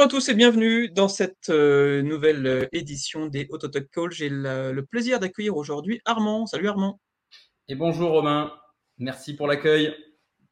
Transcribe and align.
Bonjour 0.00 0.16
à 0.16 0.18
tous 0.18 0.30
et 0.30 0.34
bienvenue 0.34 0.88
dans 0.88 1.08
cette 1.08 1.50
euh, 1.50 2.00
nouvelle 2.00 2.46
euh, 2.46 2.66
édition 2.72 3.26
des 3.26 3.46
Autotalk 3.50 3.90
Call. 3.90 4.10
J'ai 4.10 4.30
le 4.30 4.80
plaisir 4.80 5.20
d'accueillir 5.20 5.54
aujourd'hui 5.58 6.00
Armand. 6.06 6.46
Salut 6.46 6.68
Armand. 6.68 6.98
Et 7.68 7.74
bonjour 7.74 8.12
Romain, 8.12 8.50
merci 8.96 9.34
pour 9.36 9.46
l'accueil. 9.46 9.94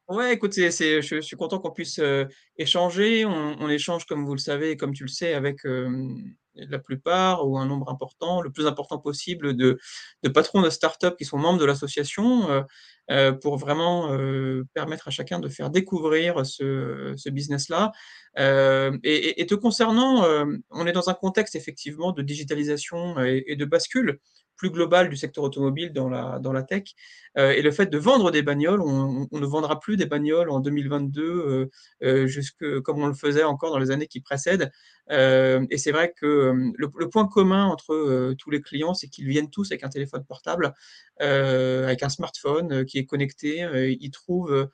Ouais, 0.07 0.35
écoute, 0.35 0.53
je, 0.55 1.01
je 1.01 1.21
suis 1.23 1.37
content 1.39 1.61
qu'on 1.61 1.71
puisse 1.71 1.99
euh, 1.99 2.27
échanger. 2.59 3.25
On, 3.25 3.57
on 3.59 3.71
échange, 3.71 4.05
comme 4.05 4.27
vous 4.27 4.35
le 4.35 4.39
savez 4.39 4.77
comme 4.77 4.93
tu 4.93 5.05
le 5.05 5.09
sais, 5.09 5.33
avec 5.33 5.65
euh, 5.65 5.89
la 6.69 6.79
plupart 6.79 7.47
ou 7.47 7.59
un 7.59 7.67
nombre 7.67 7.91
important, 7.91 8.41
le 8.41 8.51
plus 8.51 8.67
important 8.67 8.99
possible 8.99 9.57
de, 9.57 9.79
de 10.23 10.29
patrons 10.29 10.63
de 10.63 10.71
startups 10.71 11.17
qui 11.17 11.25
sont 11.25 11.39
membres 11.39 11.59
de 11.59 11.65
l'association 11.65 12.51
euh, 12.51 12.63
euh, 13.11 13.33
pour 13.33 13.57
vraiment 13.57 14.13
euh, 14.13 14.65
permettre 14.75 15.09
à 15.09 15.11
chacun 15.11 15.39
de 15.39 15.49
faire 15.49 15.71
découvrir 15.71 16.45
ce, 16.45 17.15
ce 17.17 17.31
business-là. 17.31 17.93
Et, 19.03 19.47
te 19.47 19.55
concernant, 19.55 20.27
on 20.71 20.87
est 20.87 20.93
dans 20.93 21.09
un 21.09 21.15
contexte 21.15 21.57
effectivement 21.57 22.13
de 22.13 22.23
digitalisation 22.23 23.19
et 23.21 23.57
de 23.57 23.65
bascule 23.65 24.21
plus 24.59 24.71
globale 24.71 25.09
du 25.09 25.17
secteur 25.17 25.45
automobile 25.45 25.93
dans 25.95 26.11
la, 26.11 26.39
dans 26.41 26.53
la 26.53 26.63
tech. 26.63 26.95
Euh, 27.39 27.53
et 27.53 27.63
le 27.63 27.71
fait 27.71 27.87
de 27.87 27.97
vendre 27.97 28.31
des 28.31 28.43
bagnoles, 28.43 28.83
on, 28.83 29.27
ne 29.31 29.47
vendra 29.47 29.81
plus 29.81 29.97
des 29.97 30.05
bagnoles 30.05 30.51
en 30.51 30.61
2022 30.61 31.23
euh, 31.23 31.71
euh, 32.03 32.27
jusque 32.27 32.81
comme 32.81 33.03
on 33.03 33.07
le 33.07 33.15
faisait 33.15 33.45
encore 33.45 33.71
dans 33.71 33.79
les 33.79 33.91
années 33.91 34.09
qui 34.09 34.21
précèdent. 34.21 34.71
Et 35.11 35.79
c'est 35.79 35.93
vrai 35.93 36.13
que 36.15 36.53
le, 36.77 36.89
le 36.95 37.09
point 37.09 37.27
commun 37.27 37.65
entre 37.65 38.35
tous 38.35 38.51
les 38.51 38.61
clients, 38.61 38.93
c'est 38.93 39.09
qu'ils 39.09 39.27
viennent 39.27 39.49
tous 39.49 39.71
avec 39.73 39.83
un 39.83 39.89
téléphone 39.89 40.23
portable, 40.23 40.75
avec 41.19 42.03
un 42.03 42.11
smartphone 42.11 42.85
qui 42.85 42.99
est 42.99 43.07
connecté. 43.07 43.67
ils 43.99 44.11
trouvent 44.11 44.69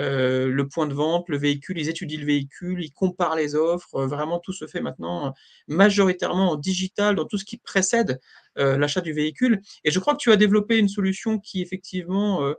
euh, 0.00 0.48
le 0.48 0.68
point 0.68 0.86
de 0.86 0.94
vente, 0.94 1.28
le 1.28 1.36
véhicule, 1.36 1.78
ils 1.78 1.88
étudient 1.88 2.18
le 2.18 2.26
véhicule, 2.26 2.82
ils 2.82 2.92
comparent 2.92 3.36
les 3.36 3.54
offres. 3.54 3.94
euh, 3.96 4.06
vraiment, 4.06 4.38
tout 4.38 4.52
se 4.52 4.66
fait 4.66 4.80
maintenant 4.80 5.26
euh, 5.26 5.30
majoritairement 5.68 6.52
en 6.52 6.56
digital, 6.56 7.16
dans 7.16 7.26
tout 7.26 7.38
ce 7.38 7.44
qui 7.44 7.58
précède 7.58 8.20
l'achat 8.56 9.00
du 9.00 9.14
véhicule. 9.14 9.62
Et 9.84 9.90
je 9.90 9.98
crois 10.00 10.12
que 10.12 10.18
tu 10.18 10.30
as 10.32 10.36
développé 10.36 10.76
une 10.76 10.88
solution 10.88 11.38
qui 11.38 11.62
effectivement 11.62 12.52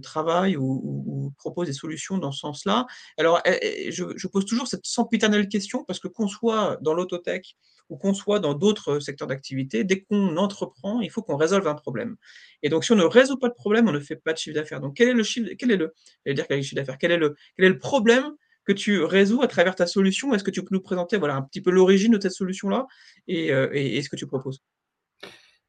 travaille 0.00 0.56
ou, 0.56 1.32
propose 1.36 1.66
des 1.66 1.74
solutions 1.74 2.16
dans 2.16 2.32
ce 2.32 2.38
sens-là. 2.38 2.86
Alors, 3.18 3.40
eh, 3.44 3.58
eh, 3.88 3.92
je, 3.92 4.04
je 4.16 4.26
pose 4.28 4.46
toujours 4.46 4.68
cette 4.68 4.86
sempiternelle 4.86 5.48
question 5.48 5.84
parce 5.84 5.98
que 5.98 6.08
qu'on 6.08 6.28
soit 6.28 6.78
dans 6.80 6.94
l'autotech 6.94 7.56
ou 7.92 7.96
qu'on 7.98 8.14
soit 8.14 8.40
dans 8.40 8.54
d'autres 8.54 9.00
secteurs 9.00 9.28
d'activité, 9.28 9.84
dès 9.84 10.00
qu'on 10.00 10.38
entreprend, 10.38 11.02
il 11.02 11.10
faut 11.10 11.22
qu'on 11.22 11.36
résolve 11.36 11.68
un 11.68 11.74
problème. 11.74 12.16
Et 12.62 12.70
donc, 12.70 12.84
si 12.84 12.92
on 12.92 12.96
ne 12.96 13.04
résout 13.04 13.36
pas 13.36 13.50
de 13.50 13.54
problème, 13.54 13.86
on 13.86 13.92
ne 13.92 14.00
fait 14.00 14.16
pas 14.16 14.32
de 14.32 14.38
chiffre 14.38 14.54
d'affaires. 14.54 14.80
Donc, 14.80 14.96
quel 14.96 15.08
est 15.08 15.12
le 15.12 15.22
chiffre, 15.22 15.50
quel 15.58 15.70
est 15.70 15.76
le, 15.76 15.92
quel 16.24 16.36
est 16.38 17.68
le 17.68 17.78
problème 17.78 18.32
que 18.64 18.72
tu 18.72 19.02
résous 19.04 19.42
à 19.42 19.46
travers 19.46 19.74
ta 19.74 19.86
solution? 19.86 20.32
Est-ce 20.32 20.42
que 20.42 20.50
tu 20.50 20.62
peux 20.64 20.74
nous 20.74 20.80
présenter 20.80 21.18
voilà, 21.18 21.36
un 21.36 21.42
petit 21.42 21.60
peu 21.60 21.70
l'origine 21.70 22.12
de 22.12 22.20
cette 22.20 22.32
solution-là 22.32 22.86
et, 23.28 23.52
euh, 23.52 23.68
ce 24.02 24.08
que 24.08 24.16
tu 24.16 24.26
proposes? 24.26 24.62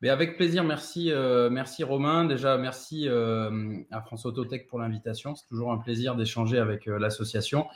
Avec 0.09 0.35
plaisir, 0.35 0.63
merci, 0.63 1.11
euh, 1.11 1.49
merci 1.49 1.83
Romain. 1.83 2.25
Déjà, 2.25 2.57
merci 2.57 3.07
euh, 3.07 3.77
à 3.89 4.01
France 4.01 4.25
Autotech 4.25 4.67
pour 4.67 4.79
l'invitation. 4.79 5.33
C'est 5.33 5.47
toujours 5.47 5.71
un 5.71 5.77
plaisir 5.77 6.15
d'échanger 6.15 6.57
avec 6.57 6.87
euh, 6.87 6.99
l'association 6.99 7.67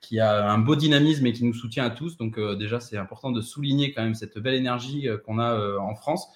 qui 0.00 0.18
a 0.18 0.50
un 0.50 0.58
beau 0.58 0.74
dynamisme 0.74 1.26
et 1.26 1.32
qui 1.32 1.44
nous 1.44 1.54
soutient 1.54 1.84
à 1.84 1.90
tous. 1.90 2.16
Donc 2.16 2.40
déjà, 2.58 2.80
c'est 2.80 2.96
important 2.96 3.30
de 3.30 3.40
souligner 3.40 3.92
quand 3.92 4.02
même 4.02 4.14
cette 4.14 4.38
belle 4.38 4.54
énergie 4.54 5.08
qu'on 5.24 5.38
a 5.38 5.78
en 5.78 5.94
France. 5.94 6.28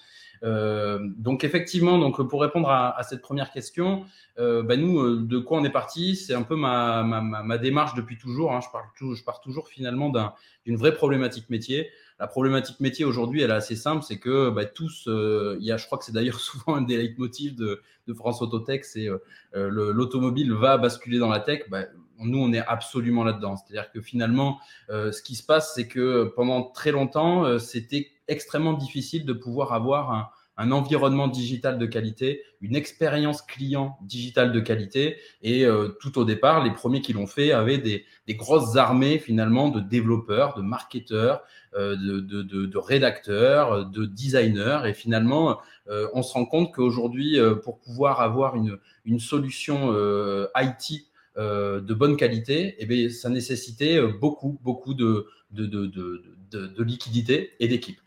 Donc 0.43 1.43
effectivement, 1.43 1.97
donc 1.97 2.21
pour 2.27 2.41
répondre 2.41 2.69
à, 2.69 3.01
cette 3.03 3.21
première 3.21 3.51
question, 3.51 4.03
bah, 4.37 4.75
nous, 4.75 5.17
de 5.25 5.37
quoi 5.37 5.59
on 5.59 5.63
est 5.63 5.69
parti? 5.71 6.15
C'est 6.17 6.33
un 6.33 6.41
peu 6.41 6.55
ma, 6.55 7.03
ma, 7.03 7.21
ma, 7.21 7.43
ma 7.43 7.57
démarche 7.57 7.93
depuis 7.95 8.17
toujours. 8.17 8.53
Hein. 8.53 8.59
Je, 8.99 9.13
je 9.13 9.23
pars 9.23 9.39
toujours 9.39 9.69
finalement 9.69 10.09
d'un- 10.09 10.33
d'une 10.65 10.75
vraie 10.75 10.93
problématique 10.93 11.49
métier. 11.49 11.89
La 12.21 12.27
problématique 12.27 12.79
métier 12.79 13.03
aujourd'hui, 13.03 13.41
elle 13.41 13.49
est 13.49 13.53
assez 13.53 13.75
simple, 13.75 14.03
c'est 14.03 14.19
que 14.19 14.51
bah, 14.51 14.65
tous, 14.65 15.05
euh, 15.07 15.57
il 15.59 15.65
y 15.65 15.71
a, 15.71 15.77
je 15.77 15.87
crois 15.87 15.97
que 15.97 16.05
c'est 16.05 16.11
d'ailleurs 16.11 16.39
souvent 16.39 16.75
un 16.75 16.83
des 16.83 16.95
leitmotifs 16.95 17.55
de, 17.55 17.81
France 18.13 18.43
Autotech, 18.43 18.85
c'est 18.85 19.09
euh, 19.09 19.17
euh, 19.55 19.69
le- 19.69 19.91
l'automobile 19.91 20.53
va 20.53 20.77
basculer 20.77 21.17
dans 21.17 21.29
la 21.29 21.39
tech. 21.39 21.61
Bah, 21.71 21.85
nous, 22.19 22.37
on 22.37 22.53
est 22.53 22.59
absolument 22.59 23.23
là-dedans. 23.23 23.55
C'est-à-dire 23.55 23.89
que 23.91 24.01
finalement, 24.01 24.59
ce 24.89 25.21
qui 25.23 25.33
se 25.33 25.43
passe, 25.43 25.73
c'est 25.73 25.87
que 25.87 26.31
pendant 26.35 26.61
très 26.61 26.91
longtemps, 26.91 27.57
c'était 27.57 28.11
extrêmement 28.27 28.73
difficile 28.73 29.25
de 29.25 29.33
pouvoir 29.33 29.73
avoir 29.73 30.11
un, 30.11 30.29
un 30.57 30.71
environnement 30.71 31.27
digital 31.27 31.79
de 31.79 31.85
qualité, 31.85 32.43
une 32.59 32.75
expérience 32.75 33.41
client 33.41 33.97
digitale 34.01 34.51
de 34.51 34.59
qualité. 34.59 35.17
Et 35.41 35.65
euh, 35.65 35.89
tout 36.01 36.19
au 36.19 36.25
départ, 36.25 36.63
les 36.63 36.71
premiers 36.71 37.01
qui 37.01 37.13
l'ont 37.13 37.27
fait 37.27 37.51
avaient 37.51 37.77
des, 37.77 38.05
des 38.27 38.35
grosses 38.35 38.75
armées 38.75 39.17
finalement 39.17 39.69
de 39.69 39.79
développeurs, 39.79 40.55
de 40.55 40.61
marketeurs, 40.61 41.41
euh, 41.75 41.95
de, 41.95 42.19
de, 42.19 42.41
de, 42.43 42.65
de 42.65 42.77
rédacteurs, 42.77 43.85
de 43.85 44.05
designers. 44.05 44.81
Et 44.85 44.93
finalement, 44.93 45.59
euh, 45.89 46.07
on 46.13 46.21
se 46.21 46.33
rend 46.33 46.45
compte 46.45 46.73
qu'aujourd'hui, 46.73 47.39
euh, 47.39 47.55
pour 47.55 47.79
pouvoir 47.79 48.21
avoir 48.21 48.55
une, 48.55 48.77
une 49.05 49.19
solution 49.19 49.91
euh, 49.93 50.47
IT 50.57 51.07
euh, 51.37 51.79
de 51.79 51.93
bonne 51.93 52.17
qualité, 52.17 52.75
eh 52.77 52.85
bien, 52.85 53.09
ça 53.09 53.29
nécessitait 53.29 53.97
euh, 53.97 54.09
beaucoup, 54.09 54.59
beaucoup 54.61 54.93
de, 54.93 55.27
de, 55.51 55.65
de, 55.65 55.87
de, 55.87 56.67
de 56.67 56.83
liquidité 56.83 57.53
et 57.59 57.67
d'équipe. 57.67 57.99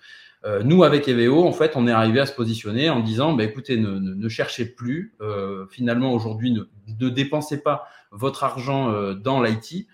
Euh, 0.44 0.62
nous, 0.62 0.84
avec 0.84 1.08
EVO, 1.08 1.46
en 1.46 1.52
fait, 1.52 1.72
on 1.74 1.86
est 1.86 1.92
arrivé 1.92 2.20
à 2.20 2.26
se 2.26 2.32
positionner 2.32 2.90
en 2.90 3.00
disant, 3.00 3.32
bah, 3.32 3.44
écoutez, 3.44 3.78
ne, 3.78 4.28
cherchez 4.28 4.66
plus, 4.66 5.14
euh, 5.20 5.66
finalement, 5.70 6.12
aujourd'hui, 6.12 6.52
ne, 6.52 7.08
dépensez 7.08 7.62
pas 7.62 7.88
votre 8.10 8.44
argent 8.44 8.90
euh, 8.90 9.14
dans 9.14 9.42
l'IT, 9.42 9.86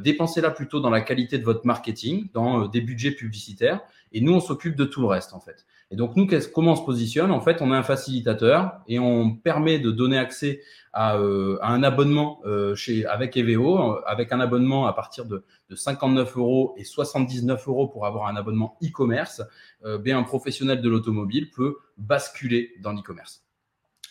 dépensez-la 0.00 0.50
plutôt 0.50 0.80
dans 0.80 0.90
la 0.90 1.00
qualité 1.00 1.38
de 1.38 1.44
votre 1.44 1.66
marketing, 1.66 2.28
dans 2.32 2.68
des 2.68 2.80
budgets 2.80 3.10
publicitaires, 3.10 3.80
et 4.12 4.20
nous, 4.20 4.32
on 4.32 4.40
s'occupe 4.40 4.76
de 4.76 4.84
tout 4.84 5.00
le 5.00 5.06
reste, 5.06 5.32
en 5.32 5.40
fait. 5.40 5.66
Et 5.90 5.96
donc, 5.96 6.16
nous, 6.16 6.26
comment 6.52 6.72
on 6.72 6.76
se 6.76 6.84
positionne? 6.84 7.30
En 7.30 7.40
fait, 7.40 7.60
on 7.60 7.72
est 7.72 7.76
un 7.76 7.82
facilitateur 7.82 8.80
et 8.88 8.98
on 8.98 9.36
permet 9.36 9.78
de 9.78 9.90
donner 9.90 10.18
accès 10.18 10.60
à, 10.92 11.16
euh, 11.16 11.58
à 11.60 11.72
un 11.72 11.82
abonnement 11.82 12.40
euh, 12.46 12.74
chez, 12.74 13.06
avec 13.06 13.36
EVO, 13.36 13.98
avec 14.06 14.32
un 14.32 14.40
abonnement 14.40 14.86
à 14.86 14.92
partir 14.92 15.24
de, 15.26 15.44
de 15.68 15.76
59 15.76 16.36
euros 16.36 16.74
et 16.76 16.84
79 16.84 17.68
euros 17.68 17.88
pour 17.88 18.06
avoir 18.06 18.26
un 18.26 18.36
abonnement 18.36 18.76
e-commerce. 18.82 19.42
Euh, 19.84 19.98
bien, 19.98 20.18
un 20.18 20.22
professionnel 20.22 20.80
de 20.80 20.88
l'automobile 20.88 21.50
peut 21.50 21.76
basculer 21.96 22.72
dans 22.80 22.92
l'e-commerce. 22.92 23.44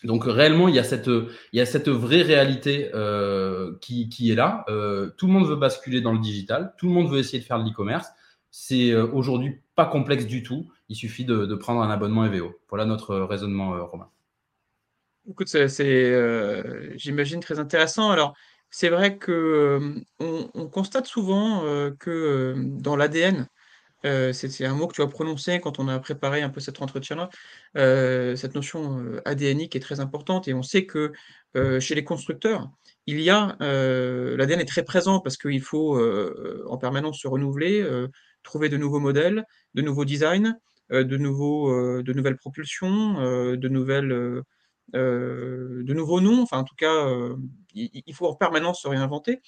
Donc 0.03 0.25
réellement, 0.25 0.67
il 0.67 0.75
y 0.75 0.79
a 0.79 0.83
cette, 0.83 1.07
il 1.07 1.57
y 1.57 1.61
a 1.61 1.65
cette 1.65 1.87
vraie 1.87 2.23
réalité 2.23 2.89
euh, 2.93 3.77
qui, 3.79 4.09
qui 4.09 4.31
est 4.31 4.35
là. 4.35 4.65
Euh, 4.67 5.11
tout 5.17 5.27
le 5.27 5.33
monde 5.33 5.47
veut 5.47 5.55
basculer 5.55 6.01
dans 6.01 6.11
le 6.11 6.19
digital, 6.19 6.73
tout 6.77 6.87
le 6.87 6.93
monde 6.93 7.09
veut 7.09 7.19
essayer 7.19 7.39
de 7.39 7.45
faire 7.45 7.59
de 7.59 7.65
l'e-commerce. 7.65 8.07
C'est 8.55 8.91
euh, 8.91 9.07
aujourd'hui 9.07 9.61
pas 9.73 9.87
complexe 9.87 10.27
du 10.27 10.43
tout. 10.43 10.69
Il 10.87 10.95
suffit 10.95 11.25
de, 11.25 11.55
prendre 11.55 11.81
un 11.81 11.89
abonnement 11.89 12.23
EVO. 12.23 12.53
Voilà 12.69 12.85
notre 12.85 13.15
raisonnement, 13.15 13.73
euh, 13.73 13.81
Romain. 13.81 14.11
Écoute, 15.27 15.47
c'est, 15.47 15.81
euh, 15.81 16.95
j'imagine, 16.95 17.39
très 17.39 17.57
intéressant. 17.57 18.11
Alors, 18.11 18.35
c'est 18.69 18.89
vrai 18.89 19.17
que 19.17 19.31
euh, 19.31 19.95
on, 20.19 20.51
on, 20.53 20.67
constate 20.67 21.07
souvent 21.07 21.65
euh, 21.65 21.95
que 21.97 22.53
dans 22.55 22.95
l'ADN, 22.95 23.47
euh, 24.05 24.33
c'est 24.33 24.65
un 24.65 24.75
mot 24.75 24.87
que 24.87 24.95
tu 24.95 25.01
as 25.01 25.07
prononcé 25.07 25.59
quand 25.61 25.79
on 25.79 25.87
a 25.87 25.97
préparé 25.99 26.41
un 26.41 26.49
peu 26.49 26.59
cet 26.59 26.81
entretien-là, 26.81 27.29
euh, 27.77 28.35
cette 28.35 28.53
notion 28.53 28.99
euh, 28.99 29.21
ADNique 29.25 29.75
est 29.75 29.79
très 29.79 30.01
importante 30.01 30.47
et 30.47 30.53
on 30.53 30.63
sait 30.63 30.85
que 30.85 31.13
euh, 31.55 31.79
chez 31.79 31.95
les 31.95 32.03
constructeurs, 32.03 32.69
il 33.05 33.21
y 33.21 33.29
a 33.29 33.55
euh, 33.61 34.35
l'ADN 34.35 34.59
est 34.59 34.65
très 34.65 34.83
présent 34.83 35.19
parce 35.21 35.37
qu'il 35.37 35.61
faut 35.61 35.97
euh, 35.97 36.65
en 36.67 36.77
permanence 36.77 37.19
se 37.19 37.27
renouveler, 37.27 37.81
euh, 37.81 38.09
trouver 38.43 38.69
de 38.69 38.77
nouveaux 38.77 38.99
modèles, 38.99 39.45
de 39.73 39.81
nouveaux 39.81 40.05
designs, 40.05 40.55
euh, 40.91 41.03
de, 41.03 41.17
nouveaux, 41.17 41.71
euh, 41.71 42.03
de 42.03 42.13
nouvelles 42.13 42.37
propulsions, 42.37 43.19
euh, 43.19 43.55
de 43.57 43.69
nouvelles 43.69 44.43
de 44.91 45.93
nouveaux 45.93 46.19
noms, 46.19 46.41
enfin 46.41 46.57
en 46.59 46.65
tout 46.65 46.75
cas, 46.75 47.07
il, 47.73 48.13
faut 48.13 48.27
en 48.27 48.35
permanence 48.35 48.81
se 48.81 48.87
réinventer. 48.87 49.41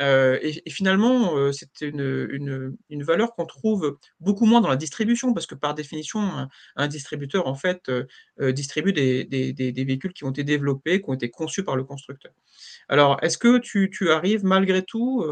Et, 0.00 0.62
finalement, 0.70 1.52
c'est 1.52 1.82
une, 1.82 2.74
une, 2.88 3.02
valeur 3.04 3.34
qu'on 3.34 3.44
trouve 3.44 3.98
beaucoup 4.18 4.46
moins 4.46 4.62
dans 4.62 4.70
la 4.70 4.76
distribution, 4.76 5.34
parce 5.34 5.46
que 5.46 5.54
par 5.54 5.74
définition, 5.74 6.20
un, 6.20 6.48
un 6.74 6.88
distributeur, 6.88 7.46
en 7.46 7.54
fait, 7.54 7.92
distribue 8.40 8.94
des, 8.94 9.24
des, 9.24 9.52
des, 9.52 9.84
véhicules 9.84 10.14
qui 10.14 10.24
ont 10.24 10.30
été 10.30 10.42
développés, 10.42 11.00
qui 11.02 11.10
ont 11.10 11.14
été 11.14 11.30
conçus 11.30 11.62
par 11.62 11.76
le 11.76 11.84
constructeur. 11.84 12.32
Alors, 12.88 13.18
est-ce 13.22 13.36
que 13.38 13.58
tu, 13.58 13.90
tu, 13.90 14.10
arrives 14.10 14.42
malgré 14.42 14.82
tout 14.82 15.22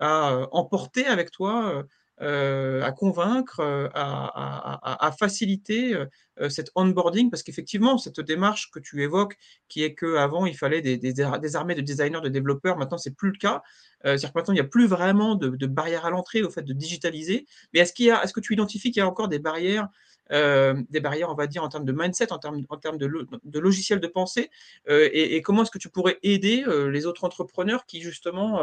à 0.00 0.48
emporter 0.50 1.06
avec 1.06 1.30
toi 1.30 1.84
euh, 2.20 2.82
à 2.82 2.92
convaincre, 2.92 3.60
à, 3.94 5.06
à, 5.06 5.12
faciliter 5.12 5.94
euh, 6.40 6.48
cet 6.48 6.70
onboarding, 6.74 7.30
parce 7.30 7.42
qu'effectivement, 7.42 7.98
cette 7.98 8.20
démarche 8.20 8.70
que 8.70 8.78
tu 8.78 9.02
évoques, 9.02 9.36
qui 9.68 9.82
est 9.82 9.94
qu'avant, 9.94 10.46
il 10.46 10.56
fallait 10.56 10.80
des, 10.80 11.20
armées 11.56 11.74
de 11.74 11.80
designers, 11.80 12.20
de 12.20 12.28
développeurs, 12.28 12.76
maintenant, 12.76 12.98
c'est 12.98 13.14
plus 13.14 13.30
le 13.30 13.38
cas. 13.38 13.62
Euh, 14.04 14.16
C'est-à-dire 14.16 14.32
que 14.32 14.38
maintenant, 14.38 14.54
il 14.54 14.56
n'y 14.56 14.60
a 14.60 14.68
plus 14.68 14.86
vraiment 14.86 15.34
de, 15.34 15.48
de 15.48 15.66
barrières 15.66 16.06
à 16.06 16.10
l'entrée 16.10 16.42
au 16.42 16.50
fait 16.50 16.62
de 16.62 16.72
digitaliser. 16.72 17.46
Mais 17.72 17.80
est-ce 17.80 17.92
qu'il 17.92 18.08
est-ce 18.08 18.32
que 18.32 18.40
tu 18.40 18.52
identifies 18.52 18.90
qu'il 18.90 19.00
y 19.00 19.02
a 19.02 19.08
encore 19.08 19.28
des 19.28 19.38
barrières 19.38 19.88
euh, 20.32 20.82
des 20.88 21.00
barrières, 21.00 21.30
on 21.30 21.34
va 21.34 21.46
dire, 21.46 21.62
en 21.62 21.68
termes 21.68 21.84
de 21.84 21.92
mindset, 21.92 22.32
en 22.32 22.38
termes, 22.38 22.62
en 22.68 22.76
termes 22.78 22.98
de, 22.98 23.06
lo 23.06 23.24
de 23.44 23.58
logiciel 23.58 24.00
de 24.00 24.06
pensée, 24.06 24.50
euh, 24.88 25.08
et, 25.12 25.42
comment 25.42 25.62
est-ce 25.62 25.70
que 25.70 25.78
tu 25.78 25.90
pourrais 25.90 26.18
aider 26.22 26.64
euh, 26.66 26.90
les 26.90 27.06
autres 27.06 27.24
entrepreneurs 27.24 27.84
qui, 27.86 28.00
justement, 28.00 28.60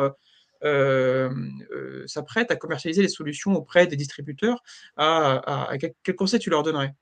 s'apprêtent 0.62 2.52
à 2.52 2.56
commercialiser 2.56 3.02
les 3.02 3.10
solutions 3.10 3.54
auprès 3.54 3.88
des 3.88 3.96
distributeurs, 3.96 4.62
à, 4.98 5.74
quel 6.04 6.16
conseil 6.16 6.40
tu 6.40 6.50
leur 6.50 6.64
donnerais? 6.64 6.94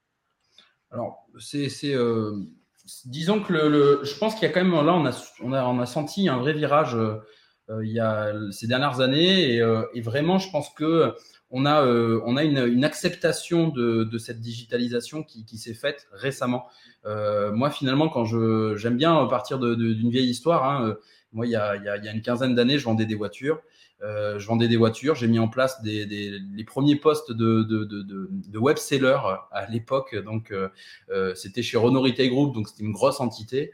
Alors, 0.92 1.28
c'est, 1.40 1.70
disons 3.06 3.42
que 3.42 3.54
le, 3.54 4.00
je 4.04 4.18
pense 4.18 4.34
qu'il 4.34 4.44
y 4.44 4.46
a 4.48 4.50
quand 4.50 4.64
même 4.64 4.74
là, 4.74 4.94
on 4.94 5.06
a, 5.54 5.64
on 5.66 5.80
a, 5.80 5.86
senti 5.86 6.30
un 6.30 6.38
vrai 6.38 6.54
virage 6.54 6.98
il 7.70 7.92
y 7.92 8.00
a 8.00 8.34
ces 8.52 8.68
dernières 8.68 9.00
années, 9.02 9.56
et, 9.94 10.02
vraiment, 10.02 10.40
je 10.40 10.50
pense 10.52 10.70
que 10.70 11.14
on 11.52 11.66
a, 11.66 11.84
euh, 11.84 12.22
on 12.26 12.38
a 12.38 12.44
une, 12.44 12.84
acceptation 12.84 13.70
de, 13.70 14.18
cette 14.18 14.40
digitalisation 14.40 15.24
qui, 15.24 15.58
s'est 15.58 15.74
faite 15.74 16.08
récemment. 16.12 16.68
Euh, 17.06 17.52
moi, 17.52 17.70
finalement, 17.72 18.10
quand 18.10 18.26
je 18.26 18.76
j'aime 18.76 18.98
bien 18.98 19.26
partir 19.26 19.60
d'une 19.60 20.10
vieille 20.10 20.30
histoire. 20.30 20.66
Hein, 20.66 20.88
euh, 20.88 20.96
moi, 21.32 21.46
il 21.46 21.52
y, 21.52 21.56
a, 21.56 21.76
il 21.76 21.84
y 21.84 22.08
a 22.08 22.12
une 22.12 22.22
quinzaine 22.22 22.56
d'années, 22.56 22.80
je 22.80 22.86
vendais 22.86 23.06
des 23.06 23.16
voitures. 23.16 23.62
Euh, 24.02 24.40
je 24.40 24.48
vendais 24.48 24.68
des 24.70 24.78
voitures, 24.78 25.16
j'ai 25.16 25.28
mis 25.28 25.40
en 25.40 25.50
place 25.50 25.82
des, 25.82 26.06
des, 26.06 26.40
les 26.56 26.64
premiers 26.64 26.96
postes 26.96 27.32
de, 27.32 27.64
de, 27.64 27.84
de, 27.84 28.04
de 28.32 28.58
web 28.58 28.78
seller 28.78 29.18
à 29.52 29.66
l'époque. 29.70 30.16
Donc, 30.16 30.52
euh, 30.52 30.70
euh, 31.12 31.36
c'était 31.36 31.62
chez 31.62 31.78
Renault 31.78 32.02
Retail 32.02 32.30
Group, 32.30 32.54
donc 32.54 32.70
c'était 32.70 32.84
une 32.84 32.94
grosse 32.94 33.20
entité. 33.20 33.74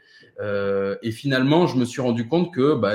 Et 1.02 1.12
finalement, 1.12 1.66
je 1.66 1.76
me 1.76 1.84
suis 1.84 2.00
rendu 2.00 2.28
compte 2.28 2.52
que 2.52 2.74
bah, 2.74 2.94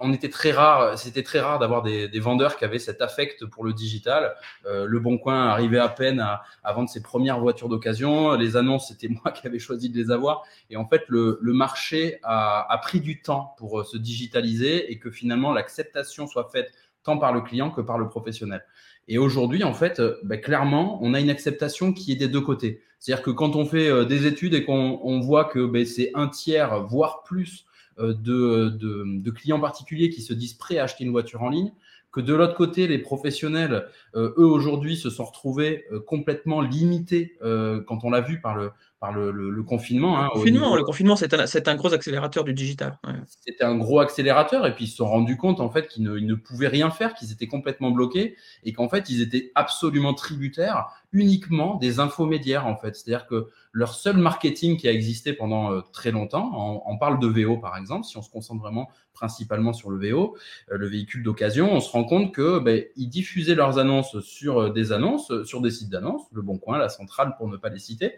on 0.00 0.12
était 0.12 0.30
très 0.30 0.52
rare, 0.52 0.98
c'était 0.98 1.22
très 1.22 1.40
rare 1.40 1.58
d'avoir 1.58 1.82
des, 1.82 2.08
des, 2.08 2.20
vendeurs 2.20 2.56
qui 2.56 2.64
avaient 2.64 2.78
cet 2.78 3.02
affect 3.02 3.44
pour 3.44 3.64
le 3.64 3.72
digital. 3.74 4.34
Le 4.64 4.98
Bon 4.98 5.18
Coin 5.18 5.48
arrivait 5.48 5.78
à 5.78 5.88
peine 5.88 6.20
à, 6.20 6.42
à 6.62 6.72
vendre 6.72 6.88
ses 6.88 7.02
premières 7.02 7.38
voitures 7.38 7.68
d'occasion. 7.68 8.34
Les 8.34 8.56
annonces, 8.56 8.88
c'était 8.88 9.08
moi 9.24 9.32
qui 9.32 9.46
avais 9.46 9.58
choisi 9.58 9.90
de 9.90 9.96
les 9.96 10.10
avoir. 10.10 10.44
Et 10.70 10.76
en 10.76 10.86
fait, 10.86 11.02
le, 11.08 11.38
le 11.42 11.52
marché 11.52 12.18
a, 12.22 12.66
a 12.72 12.78
pris 12.78 13.00
du 13.00 13.20
temps 13.20 13.54
pour 13.58 13.84
se 13.84 13.98
digitaliser 13.98 14.90
et 14.90 14.98
que 14.98 15.10
finalement 15.10 15.52
l'acceptation 15.52 16.26
soit 16.26 16.43
faite 16.50 16.72
tant 17.02 17.18
par 17.18 17.32
le 17.32 17.42
client 17.42 17.70
que 17.70 17.80
par 17.80 17.98
le 17.98 18.08
professionnel. 18.08 18.64
Et 19.08 19.18
aujourd'hui, 19.18 19.64
en 19.64 19.74
fait, 19.74 20.00
euh, 20.00 20.16
bah, 20.24 20.38
clairement, 20.38 20.98
on 21.02 21.14
a 21.14 21.20
une 21.20 21.30
acceptation 21.30 21.92
qui 21.92 22.12
est 22.12 22.16
des 22.16 22.28
deux 22.28 22.40
côtés. 22.40 22.80
C'est-à-dire 22.98 23.22
que 23.22 23.30
quand 23.30 23.54
on 23.54 23.66
fait 23.66 23.88
euh, 23.88 24.04
des 24.04 24.26
études 24.26 24.54
et 24.54 24.64
qu'on 24.64 24.98
on 25.02 25.20
voit 25.20 25.44
que 25.44 25.66
bah, 25.66 25.84
c'est 25.84 26.10
un 26.14 26.28
tiers, 26.28 26.82
voire 26.82 27.22
plus, 27.22 27.66
euh, 27.98 28.14
de, 28.14 29.30
clients 29.30 29.60
particuliers 29.60 30.08
qui 30.08 30.22
se 30.22 30.32
disent 30.32 30.54
prêts 30.54 30.78
à 30.78 30.84
acheter 30.84 31.04
une 31.04 31.10
voiture 31.10 31.42
en 31.42 31.50
ligne, 31.50 31.72
que 32.10 32.20
de 32.20 32.32
l'autre 32.32 32.54
côté, 32.54 32.86
les 32.86 32.98
professionnels, 32.98 33.88
eux, 34.14 34.32
aujourd'hui, 34.36 34.96
se 34.96 35.10
sont 35.10 35.24
retrouvés 35.24 35.84
complètement 36.06 36.60
limités 36.60 37.36
quand 37.40 38.04
on 38.04 38.10
l'a 38.10 38.20
vu 38.20 38.40
par 38.40 38.54
le, 38.54 38.70
le, 39.12 39.62
confinement. 39.62 40.18
Hein, 40.18 40.30
le 40.34 40.40
confinement, 40.40 40.76
le 40.76 40.84
confinement 40.84 41.16
c'est 41.16 41.34
un, 41.34 41.72
un, 41.72 41.76
gros 41.76 41.92
accélérateur 41.92 42.44
du 42.44 42.54
digital. 42.54 42.98
C'était 43.26 43.64
un 43.64 43.76
gros 43.76 44.00
accélérateur 44.00 44.66
et 44.66 44.74
puis 44.74 44.84
ils 44.84 44.88
se 44.88 44.96
sont 44.96 45.06
rendus 45.06 45.36
compte 45.36 45.60
en 45.60 45.70
fait 45.70 45.88
qu'ils 45.88 46.04
ne, 46.04 46.18
ne, 46.18 46.34
pouvaient 46.34 46.68
rien 46.68 46.90
faire, 46.90 47.14
qu'ils 47.14 47.32
étaient 47.32 47.46
complètement 47.46 47.90
bloqués 47.90 48.36
et 48.64 48.72
qu'en 48.72 48.88
fait 48.88 49.10
ils 49.10 49.22
étaient 49.22 49.52
absolument 49.54 50.14
tributaires 50.14 50.86
uniquement 51.14 51.76
des 51.76 52.00
infomédiaires 52.00 52.66
en 52.66 52.76
fait. 52.76 52.96
C'est-à-dire 52.96 53.26
que 53.26 53.48
leur 53.72 53.94
seul 53.94 54.16
marketing 54.16 54.76
qui 54.76 54.88
a 54.88 54.92
existé 54.92 55.32
pendant 55.32 55.72
euh, 55.72 55.80
très 55.92 56.10
longtemps, 56.10 56.82
on, 56.86 56.98
parle 56.98 57.20
de 57.20 57.26
VO 57.28 57.56
par 57.56 57.76
exemple, 57.78 58.04
si 58.04 58.16
on 58.16 58.22
se 58.22 58.30
concentre 58.30 58.60
vraiment 58.60 58.90
principalement 59.14 59.72
sur 59.72 59.90
le 59.90 60.10
VO, 60.10 60.36
euh, 60.72 60.76
le 60.76 60.88
véhicule 60.88 61.22
d'occasion, 61.22 61.72
on 61.72 61.78
se 61.78 61.90
rend 61.90 62.02
compte 62.02 62.34
que 62.34 62.58
ben, 62.58 62.82
ils 62.96 63.08
diffusaient 63.08 63.54
leurs 63.54 63.78
annonces 63.78 64.18
sur 64.20 64.60
euh, 64.60 64.70
des 64.70 64.90
annonces, 64.90 65.32
sur 65.44 65.60
des 65.60 65.70
sites 65.70 65.88
d'annonces, 65.88 66.22
Le 66.32 66.42
Bon 66.42 66.58
Coin, 66.58 66.78
la 66.78 66.88
Centrale 66.88 67.36
pour 67.38 67.48
ne 67.48 67.56
pas 67.56 67.68
les 67.68 67.78
citer, 67.78 68.14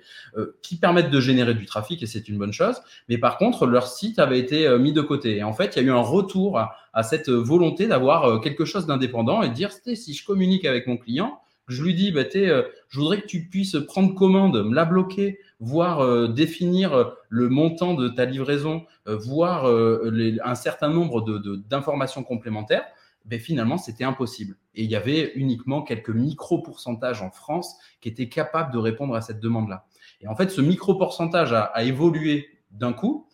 qui 0.63 0.77
permettent 0.77 1.11
de 1.11 1.21
générer 1.21 1.55
du 1.55 1.67
trafic 1.67 2.03
et 2.03 2.07
c'est 2.07 2.29
une 2.29 2.39
bonne 2.39 2.53
chose. 2.53 2.81
Mais 3.09 3.19
par 3.19 3.37
contre, 3.37 3.67
leur 3.67 3.87
site 3.89 4.19
avait 4.19 4.39
été 4.39 4.77
mis 4.79 4.93
de 4.93 5.03
côté. 5.03 5.37
Et 5.37 5.43
en 5.43 5.53
fait, 5.53 5.77
il 5.77 5.83
y 5.83 5.85
a 5.85 5.89
eu 5.89 5.91
un 5.91 6.01
retour 6.01 6.59
à, 6.59 6.77
à 6.93 7.03
cette 7.03 7.29
volonté 7.29 7.87
d'avoir 7.87 8.41
quelque 8.41 8.65
chose 8.65 8.87
d'indépendant 8.87 9.43
et 9.43 9.49
de 9.49 9.55
dire 9.55 9.71
si 9.73 10.15
je 10.15 10.25
communique 10.25 10.65
avec 10.65 10.87
mon 10.87 10.97
client, 10.97 11.41
je 11.69 11.83
lui 11.83 11.95
dis, 11.95 12.13
bah, 12.13 12.23
euh, 12.37 12.63
je 12.89 12.99
voudrais 12.99 13.21
que 13.21 13.27
tu 13.27 13.49
puisses 13.49 13.77
prendre 13.87 14.15
commande, 14.15 14.65
me 14.65 14.75
la 14.75 14.85
bloquer, 14.85 15.41
voir 15.59 16.01
euh, 16.01 16.29
définir 16.29 16.95
euh, 16.95 17.05
le 17.29 17.49
montant 17.49 17.95
de 17.95 18.09
ta 18.09 18.25
livraison, 18.25 18.85
voir 19.07 19.67
un 19.67 20.55
certain 20.57 20.89
nombre 20.89 21.25
d'informations 21.69 22.23
de, 22.23 22.27
complémentaires. 22.27 22.85
Ben, 23.25 23.39
finalement, 23.39 23.79
c'était 23.79 24.05
impossible. 24.05 24.57
Et 24.75 24.83
il 24.85 24.91
y 24.91 24.97
avait 24.97 25.33
uniquement 25.35 25.83
quelques 25.83 26.11
micro-pourcentages 26.11 27.23
en 27.23 27.31
France 27.31 27.77
qui 28.01 28.09
étaient 28.09 28.29
capables 28.29 28.73
de 28.73 28.79
répondre 28.79 29.15
à 29.15 29.21
cette 29.21 29.39
demande-là. 29.39 29.87
Et 30.21 30.29
en 30.29 30.35
fait, 30.35 30.51
ce 30.51 30.61
micro-pourcentage 30.61 31.53
a, 31.53 31.63
a, 31.63 31.85
évolué 31.85 32.49
d'un 32.73 32.93
coup. 32.93 33.29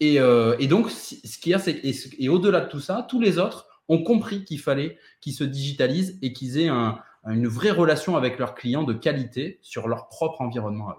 Et, 0.00 0.14
et, 0.14 0.66
donc, 0.66 0.90
ce 0.90 1.38
qu'il 1.38 1.52
y 1.52 1.54
a, 1.54 1.58
c'est 1.58 1.80
et 2.18 2.28
au-delà 2.30 2.60
de 2.60 2.68
tout 2.70 2.80
ça, 2.80 3.06
tous 3.08 3.20
les 3.20 3.38
autres 3.38 3.66
ont 3.88 4.02
compris 4.02 4.44
qu'il 4.44 4.60
fallait 4.60 4.98
qu'ils 5.20 5.34
se 5.34 5.44
digitalisent 5.44 6.18
et 6.22 6.32
qu'ils 6.32 6.58
aient 6.58 6.68
un, 6.68 6.98
une 7.26 7.46
vraie 7.46 7.70
relation 7.70 8.16
avec 8.16 8.38
leurs 8.38 8.54
clients 8.54 8.84
de 8.84 8.94
qualité 8.94 9.58
sur 9.62 9.88
leur 9.88 10.08
propre 10.08 10.40
environnement. 10.40 10.94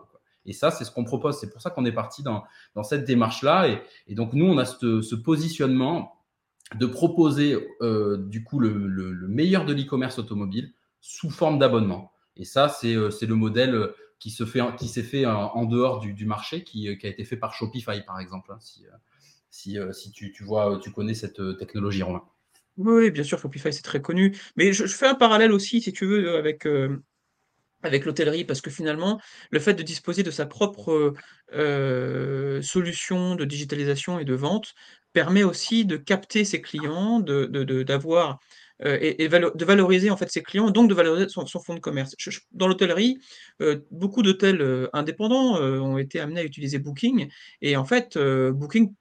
Et 0.45 0.53
ça, 0.53 0.71
c'est 0.71 0.85
ce 0.85 0.91
qu'on 0.91 1.03
propose. 1.03 1.39
C'est 1.39 1.50
pour 1.50 1.62
ça 1.62 1.69
qu'on 1.69 1.85
est 1.85 1.91
parti 1.91 2.23
dans, 2.23 2.44
dans 2.75 2.83
cette 2.83 3.06
démarche-là. 3.06 3.69
Et, 3.69 3.81
et, 4.07 4.15
donc, 4.15 4.33
nous, 4.33 4.45
on 4.45 4.57
a 4.57 4.65
ce, 4.65 5.15
positionnement 5.15 6.15
de 6.75 6.85
proposer 6.85 7.57
euh, 7.81 8.18
du 8.18 8.44
coup 8.44 8.59
le, 8.59 8.88
le, 8.88 9.12
le 9.12 9.27
meilleur 9.27 9.65
de 9.65 9.73
l'e-commerce 9.73 10.19
automobile 10.19 10.73
sous 11.01 11.29
forme 11.29 11.59
d'abonnement. 11.59 12.12
Et 12.38 12.45
ça, 12.45 12.69
c'est 12.69 12.95
euh, 12.95 13.09
le 13.21 13.35
modèle 13.35 13.89
qui 14.19 14.29
se 14.29 14.45
fait, 14.45 14.62
s'est 14.79 15.03
fait 15.03 15.25
en, 15.25 15.65
dehors 15.65 16.00
du, 16.00 16.25
marché, 16.25 16.63
qui, 16.63 16.88
a 16.88 16.91
été 16.91 17.25
fait 17.25 17.38
par 17.38 17.53
Shopify, 17.53 18.03
par 18.06 18.19
exemple. 18.19 18.51
Hein, 18.51 18.57
si, 18.59 18.85
si, 19.50 19.77
si 19.94 20.12
tu, 20.12 20.31
tu, 20.31 20.44
vois, 20.44 20.79
tu 20.81 20.91
connais 20.91 21.15
cette 21.15 21.57
technologie, 21.57 22.03
Romain. 22.03 22.23
Oui, 22.77 23.12
bien 23.12 23.23
sûr, 23.23 23.38
Shopify, 23.39 23.71
c'est 23.73 23.81
très 23.81 24.01
connu. 24.01 24.35
Mais 24.56 24.73
je, 24.73 24.85
fais 24.85 25.07
un 25.07 25.15
parallèle 25.15 25.51
aussi, 25.51 25.81
si 25.81 25.91
tu 25.94 26.06
veux, 26.06 26.35
avec, 26.38 26.65
euh, 26.65 27.03
avec 27.83 28.06
l'hôtellerie, 28.06 28.45
parce 28.45 28.62
que 28.62 28.69
finalement, 28.71 29.21
le 29.51 29.59
fait 29.59 29.73
de 29.73 29.83
disposer 29.83 30.23
de 30.23 30.31
sa 30.31 30.45
propre 30.45 31.13
euh, 31.53 32.62
solution 32.62 33.35
de 33.35 33.45
digitalisation 33.45 34.19
et 34.19 34.25
de 34.25 34.33
vente 34.35 34.73
permet 35.13 35.44
aussi 35.44 35.85
de 35.85 35.97
capter 35.97 36.45
ses 36.45 36.62
clients, 36.62 37.19
de, 37.19 37.51
euh, 37.53 38.97
et, 39.01 39.27
de 39.27 39.65
valoriser 39.65 40.09
en 40.09 40.18
fait 40.18 40.31
ses 40.31 40.41
clients, 40.41 40.71
donc 40.71 40.89
de 40.89 40.95
valoriser 40.95 41.27
son, 41.29 41.45
fonds 41.45 41.75
de 41.75 41.79
commerce. 41.79 42.15
dans 42.51 42.68
l'hôtellerie, 42.68 43.19
beaucoup 43.91 44.23
d'hôtels 44.23 44.89
indépendants 44.94 45.57
ont 45.59 45.97
été 45.97 46.19
amenés 46.19 46.42
à 46.42 46.45
utiliser 46.45 46.80
Booking, 46.80 47.30
et 47.61 47.75
en 47.75 47.85
fait, 47.85 48.18
Booking 48.18 48.94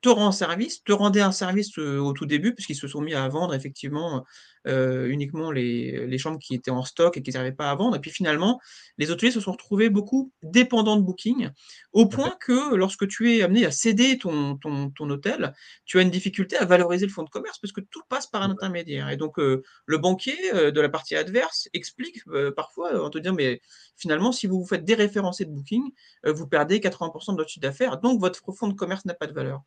te 0.00 0.08
rend 0.08 0.32
service, 0.32 0.82
te 0.84 0.92
rendait 0.92 1.20
un 1.20 1.32
service 1.32 1.76
au 1.78 2.12
tout 2.12 2.26
début, 2.26 2.54
puisqu'ils 2.54 2.76
se 2.76 2.88
sont 2.88 3.00
mis 3.02 3.14
à 3.14 3.28
vendre 3.28 3.54
effectivement 3.54 4.24
euh, 4.66 5.08
uniquement 5.08 5.50
les, 5.50 6.06
les, 6.06 6.18
chambres 6.18 6.38
qui 6.38 6.54
étaient 6.54 6.70
en 6.70 6.84
stock 6.84 7.16
et 7.16 7.22
qu'ils 7.22 7.32
n'arrivaient 7.32 7.56
pas 7.56 7.70
à 7.70 7.74
vendre. 7.74 7.96
Et 7.96 7.98
puis 7.98 8.10
finalement, 8.10 8.60
les 8.98 9.10
hôteliers 9.10 9.32
se 9.32 9.40
sont 9.40 9.52
retrouvés 9.52 9.88
beaucoup 9.88 10.32
dépendants 10.42 10.96
de 10.96 11.02
Booking, 11.02 11.48
au 11.94 12.06
point 12.06 12.36
que 12.38 12.74
lorsque 12.74 13.08
tu 13.08 13.34
es 13.34 13.42
amené 13.42 13.64
à 13.64 13.70
céder 13.70 14.18
ton, 14.18 14.58
ton, 14.58 14.90
ton, 14.90 15.08
hôtel, 15.08 15.54
tu 15.86 15.98
as 15.98 16.02
une 16.02 16.10
difficulté 16.10 16.58
à 16.58 16.66
valoriser 16.66 17.06
le 17.06 17.12
fonds 17.12 17.22
de 17.22 17.30
commerce 17.30 17.58
parce 17.58 17.72
que 17.72 17.80
tout 17.80 18.02
passe 18.10 18.26
par 18.26 18.42
un 18.42 18.50
intermédiaire. 18.50 19.08
Et 19.08 19.16
donc, 19.16 19.38
euh, 19.38 19.62
le 19.86 19.96
banquier 19.96 20.36
euh, 20.52 20.70
de 20.70 20.80
la 20.82 20.90
partie 20.90 21.16
adverse 21.16 21.70
explique 21.72 22.20
parfois 22.54 23.02
en 23.02 23.08
te 23.08 23.16
disant, 23.16 23.34
mais 23.34 23.62
finalement, 23.96 24.30
si 24.30 24.46
vous 24.46 24.60
vous 24.60 24.66
faites 24.66 24.84
déréférencer 24.84 25.46
de 25.46 25.50
Booking, 25.50 25.90
vous 26.26 26.46
perdez 26.46 26.80
80% 26.80 27.32
de 27.32 27.36
votre 27.38 27.48
chiffre 27.48 27.62
d'affaires, 27.62 27.98
donc 27.98 28.20
votre 28.20 28.40
fonds 28.52 28.68
de 28.68 28.74
commerce 28.74 29.06
n'a 29.06 29.14
pas 29.14 29.26
de 29.26 29.32
valeur. 29.32 29.62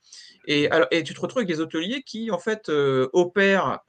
Et, 0.46 0.70
alors, 0.70 0.88
et 0.92 1.04
tu 1.04 1.16
te 1.16 1.20
retrouves 1.20 1.40
avec 1.40 1.48
des 1.48 1.62
hôteliers 1.62 2.04
qui, 2.04 2.30
en 2.30 2.40
fait, 2.40 2.70
opèrent 3.14 3.80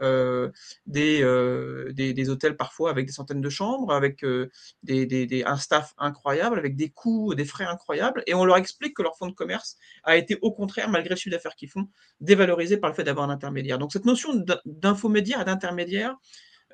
euh, 0.97 1.93
des, 1.93 2.13
des, 2.13 2.31
hôtels 2.31 2.57
parfois 2.57 2.91
avec 2.91 3.07
des 3.07 3.13
centaines 3.13 3.41
de 3.41 3.49
chambres, 3.49 3.93
avec 3.93 4.25
euh, 4.25 4.51
des, 4.83 5.45
un 5.47 5.57
staff 5.57 5.95
incroyable, 5.99 6.59
avec 6.59 6.77
des 6.77 6.91
coûts, 6.91 7.35
des 7.35 7.45
frais 7.45 7.65
incroyables, 7.65 8.23
et 8.27 8.35
on 8.35 8.45
leur 8.45 8.57
explique 8.57 8.95
que 8.95 9.03
leur 9.03 9.17
fonds 9.17 9.27
de 9.27 9.35
commerce 9.35 9.77
a 10.05 10.17
été 10.17 10.39
au 10.43 10.53
contraire, 10.53 10.89
malgré 10.89 11.11
le 11.11 11.17
chiffre 11.17 11.35
d'affaires 11.35 11.55
qu'ils 11.57 11.71
font, 11.71 11.89
dévalorisé 12.21 12.77
par 12.77 12.91
le 12.91 12.97
fait 12.97 13.05
d'avoir 13.05 13.29
un 13.29 13.33
intermédiaire. 13.33 13.79
Donc 13.79 13.93
cette 13.93 14.05
notion 14.05 14.45
d'infomédiaire 14.65 15.41
et 15.41 15.45
d'intermédiaire, 15.45 16.17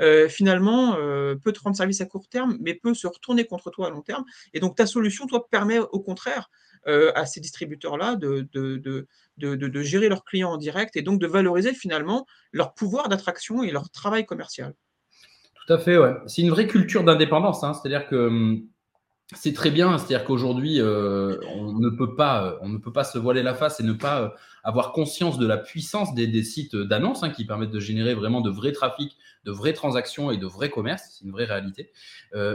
euh, 0.01 0.29
finalement, 0.29 0.95
peut 1.43 1.53
te 1.53 1.61
rendre 1.61 1.77
service 1.77 2.01
à 2.01 2.07
court 2.07 2.29
terme, 2.29 2.57
mais 2.61 2.75
peut 2.75 2.95
se 2.95 3.07
retourner 3.07 3.45
contre 3.45 3.71
toi 3.71 3.89
à 3.89 3.91
long 3.91 4.03
terme. 4.03 4.25
Et 4.55 4.61
donc 4.61 4.77
ta 4.77 4.87
solution, 4.87 5.27
toi, 5.27 5.47
permet 5.51 5.79
au 5.79 6.01
contraire 6.01 6.49
à 6.87 7.27
ces 7.27 7.41
distributeurs-là 7.41 8.17
de, 8.17 9.83
gérer 9.83 10.09
leurs 10.09 10.25
clients 10.25 10.53
en 10.53 10.57
direct 10.57 10.97
et 10.97 11.03
donc 11.03 11.21
de 11.21 11.27
valoriser 11.27 11.75
finalement 11.75 12.27
leur 12.53 12.75
pouvoir 12.75 13.09
d'attraction 13.09 13.63
et 13.63 13.71
leur 13.71 13.91
travail 13.91 14.27
commercial. 14.27 14.75
Tout 15.67 15.75
à 15.75 15.79
fait, 15.79 15.99
ouais. 15.99 16.15
C'est 16.27 16.43
une 16.43 16.51
vraie 16.51 16.67
culture 16.67 17.05
d'indépendance. 17.05 17.63
Hein. 17.63 17.75
C'est-à-dire 17.75 18.09
que 18.09 18.17
hum, 18.17 18.67
c'est 19.37 19.53
très 19.53 19.71
bien. 19.71 19.97
C'est-à-dire 19.99 20.25
qu'aujourd'hui, 20.25 20.81
euh, 20.81 21.37
on 21.55 21.73
ne 21.73 21.89
peut 21.89 22.15
pas, 22.15 22.45
euh, 22.45 22.59
on 22.63 22.69
ne 22.69 22.79
peut 22.79 22.93
pas 22.93 23.05
se 23.05 23.19
voiler 23.19 23.43
la 23.43 23.55
face 23.55 23.79
et 23.81 23.85
ne 23.85 23.93
pas 23.93 24.23
euh, 24.23 24.29
avoir 24.65 24.93
conscience 24.93 25.39
de 25.39 25.47
la 25.47 25.57
puissance 25.57 26.15
des, 26.15 26.43
sites 26.43 26.75
d'annonces 26.75 27.23
hein, 27.23 27.31
qui 27.31 27.45
permettent 27.45 27.71
de 27.71 27.81
générer 27.81 28.15
vraiment 28.15 28.41
de 28.41 28.51
vrais 28.51 28.73
trafics, 28.73 29.17
de 29.45 29.53
vraies 29.53 29.73
transactions 29.73 30.31
et 30.31 30.37
de 30.37 30.47
vrais 30.47 30.71
commerces. 30.71 31.19
C'est 31.19 31.25
une 31.25 31.31
vraie 31.31 31.45
réalité. 31.45 31.91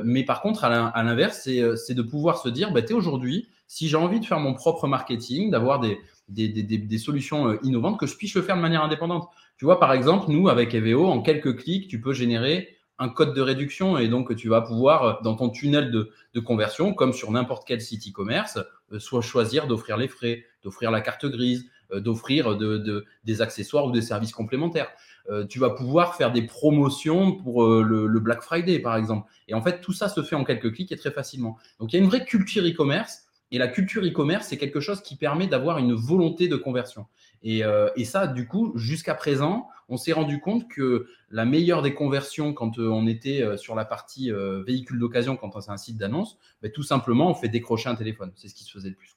mais 0.03 0.23
par 0.23 0.41
contre, 0.41 0.65
à 0.65 1.03
l'inverse, 1.03 1.47
c'est 1.75 1.93
de 1.93 2.01
pouvoir 2.01 2.37
se 2.37 2.49
dire, 2.49 2.71
bah, 2.71 2.81
aujourd'hui, 2.91 3.47
si 3.67 3.87
j'ai 3.87 3.97
envie 3.97 4.19
de 4.19 4.25
faire 4.25 4.39
mon 4.39 4.53
propre 4.53 4.87
marketing, 4.87 5.49
d'avoir 5.49 5.79
des, 5.79 5.97
des, 6.29 6.97
solutions 6.99 7.59
innovantes, 7.63 7.99
que 7.99 8.05
je 8.05 8.15
puisse 8.15 8.35
le 8.35 8.43
faire 8.43 8.55
de 8.55 8.61
manière 8.61 8.83
indépendante. 8.83 9.27
Tu 9.57 9.65
vois, 9.65 9.79
par 9.79 9.93
exemple, 9.93 10.29
nous, 10.29 10.47
avec 10.47 10.75
EVO, 10.75 11.07
en 11.07 11.21
quelques 11.21 11.57
clics, 11.57 11.87
tu 11.87 11.99
peux 11.99 12.13
générer 12.13 12.74
un 12.99 13.09
code 13.09 13.33
de 13.33 13.41
réduction 13.41 13.97
et 13.97 14.07
donc 14.07 14.35
tu 14.35 14.49
vas 14.49 14.61
pouvoir, 14.61 15.21
dans 15.21 15.35
ton 15.35 15.49
tunnel 15.49 15.91
de, 15.91 16.39
conversion, 16.39 16.93
comme 16.93 17.13
sur 17.13 17.31
n'importe 17.31 17.67
quel 17.67 17.81
site 17.81 18.07
e-commerce, 18.07 18.59
soit 18.99 19.21
choisir 19.21 19.67
d'offrir 19.67 19.97
les 19.97 20.07
frais, 20.07 20.45
d'offrir 20.63 20.91
la 20.91 21.01
carte 21.01 21.25
grise, 21.25 21.65
d'offrir 21.93 22.57
de, 22.57 22.77
de, 22.77 23.05
des 23.23 23.41
accessoires 23.41 23.85
ou 23.85 23.91
des 23.91 24.01
services 24.01 24.31
complémentaires. 24.31 24.89
Euh, 25.29 25.45
tu 25.45 25.57
vas 25.57 25.71
pouvoir 25.71 26.15
faire 26.15 26.31
des 26.31 26.43
promotions 26.43 27.31
pour 27.31 27.63
euh, 27.63 27.81
le, 27.81 28.19
Black 28.19 28.41
Friday, 28.41 28.79
par 28.79 28.95
exemple. 28.95 29.29
Et 29.47 29.53
en 29.53 29.61
fait, 29.61 29.81
tout 29.81 29.93
ça 29.93 30.07
se 30.07 30.21
fait 30.21 30.35
en 30.35 30.43
quelques 30.43 30.73
clics 30.73 30.91
et 30.91 30.97
très 30.97 31.11
facilement. 31.11 31.57
Donc, 31.79 31.93
il 31.93 31.95
y 31.95 31.99
a 31.99 32.03
une 32.03 32.09
vraie 32.09 32.25
culture 32.25 32.63
e-commerce. 32.63 33.24
Et 33.51 33.57
la 33.57 33.67
culture 33.67 34.03
e-commerce, 34.03 34.47
c'est 34.47 34.57
quelque 34.57 34.79
chose 34.79 35.01
qui 35.01 35.15
permet 35.15 35.47
d'avoir 35.47 35.77
une 35.77 35.93
volonté 35.93 36.47
de 36.47 36.55
conversion. 36.55 37.05
Et, 37.43 37.63
euh, 37.63 37.89
ça, 38.03 38.27
du 38.27 38.47
coup, 38.47 38.73
jusqu'à 38.75 39.13
présent, 39.13 39.67
on 39.87 39.97
s'est 39.97 40.13
rendu 40.13 40.39
compte 40.39 40.67
que 40.67 41.07
la 41.29 41.45
meilleure 41.45 41.81
des 41.81 41.93
conversions 41.93 42.53
quand 42.53 42.79
on 42.79 43.05
était 43.05 43.57
sur 43.57 43.75
la 43.75 43.85
partie 43.85 44.31
véhicule 44.65 44.97
d'occasion, 44.97 45.37
quand 45.37 45.59
c'est 45.61 45.71
un 45.71 45.77
site 45.77 45.97
d'annonce, 45.97 46.39
ben, 46.63 46.71
tout 46.71 46.83
simplement, 46.83 47.29
on 47.29 47.35
fait 47.35 47.49
décrocher 47.49 47.89
un 47.89 47.95
téléphone. 47.95 48.31
C'est 48.35 48.47
ce 48.47 48.55
qui 48.55 48.63
se 48.63 48.71
faisait 48.71 48.89
le 48.89 48.95
plus. 48.95 49.15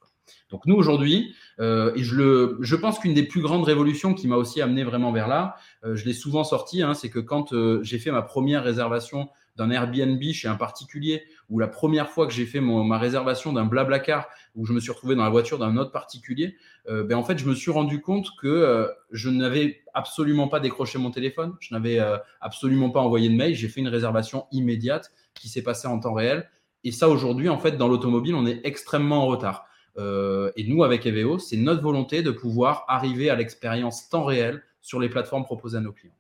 Donc 0.50 0.66
nous 0.66 0.74
aujourd'hui, 0.74 1.34
euh, 1.60 1.92
et 1.94 2.02
je, 2.02 2.74
pense 2.76 2.98
qu'une 2.98 3.14
des 3.14 3.22
plus 3.22 3.40
grandes 3.40 3.64
révolutions 3.64 4.14
qui 4.14 4.28
m'a 4.28 4.36
aussi 4.36 4.60
amené 4.60 4.84
vraiment 4.84 5.12
vers 5.12 5.28
là, 5.28 5.56
euh, 5.84 5.94
je 5.94 6.04
l'ai 6.04 6.12
souvent 6.12 6.44
sorti, 6.44 6.82
hein, 6.82 6.94
c'est 6.94 7.10
que 7.10 7.18
quand 7.18 7.52
euh, 7.52 7.80
j'ai 7.82 7.98
fait 7.98 8.10
ma 8.10 8.22
première 8.22 8.64
réservation 8.64 9.28
d'un 9.56 9.70
Airbnb 9.70 10.22
chez 10.32 10.48
un 10.48 10.54
particulier, 10.54 11.24
ou 11.48 11.58
la 11.58 11.68
première 11.68 12.10
fois 12.10 12.26
que 12.26 12.32
j'ai 12.32 12.46
fait 12.46 12.60
ma 12.60 12.98
réservation 12.98 13.52
d'un 13.52 13.64
Blablacar, 13.64 14.28
où 14.54 14.66
je 14.66 14.72
me 14.72 14.80
suis 14.80 14.90
retrouvé 14.90 15.14
dans 15.14 15.24
la 15.24 15.30
voiture 15.30 15.58
d'un 15.58 15.76
autre 15.76 15.92
particulier, 15.92 16.56
ben 16.86 17.14
en 17.14 17.24
fait 17.24 17.38
je 17.38 17.46
me 17.46 17.54
suis 17.54 17.70
rendu 17.70 18.02
compte 18.02 18.28
que 18.40 18.86
je 19.12 19.30
n'avais 19.30 19.82
absolument 19.94 20.48
pas 20.48 20.60
décroché 20.60 20.98
mon 20.98 21.10
téléphone, 21.10 21.56
je 21.60 21.74
n'avais 21.74 21.98
absolument 22.42 22.90
pas 22.90 23.00
envoyé 23.00 23.30
de 23.30 23.34
mail, 23.34 23.54
j'ai 23.54 23.68
fait 23.68 23.80
une 23.80 23.88
réservation 23.88 24.46
immédiate 24.52 25.10
qui 25.34 25.48
s'est 25.48 25.62
passée 25.62 25.88
en 25.88 25.98
temps 25.98 26.12
réel. 26.12 26.48
Et 26.84 26.92
ça 26.92 27.08
aujourd'hui, 27.08 27.48
en 27.48 27.58
fait, 27.58 27.72
dans 27.72 27.88
l'automobile, 27.88 28.34
on 28.34 28.46
est 28.46 28.60
extrêmement 28.64 29.22
en 29.22 29.26
retard. 29.26 29.66
Euh, 29.98 30.52
et 30.56 30.64
nous, 30.64 30.84
avec 30.84 31.06
EVO, 31.06 31.38
c'est 31.38 31.56
notre 31.56 31.82
volonté 31.82 32.22
de 32.22 32.30
pouvoir 32.30 32.84
arriver 32.88 33.30
à 33.30 33.36
l'expérience 33.36 34.08
temps 34.08 34.24
réel 34.24 34.62
sur 34.80 35.00
les 35.00 35.08
plateformes 35.08 35.44
proposées 35.44 35.78
à 35.78 35.80
nos 35.80 35.92
clients. 35.92 36.14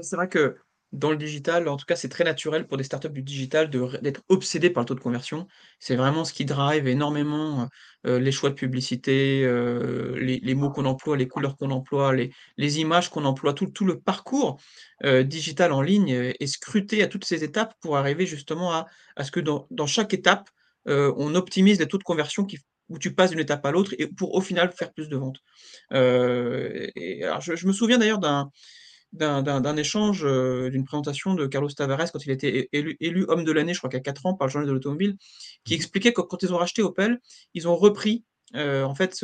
C'est 0.00 0.16
vrai 0.16 0.28
que 0.28 0.56
dans 0.96 1.10
le 1.10 1.16
digital, 1.16 1.68
en 1.68 1.76
tout 1.76 1.84
cas, 1.86 1.96
c'est 1.96 2.08
très 2.08 2.24
naturel 2.24 2.66
pour 2.66 2.76
des 2.76 2.84
startups 2.84 3.10
du 3.10 3.22
digital 3.22 3.70
d'être 3.70 4.22
obsédés 4.28 4.70
par 4.70 4.82
le 4.82 4.86
taux 4.86 4.94
de 4.94 5.00
conversion. 5.00 5.46
C'est 5.78 5.96
vraiment 5.96 6.24
ce 6.24 6.32
qui 6.32 6.44
drive 6.44 6.88
énormément 6.88 7.68
euh, 8.06 8.18
les 8.18 8.32
choix 8.32 8.50
de 8.50 8.54
publicité, 8.54 9.44
euh, 9.44 10.18
les, 10.18 10.54
mots 10.54 10.70
qu'on 10.70 10.86
emploie, 10.86 11.16
les 11.16 11.28
couleurs 11.28 11.56
qu'on 11.56 11.70
emploie, 11.70 12.14
les, 12.14 12.80
images 12.80 13.10
qu'on 13.10 13.24
emploie, 13.24 13.52
tout, 13.52 13.84
le 13.84 14.00
parcours 14.00 14.58
digital 15.04 15.72
en 15.72 15.82
ligne 15.82 16.08
est 16.08 16.46
scruté 16.46 17.02
à 17.02 17.06
toutes 17.06 17.26
ces 17.26 17.44
étapes 17.44 17.74
pour 17.80 17.96
arriver 17.96 18.26
justement 18.26 18.72
à, 18.72 18.86
ce 19.22 19.30
que 19.30 19.40
dans, 19.40 19.86
chaque 19.86 20.14
étape, 20.14 20.48
euh, 20.88 21.12
on 21.16 21.34
optimise 21.34 21.78
les 21.78 21.86
taux 21.86 21.98
de 21.98 22.04
conversion 22.04 22.46
où 22.88 22.98
tu 22.98 23.14
passes 23.14 23.30
d'une 23.30 23.40
étape 23.40 23.64
à 23.66 23.72
l'autre 23.72 23.94
et 23.98 24.06
pour 24.06 24.34
au 24.34 24.40
final 24.40 24.72
faire 24.72 24.92
plus 24.92 25.08
de 25.08 25.16
ventes. 25.16 25.38
Euh, 25.92 26.88
alors 27.22 27.40
je, 27.40 27.66
me 27.66 27.72
souviens 27.72 27.98
d'ailleurs 27.98 28.18
d'un 28.18 28.50
d'un 29.16 29.76
échange, 29.76 30.24
euh, 30.24 30.70
d'une 30.70 30.84
présentation 30.84 31.34
de 31.34 31.46
Carlos 31.46 31.68
Tavares 31.70 32.12
quand 32.12 32.24
il 32.24 32.30
était 32.30 32.68
élu, 32.72 33.24
homme 33.28 33.44
de 33.44 33.52
l'année, 33.52 33.74
je 33.74 33.78
crois 33.78 33.90
qu'il 33.90 33.98
y 33.98 34.00
a 34.00 34.04
4 34.04 34.26
ans, 34.26 34.34
par 34.34 34.46
le 34.46 34.52
journal 34.52 34.68
de 34.68 34.72
l'automobile, 34.72 35.16
qui 35.64 35.74
mmh 35.74 35.76
expliquait 35.76 36.12
que 36.12 36.20
quand 36.20 36.42
ils 36.42 36.52
ont 36.52 36.58
racheté 36.58 36.82
Opel, 36.82 37.20
ils 37.54 37.68
ont 37.68 37.76
repris 37.76 38.24
en 38.54 38.94
fait 38.94 39.14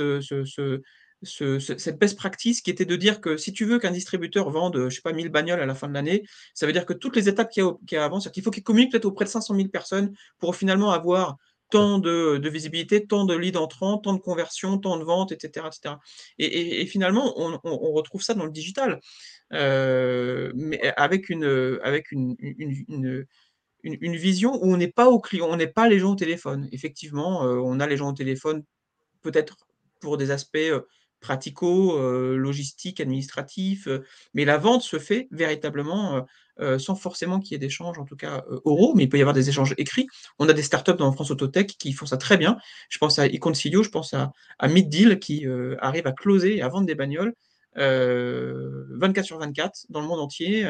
cette 1.25 1.99
best 1.99 2.16
practice 2.16 2.61
qui 2.61 2.70
était 2.70 2.84
de 2.84 2.96
dire 2.96 3.20
que 3.20 3.37
si 3.37 3.52
tu 3.52 3.64
veux 3.64 3.78
qu'un 3.78 3.90
distributeur 3.90 4.50
vende, 4.50 4.88
je 4.88 4.94
sais 4.94 5.02
pas, 5.02 5.12
1000 5.12 5.28
bagnoles 5.28 5.61
à 5.61 5.66
la 5.66 5.75
fin 5.75 5.88
de 5.88 5.94
l'année, 5.94 6.25
ça 6.54 6.66
veut 6.66 6.72
dire 6.72 6.87
que 6.87 6.92
toutes 6.92 7.16
les 7.16 7.28
étapes 7.28 7.50
qu'il 7.50 7.64
y 7.90 7.96
a, 7.96 8.04
avant, 8.04 8.20
c'est 8.20 8.30
qu'il 8.32 8.42
faut 8.42 8.50
qu'il 8.50 8.62
communique 8.62 8.90
peut-être 8.90 9.04
auprès 9.04 9.25
de 9.25 9.30
500 9.30 9.54
000 9.54 9.68
personnes 9.68 10.12
pour 10.38 10.56
finalement 10.56 10.90
avoir 10.90 11.37
tant 11.72 11.99
de, 11.99 12.49
visibilité, 12.49 13.06
tant 13.06 13.25
de 13.25 13.34
leads 13.34 13.58
entrants, 13.58 13.96
tant 13.96 14.12
de 14.12 14.20
conversions, 14.20 14.76
tant 14.78 14.99
de 14.99 15.04
ventes, 15.04 15.32
etc. 15.32 15.66
etc. 15.66 15.94
Et, 16.38 16.84
finalement, 16.87 17.32
on, 17.37 17.92
retrouve 17.92 18.22
ça 18.22 18.34
dans 18.34 18.44
le 18.44 18.52
digital, 18.52 18.92
euh, 18.92 19.00
mais 19.52 20.92
avec 20.97 21.28
une, 21.28 21.78
avec 21.82 22.11
une, 22.12 22.37
une, 23.82 24.16
vision 24.16 24.54
où 24.62 24.73
on 24.73 24.76
n'est 24.76 24.90
pas 24.90 25.09
au 25.09 25.21
client, 25.21 25.49
on 25.50 25.56
n'est 25.56 25.66
pas 25.66 25.88
les 25.88 25.99
gens 25.99 26.12
au 26.12 26.16
téléphone. 26.16 26.68
Effectivement, 26.73 27.44
euh, 27.44 27.56
on 27.56 27.80
a 27.80 27.87
les 27.87 27.97
gens 27.97 28.11
au 28.11 28.12
téléphone 28.12 28.64
peut-être 29.23 29.56
pour 30.00 30.16
des 30.16 30.30
aspects 30.30 30.56
euh, 30.56 30.82
pratico, 31.21 32.00
logistiques, 32.37 33.00
administratifs, 33.00 33.87
mais 34.35 34.44
la 34.44 34.59
vente 34.59 34.82
se 34.82 34.99
fait 34.99 35.28
véritablement 35.30 36.26
sans 36.78 36.97
forcément 36.97 37.38
qu'il 37.38 37.52
y 37.52 37.54
ait 37.54 37.59
d'échanges, 37.59 37.97
en 38.00 38.04
tout 38.04 38.16
cas 38.16 38.44
oraux, 38.64 38.94
mais 38.97 39.04
il 39.04 39.09
peut 39.09 39.18
y 39.18 39.21
avoir 39.21 39.32
des 39.32 39.49
échanges 39.49 39.73
écrits. 39.78 40.09
On 40.40 40.49
a 40.49 40.52
des 40.52 40.64
startups 40.64 40.97
dans 40.97 41.12
France 41.12 41.30
Autotech 41.30 41.76
qui 41.78 41.92
font 41.92 42.06
ça 42.06 42.16
très 42.16 42.37
bien. 42.38 42.56
Je 42.88 42.99
pense 42.99 43.21
à 43.21 43.26
Iconcilio, 43.26 43.85
je 43.85 43.90
pense 43.90 44.14
à, 44.14 44.32
à 44.59 44.66
Middeal 44.66 45.21
qui 45.21 45.47
arrive 45.78 46.09
à 46.09 46.12
closer 46.12 46.56
et 46.56 46.62
à 46.62 46.66
vendre 46.66 46.88
des 46.88 46.97
bagnoles 46.97 47.35
24 47.76 49.25
sur 49.25 49.38
24 49.38 49.87
dans 49.88 50.00
le 50.00 50.07
monde 50.07 50.21
entier, 50.21 50.67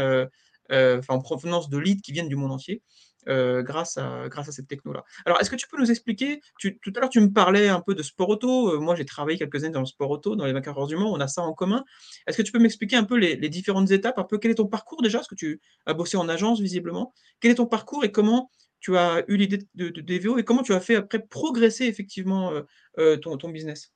en 0.71 1.21
provenance 1.21 1.69
de 1.69 1.79
leads 1.79 2.03
qui 2.03 2.13
viennent 2.13 2.29
du 2.29 2.37
monde 2.37 2.53
entier. 2.53 2.83
Euh, 3.29 3.63
grâce, 3.63 3.99
à, 3.99 4.29
cette 4.51 4.67
techno-là. 4.67 5.05
Alors, 5.25 5.41
est-ce 5.41 5.49
que 5.49 5.55
tu 5.55 5.69
peux 5.69 5.79
nous 5.79 5.93
expliquer, 5.93 6.41
tout 6.59 6.93
à 6.97 7.01
l'heure 7.01 7.09
tu 7.09 7.21
me 7.21 7.33
parlais 7.33 7.69
un 7.69 7.81
peu 7.81 7.95
de 7.95 8.03
sport 8.03 8.29
auto, 8.29 8.75
euh, 8.75 8.81
moi 8.81 8.97
j'ai 8.97 9.05
travaillé 9.05 9.39
quelques 9.39 9.63
années 9.63 9.73
dans 9.73 9.81
le 9.81 9.87
sport 9.87 10.11
auto, 10.11 10.35
dans 10.35 10.45
les 10.45 10.53
24 10.53 10.77
heures 10.77 10.87
du 10.89 10.97
Mans, 10.97 11.13
on 11.13 11.21
a 11.21 11.29
ça 11.29 11.43
en 11.43 11.53
commun. 11.53 11.85
Est-ce 12.27 12.37
que 12.37 12.43
tu 12.43 12.51
peux 12.51 12.59
m'expliquer 12.59 12.97
un 12.97 13.05
peu 13.05 13.17
les, 13.17 13.37
différentes 13.49 13.93
étapes, 13.93 14.19
un 14.19 14.25
peu 14.25 14.39
quel 14.39 14.51
est 14.51 14.57
ton 14.57 14.67
parcours 14.67 15.03
déjà, 15.03 15.19
parce 15.19 15.29
que 15.29 15.37
tu 15.37 15.61
as 15.87 15.95
bossé 15.95 16.17
en 16.17 16.29
agence 16.29 16.61
visiblement, 16.61 17.15
quel 17.39 17.53
est 17.53 17.57
ton 17.57 17.67
parcours 17.67 18.05
et 18.05 18.11
comment 18.11 18.51
tu 18.81 18.97
as 18.97 19.23
eu 19.29 19.37
l'idée 19.37 19.69
de, 19.77 19.89
DVO 19.91 20.39
et 20.39 20.45
comment 20.45 20.65
tu 20.65 20.75
as 20.75 20.81
fait 20.81 20.97
après 20.97 21.21
progresser 21.21 21.85
effectivement 21.85 22.53
euh, 22.99 23.17
ton, 23.19 23.51
business? 23.51 23.93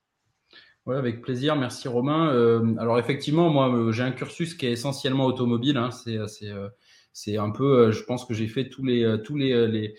Avec 0.95 1.23
plaisir. 1.23 1.57
Merci 1.57 1.88
Romain. 1.88 2.28
alors 2.78 2.99
effectivement, 2.99 3.50
moi, 3.50 3.90
j'ai 3.93 4.02
un 4.02 4.12
cursus 4.12 4.55
qui 4.55 4.66
est 4.66 4.73
essentiellement 4.73 5.26
automobile. 5.26 5.76
Hein. 5.76 5.90
c'est 5.90 6.19
c'est 7.16 7.38
un 7.38 7.49
peu, 7.49 7.78
euh, 7.78 7.93
je 7.93 8.02
pense 8.02 8.26
que 8.26 8.35
j'ai 8.35 8.47
fait 8.47 8.69
tous 8.69 8.87
euh, 8.87 9.16
euh, 9.31 9.90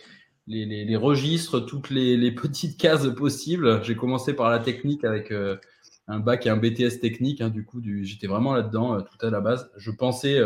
les, 0.46 0.96
registres, 0.96 1.62
toutes 1.62 1.90
les, 1.90 2.32
petites 2.36 2.80
cases 2.80 3.08
possibles. 3.08 3.84
J'ai 3.84 3.96
commencé 3.96 4.36
par 4.36 4.52
la 4.52 4.60
technique 4.60 5.04
avec 5.04 5.34
un 6.08 6.20
bac 6.20 6.46
et 6.46 6.52
un 6.52 6.58
BTS 6.58 7.00
technique. 7.02 7.42
Hein, 7.42 7.50
du 7.50 7.66
coup, 7.66 7.82
j'étais 8.04 8.28
vraiment 8.28 8.54
là-dedans 8.54 9.02
tout 9.02 9.26
à 9.26 9.32
la 9.32 9.42
base. 9.42 9.72
Je 9.78 9.90
pensais, 9.90 10.40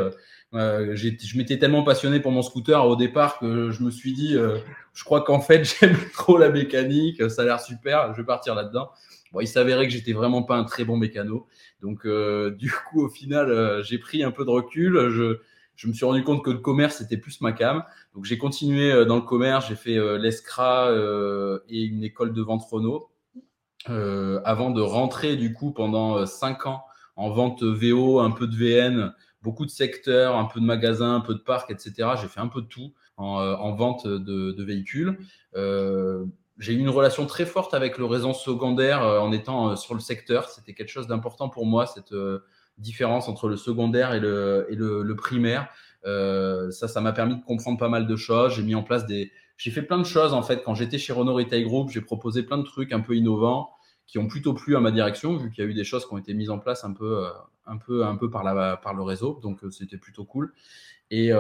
je 0.54 1.38
m'étais 1.38 1.60
tellement 1.60 1.84
passionné 1.84 2.22
pour 2.22 2.32
mon 2.32 2.42
scooter 2.42 2.88
au 2.88 2.96
départ 2.96 3.38
que 3.40 3.72
je 3.72 3.84
me 3.84 3.92
suis 3.92 4.14
dit, 4.14 4.38
je 4.94 5.04
crois 5.04 5.26
qu'en 5.26 5.42
fait, 5.42 5.66
j'aime 5.80 5.98
trop 6.14 6.38
la 6.38 6.50
mécanique, 6.50 7.30
ça 7.30 7.42
a 7.42 7.46
l'air 7.46 7.60
super, 7.60 8.14
je 8.14 8.22
vais 8.22 8.26
partir 8.26 8.56
là-dedans. 8.56 8.92
Bon, 9.32 9.40
il 9.40 9.48
s'avérait 9.48 9.88
que 9.88 9.94
j'étais 9.94 10.14
vraiment 10.14 10.44
pas 10.44 10.58
un 10.58 10.64
très 10.64 10.84
bon 10.84 10.98
mécano. 10.98 11.48
Donc, 11.82 12.06
du 12.58 12.72
coup, 12.72 13.06
au 13.06 13.10
final, 13.10 13.82
j'ai 13.84 13.98
pris 13.98 14.24
un 14.24 14.32
peu 14.32 14.46
de 14.46 14.50
recul. 14.50 15.10
Je, 15.10 15.40
je 15.82 15.88
me 15.88 15.94
suis 15.94 16.06
rendu 16.06 16.24
compte 16.24 16.44
que 16.44 16.52
le 16.52 16.60
commerce 16.60 16.98
c'était 16.98 17.18
plus 17.18 17.42
ma 17.42 17.54
cam. 17.54 17.84
Donc 18.14 18.26
j'ai 18.26 18.38
continué 18.38 18.92
euh, 18.92 19.04
dans 19.04 19.16
le 19.16 19.24
commerce, 19.24 19.68
j'ai 19.68 19.76
fait 19.76 19.98
euh, 19.98 20.20
l'ESCRA 20.20 20.90
euh, 20.90 21.60
et 21.70 21.82
une 21.84 22.04
école 22.04 22.34
de 22.34 22.42
vente 22.42 22.64
Renault 22.70 23.10
avant 23.88 24.70
de 24.70 24.80
rentrer 24.80 25.38
du 25.38 25.54
coup 25.54 25.72
pendant 25.72 26.28
cinq 26.28 26.68
ans 26.68 26.86
en 27.16 27.32
vente 27.32 27.64
VO, 27.64 28.20
un 28.20 28.30
peu 28.30 28.46
de 28.46 28.56
VN, 28.56 29.12
beaucoup 29.42 29.66
de 29.66 29.72
secteurs, 29.72 30.36
un 30.36 30.46
peu 30.46 30.60
de 30.60 30.66
magasins, 30.66 31.16
un 31.16 31.20
peu 31.20 31.34
de 31.34 31.40
parcs, 31.40 31.72
etc. 31.72 32.10
J'ai 32.22 32.28
fait 32.28 32.40
un 32.40 32.48
peu 32.48 32.62
de 32.62 32.68
tout 32.68 32.94
en, 33.18 33.74
vente 33.74 34.08
de, 34.08 34.64
véhicules. 34.64 35.18
J'ai 36.58 36.74
eu 36.74 36.78
une 36.78 36.90
relation 36.90 37.26
très 37.26 37.46
forte 37.46 37.74
avec 37.74 37.98
le 37.98 38.06
réseau 38.06 38.34
secondaire 38.34 39.02
en 39.02 39.32
étant 39.32 39.76
sur 39.76 39.94
le 39.94 40.00
secteur. 40.00 40.50
C'était 40.50 40.74
quelque 40.74 40.90
chose 40.90 41.08
d'important 41.08 41.50
pour 41.50 41.66
moi, 41.66 41.86
cette 41.88 42.14
différence 42.78 43.28
entre 43.28 43.48
le 43.48 43.56
secondaire 43.56 44.14
et 44.14 44.20
le, 44.20 44.68
et 44.70 44.76
le, 44.76 45.16
primaire. 45.16 45.70
Euh, 46.06 46.72
ça, 46.72 46.88
ça 46.88 47.00
m'a 47.00 47.14
permis 47.14 47.36
de 47.38 47.44
comprendre 47.44 47.78
pas 47.78 47.90
mal 47.90 48.08
de 48.08 48.16
choses. 48.16 48.56
J'ai 48.56 48.64
mis 48.64 48.76
en 48.76 48.84
place 48.84 49.06
des, 49.06 49.32
j'ai 49.58 49.72
fait 49.72 49.84
plein 49.84 50.00
de 50.00 50.04
choses 50.04 50.34
en 50.34 50.42
fait. 50.42 50.64
Quand 50.64 50.76
j'étais 50.76 50.98
chez 50.98 51.14
Renault 51.14 51.36
Retail 51.36 51.64
Group, 51.64 51.90
j'ai 51.90 52.02
proposé 52.02 52.44
plein 52.44 52.58
de 52.58 52.64
trucs 52.64 52.92
un 52.92 53.00
peu 53.00 53.16
innovants 53.16 53.72
qui 54.12 54.20
ont 54.20 54.28
plutôt 54.28 54.54
plu 54.54 54.76
à 54.76 54.82
ma 54.82 54.92
direction, 54.92 55.38
vu 55.38 55.50
qu'il 55.50 55.64
y 55.64 55.68
a 55.68 55.70
eu 55.70 55.74
des 55.74 55.86
choses 55.86 56.06
qui 56.06 56.14
ont 56.14 56.18
été 56.18 56.34
mises 56.34 56.50
en 56.50 56.60
place 56.60 56.84
un 56.84 56.92
peu, 56.92 57.26
euh, 57.26 57.30
un 57.66 57.78
peu, 57.78 58.06
un 58.06 58.18
peu 58.18 58.30
par, 58.30 58.44
la, 58.44 58.76
par 58.76 58.94
le 58.94 59.04
réseau. 59.04 59.40
Donc, 59.42 59.64
euh, 59.64 59.72
c'était 59.72 59.98
plutôt 59.98 60.26
cool. 60.26 60.54
Et, 61.10 61.32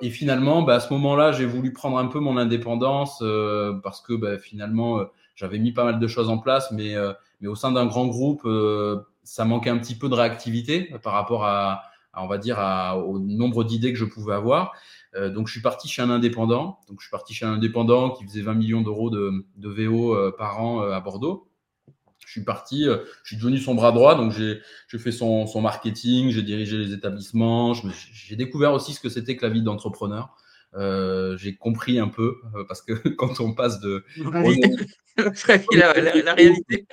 et 0.00 0.08
finalement, 0.08 0.62
bah, 0.62 0.76
à 0.76 0.80
ce 0.80 0.90
moment-là, 0.94 1.32
j'ai 1.32 1.44
voulu 1.44 1.74
prendre 1.74 1.98
un 1.98 2.06
peu 2.06 2.20
mon 2.20 2.38
indépendance 2.38 3.22
parce 3.82 4.00
que 4.00 4.14
bah, 4.14 4.38
finalement, 4.38 5.04
j'avais 5.36 5.58
mis 5.58 5.72
pas 5.72 5.84
mal 5.84 5.98
de 5.98 6.06
choses 6.06 6.30
en 6.30 6.38
place, 6.38 6.72
mais, 6.72 6.94
mais 7.42 7.46
au 7.46 7.54
sein 7.54 7.70
d'un 7.70 7.84
grand 7.84 8.06
groupe, 8.06 8.48
ça 9.22 9.44
manquait 9.44 9.68
un 9.68 9.76
petit 9.76 9.94
peu 9.94 10.08
de 10.08 10.14
réactivité 10.14 10.94
par 11.02 11.12
rapport 11.12 11.44
à, 11.44 11.82
on 12.16 12.28
va 12.28 12.38
dire, 12.38 12.58
au 13.06 13.18
nombre 13.18 13.62
d'idées 13.62 13.92
que 13.92 13.98
je 13.98 14.06
pouvais 14.06 14.32
avoir. 14.32 14.72
Euh, 15.16 15.30
donc, 15.30 15.48
je 15.48 15.52
suis 15.52 15.62
parti 15.62 15.88
chez 15.88 16.02
un 16.02 16.10
indépendant. 16.10 16.78
Donc, 16.88 17.00
je 17.00 17.06
suis 17.06 17.10
parti 17.10 17.34
chez 17.34 17.44
un 17.44 17.54
indépendant 17.54 18.10
qui 18.10 18.24
faisait 18.24 18.42
20 18.42 18.54
millions 18.54 18.80
d'euros 18.82 19.10
de, 19.10 19.44
de, 19.56 19.68
VO 19.68 20.14
euh, 20.14 20.34
par 20.36 20.62
an 20.62 20.82
euh, 20.82 20.92
à 20.92 21.00
Bordeaux. 21.00 21.48
Je 22.30 22.34
suis 22.34 22.44
parti, 22.44 22.84
je 22.84 23.00
suis 23.24 23.36
devenu 23.36 23.58
son 23.58 23.74
bras 23.74 23.90
droit, 23.90 24.14
donc 24.14 24.30
j'ai 24.30 24.60
fait 24.98 25.10
son, 25.10 25.48
son 25.48 25.60
marketing, 25.60 26.30
j'ai 26.30 26.42
dirigé 26.42 26.76
les 26.78 26.92
établissements, 26.92 27.74
j'ai 27.74 28.36
découvert 28.36 28.72
aussi 28.72 28.92
ce 28.92 29.00
que 29.00 29.08
c'était 29.08 29.34
que 29.34 29.44
la 29.44 29.52
vie 29.52 29.62
d'entrepreneur. 29.62 30.36
Euh, 30.76 31.36
j'ai 31.36 31.56
compris 31.56 31.98
un 31.98 32.06
peu 32.06 32.36
euh, 32.54 32.64
parce 32.68 32.80
que 32.80 32.92
quand 33.16 33.40
on 33.40 33.52
passe 33.52 33.80
de 33.80 34.04
la, 35.74 35.92
la, 35.92 36.34
réalité. 36.34 36.86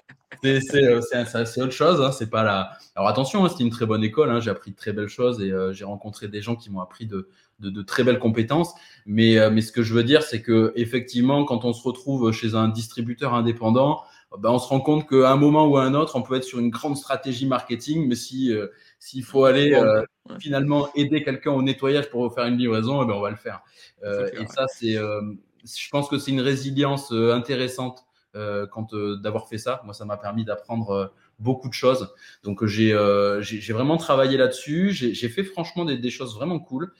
Euh, 0.43 0.59
c'est 1.01 1.61
autre 1.61 1.71
chose 1.71 2.01
hein, 2.01 2.11
c'est 2.11 2.29
pas 2.29 2.43
la 2.43 2.71
alors 2.95 3.07
attention 3.07 3.45
hein, 3.45 3.49
c'était 3.49 3.63
une 3.63 3.71
très 3.71 3.85
bonne 3.85 4.03
école 4.03 4.29
hein, 4.29 4.39
j'ai 4.39 4.51
appris 4.51 4.71
de 4.71 4.75
très 4.75 4.93
belles 4.93 5.07
choses 5.07 5.41
et 5.41 5.51
j'ai 5.71 5.85
rencontré 5.85 6.27
des 6.27 6.41
gens 6.41 6.55
qui 6.55 6.71
m'ont 6.71 6.81
appris 6.81 7.05
de, 7.05 7.29
de, 7.59 7.69
de, 7.69 7.81
très 7.81 8.03
belles 8.03 8.19
compétences. 8.19 8.73
Mais 9.05 9.37
mais 9.51 9.61
ce 9.61 9.71
que 9.71 9.83
je 9.83 9.93
veux 9.93 10.03
dire 10.03 10.23
c'est 10.23 10.41
que 10.41 10.73
effectivement 10.75 11.45
quand 11.45 11.63
on 11.63 11.73
se 11.73 11.83
retrouve 11.83 12.31
chez 12.31 12.55
un 12.55 12.69
distributeur 12.69 13.35
indépendant 13.35 14.03
ben, 14.39 14.49
on 14.49 14.59
se 14.59 14.67
rend 14.67 14.81
compte 14.81 15.07
qu'à 15.07 15.31
un 15.31 15.37
moment 15.37 15.67
ou 15.67 15.77
à 15.77 15.83
un 15.83 15.93
autre 15.93 16.15
on 16.15 16.21
peut 16.21 16.35
être 16.35 16.43
sur 16.43 16.59
une 16.59 16.69
grande 16.69 16.97
stratégie 16.97 17.45
marketing 17.45 18.07
mais 18.07 18.15
si 18.15 18.53
s'il 18.99 19.23
faut 19.23 19.45
aller 19.45 19.73
euh, 19.73 20.03
finalement 20.39 20.89
aider 20.95 21.23
quelqu'un 21.23 21.51
au 21.51 21.61
nettoyage 21.61 22.09
pour 22.09 22.33
faire 22.33 22.45
une 22.45 22.57
livraison, 22.57 23.03
eh 23.03 23.05
ben 23.05 23.13
on 23.13 23.21
va 23.21 23.29
le 23.29 23.35
faire. 23.35 23.61
Euh, 24.03 24.29
et 24.33 24.45
ça, 24.47 24.65
c'est, 24.67 24.97
euh, 24.97 25.21
je 25.63 25.89
pense 25.89 26.09
que 26.09 26.17
c'est 26.17 26.31
une 26.31 26.41
résilience 26.41 27.11
intéressante 27.11 28.03
quand 28.71 28.93
d'avoir 28.93 29.47
fait 29.49 29.57
ça. 29.57 29.81
Moi, 29.83 29.95
ça 29.95 30.05
m'a 30.05 30.15
permis 30.15 30.45
d'apprendre 30.45 31.11
beaucoup 31.39 31.69
de 31.69 31.73
choses. 31.73 32.13
Donc 32.43 32.63
j'ai 32.65 32.95
j'ai 33.41 33.73
vraiment 33.73 33.97
travaillé 33.97 34.37
là-dessus. 34.37 34.91
J'ai 34.91 35.29
fait 35.29 35.43
franchement 35.43 35.85
des, 35.85 35.97
des, 35.97 36.11
choses 36.11 36.35
vraiment 36.35 36.59
cool. 36.59 36.93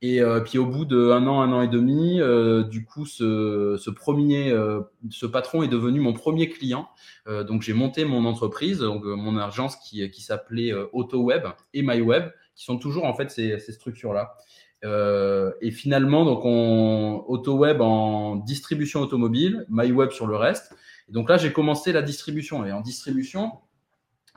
Et 0.00 0.20
euh, 0.22 0.40
puis 0.40 0.58
au 0.58 0.66
bout 0.66 0.84
d'un 0.84 1.26
an, 1.26 1.40
un 1.40 1.52
an 1.52 1.60
et 1.60 1.68
demi, 1.68 2.20
euh, 2.20 2.62
du 2.62 2.84
coup, 2.84 3.04
ce, 3.04 3.76
ce 3.80 3.90
premier, 3.90 4.52
euh, 4.52 4.80
ce 5.10 5.26
patron 5.26 5.62
est 5.64 5.68
devenu 5.68 5.98
mon 5.98 6.12
premier 6.12 6.48
client. 6.48 6.88
Euh, 7.26 7.42
donc 7.42 7.62
j'ai 7.62 7.72
monté 7.72 8.04
mon 8.04 8.24
entreprise, 8.24 8.78
donc 8.78 9.04
euh, 9.04 9.16
mon 9.16 9.36
agence 9.36 9.76
qui, 9.76 10.08
qui 10.10 10.22
s'appelait 10.22 10.72
AutoWeb 10.92 11.46
et 11.74 11.82
MyWeb, 11.82 12.30
qui 12.54 12.64
sont 12.64 12.78
toujours 12.78 13.06
en 13.06 13.14
fait 13.14 13.30
ces, 13.30 13.58
ces 13.58 13.72
structures-là. 13.72 14.36
et 15.60 15.70
finalement, 15.72 16.24
donc 16.24 16.44
on 16.44 17.24
AutoWeb 17.26 17.80
en 17.80 18.36
distribution 18.36 19.00
automobile, 19.00 19.66
MyWeb 19.68 20.12
sur 20.12 20.28
le 20.28 20.36
reste. 20.36 20.72
Et 21.08 21.12
donc 21.12 21.28
là, 21.28 21.38
j'ai 21.38 21.52
commencé 21.52 21.90
la 21.92 22.02
distribution. 22.02 22.64
Et 22.64 22.70
en 22.70 22.80
distribution, 22.82 23.52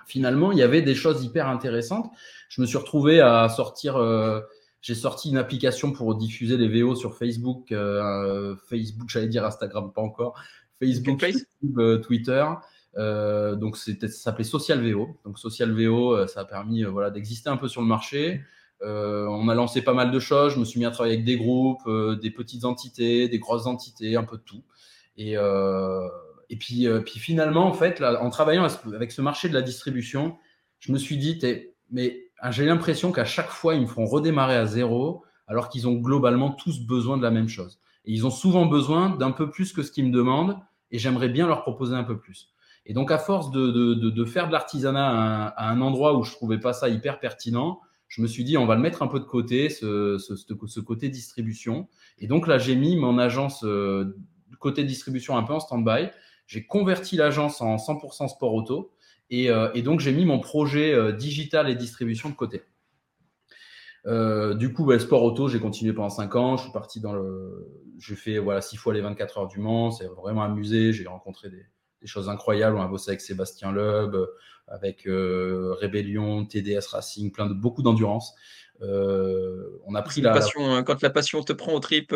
finalement, 0.07 0.51
il 0.51 0.57
y 0.57 0.63
avait 0.63 0.81
des 0.81 0.95
choses 0.95 1.23
hyper 1.23 1.47
intéressantes. 1.47 2.09
Je 2.49 2.61
me 2.61 2.65
suis 2.65 2.77
retrouvé 2.77 3.19
à 3.19 3.47
sortir 3.49 3.97
j'ai 4.81 4.95
sorti 4.95 5.29
une 5.29 5.37
application 5.37 5.91
pour 5.91 6.15
diffuser 6.15 6.57
les 6.57 6.67
VO 6.67 6.95
sur 6.95 7.15
Facebook, 7.15 7.71
euh, 7.71 8.55
Facebook, 8.67 9.09
j'allais 9.09 9.27
dire 9.27 9.45
Instagram, 9.45 9.91
pas 9.93 10.01
encore, 10.01 10.41
Facebook, 10.81 11.23
euh, 11.77 11.97
Twitter. 11.99 12.45
Euh, 12.97 13.55
donc 13.55 13.77
ça 13.77 13.91
s'appelait 14.09 14.43
Social 14.43 14.81
VO. 14.81 15.17
Donc 15.23 15.39
Social 15.39 15.71
VO, 15.71 16.13
euh, 16.13 16.27
ça 16.27 16.41
a 16.41 16.45
permis 16.45 16.83
voilà 16.83 17.11
d'exister 17.11 17.49
un 17.49 17.57
peu 17.57 17.67
sur 17.67 17.81
le 17.81 17.87
marché. 17.87 18.41
on 18.81 19.47
a 19.47 19.55
lancé 19.55 19.81
pas 19.81 19.93
mal 19.93 20.11
de 20.11 20.19
choses. 20.19 20.55
Je 20.55 20.59
me 20.59 20.65
suis 20.65 20.79
mis 20.79 20.85
à 20.85 20.91
travailler 20.91 21.15
avec 21.15 21.25
des 21.25 21.37
groupes, 21.37 21.87
des 22.21 22.31
petites 22.31 22.65
entités, 22.65 23.29
des 23.29 23.39
grosses 23.39 23.67
entités, 23.67 24.15
un 24.15 24.23
peu 24.23 24.37
de 24.37 24.43
tout. 24.43 24.63
Et 25.17 25.35
et 26.49 26.57
puis, 26.57 26.85
puis 27.05 27.19
finalement, 27.19 27.65
en 27.65 27.73
fait, 27.73 27.99
là, 28.01 28.21
en 28.21 28.29
travaillant 28.29 28.67
avec 28.93 29.11
ce 29.13 29.21
marché 29.21 29.47
de 29.47 29.53
la 29.53 29.61
distribution, 29.61 30.35
je 30.79 30.91
me 30.91 30.97
suis 30.97 31.17
dit, 31.17 31.39
mais 31.91 32.30
j'ai 32.49 32.65
l'impression 32.65 33.11
qu'à 33.11 33.25
chaque 33.25 33.49
fois, 33.49 33.75
ils 33.75 33.81
me 33.81 33.87
font 33.87 34.05
redémarrer 34.05 34.55
à 34.55 34.65
zéro, 34.65 35.23
alors 35.47 35.69
qu'ils 35.69 35.87
ont 35.87 35.93
globalement 35.93 36.51
tous 36.51 36.79
besoin 36.79 37.17
de 37.17 37.21
la 37.21 37.29
même 37.29 37.49
chose. 37.49 37.79
Et 38.05 38.13
ils 38.13 38.25
ont 38.25 38.31
souvent 38.31 38.65
besoin 38.65 39.09
d'un 39.11 39.31
peu 39.31 39.49
plus 39.51 39.73
que 39.73 39.83
ce 39.83 39.91
qu'ils 39.91 40.07
me 40.07 40.11
demandent, 40.11 40.57
et 40.89 40.97
j'aimerais 40.97 41.29
bien 41.29 41.45
leur 41.45 41.61
proposer 41.61 41.95
un 41.95 42.03
peu 42.03 42.17
plus. 42.17 42.53
Et 42.87 42.93
donc, 42.93 43.11
à 43.11 43.19
force 43.19 43.51
de, 43.51 44.25
faire 44.25 44.47
de 44.47 44.51
l'artisanat 44.51 45.49
à, 45.49 45.69
un 45.69 45.81
endroit 45.81 46.17
où 46.17 46.23
je 46.23 46.31
trouvais 46.31 46.59
pas 46.59 46.73
ça 46.73 46.89
hyper 46.89 47.19
pertinent, 47.19 47.79
je 48.07 48.21
me 48.21 48.27
suis 48.27 48.43
dit, 48.43 48.57
on 48.57 48.65
va 48.65 48.75
le 48.75 48.81
mettre 48.81 49.03
un 49.03 49.07
peu 49.07 49.19
de 49.19 49.25
côté, 49.25 49.69
ce 49.69 50.79
côté 50.79 51.09
distribution. 51.09 51.87
Et 52.17 52.27
donc 52.27 52.47
là, 52.47 52.57
j'ai 52.57 52.75
mis 52.75 52.95
mon 52.95 53.19
agence 53.19 53.63
euh, 53.63 54.17
côté 54.61 54.83
distribution 54.85 55.37
un 55.37 55.43
peu 55.43 55.53
en 55.53 55.59
stand-by. 55.59 56.09
J'ai 56.47 56.65
converti 56.65 57.17
l'agence 57.17 57.61
en 57.61 57.75
100% 57.75 58.29
sport 58.29 58.53
auto. 58.53 58.91
Euh, 59.33 59.71
et, 59.73 59.81
donc, 59.81 59.99
j'ai 59.99 60.11
mis 60.11 60.25
mon 60.25 60.39
projet 60.39 60.93
euh, 60.93 61.11
digital 61.11 61.69
et 61.69 61.75
distribution 61.75 62.29
de 62.29 62.35
côté. 62.35 62.63
Euh, 64.07 64.55
du 64.55 64.73
coup, 64.73 64.85
bah, 64.85 64.99
sport 64.99 65.23
auto, 65.23 65.47
j'ai 65.47 65.59
continué 65.59 65.93
pendant 65.93 66.09
5 66.09 66.35
ans. 66.35 66.57
Je 66.57 66.63
suis 66.63 66.71
parti 66.71 66.99
dans 66.99 67.13
le. 67.13 67.67
J'ai 67.99 68.15
fait 68.15 68.39
voilà, 68.39 68.61
6 68.61 68.77
fois 68.77 68.93
les 68.93 69.01
24 69.01 69.37
heures 69.37 69.47
du 69.47 69.59
Mans. 69.59 69.91
C'est 69.91 70.07
vraiment 70.07 70.43
amusé. 70.43 70.91
J'ai 70.91 71.07
rencontré 71.07 71.49
des, 71.49 71.65
choses 72.05 72.29
incroyables. 72.29 72.75
On 72.77 72.81
a 72.81 72.87
bossé 72.87 73.11
avec 73.11 73.21
Sébastien 73.21 73.71
Loeb, 73.71 74.15
avec 74.67 75.03
Rébellion, 75.05 76.45
TDS 76.45 76.87
Racing, 76.91 77.31
plein 77.31 77.45
de, 77.45 77.53
beaucoup 77.53 77.83
d'endurance. 77.83 78.33
on 78.81 79.93
a 79.93 80.01
pris 80.01 80.21
la, 80.21 80.33
passion, 80.33 80.73
hein. 80.73 80.81
Quand 80.81 80.99
la 81.03 81.11
passion 81.11 81.43
te 81.43 81.53
prend 81.53 81.73
au 81.73 81.79
trip, 81.79 82.11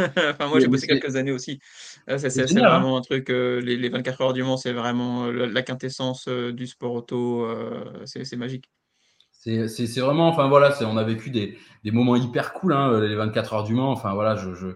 enfin, 0.30 0.48
moi, 0.48 0.60
j'ai 0.60 0.68
bossé 0.68 0.86
quelques 0.86 1.16
années 1.16 1.32
aussi. 1.32 1.60
C'est 2.06 2.40
hein. 2.40 2.68
vraiment 2.68 2.96
un 2.96 3.00
truc, 3.00 3.30
euh, 3.30 3.60
les, 3.60 3.76
les, 3.76 3.88
24 3.88 4.20
heures 4.20 4.32
du 4.32 4.42
Mans, 4.42 4.56
c'est 4.56 4.72
vraiment 4.72 5.26
euh, 5.26 5.46
la, 5.46 5.62
quintessence 5.62 6.26
euh, 6.28 6.52
du 6.52 6.66
sport 6.66 6.92
auto. 6.94 7.46
c'est 8.04 8.36
magique. 8.36 8.70
C'est 9.32 10.00
vraiment, 10.00 10.28
enfin 10.28 10.48
voilà, 10.48 10.76
on 10.82 10.96
a 10.96 11.04
vécu 11.04 11.30
des, 11.30 11.56
des 11.84 11.90
moments 11.90 12.16
hyper 12.16 12.52
cool, 12.52 12.74
hein, 12.74 13.00
les 13.00 13.14
24 13.14 13.54
heures 13.54 13.64
du 13.64 13.74
Mans. 13.74 13.90
Enfin 13.90 14.12
voilà, 14.14 14.36
je, 14.36 14.54
je 14.54 14.66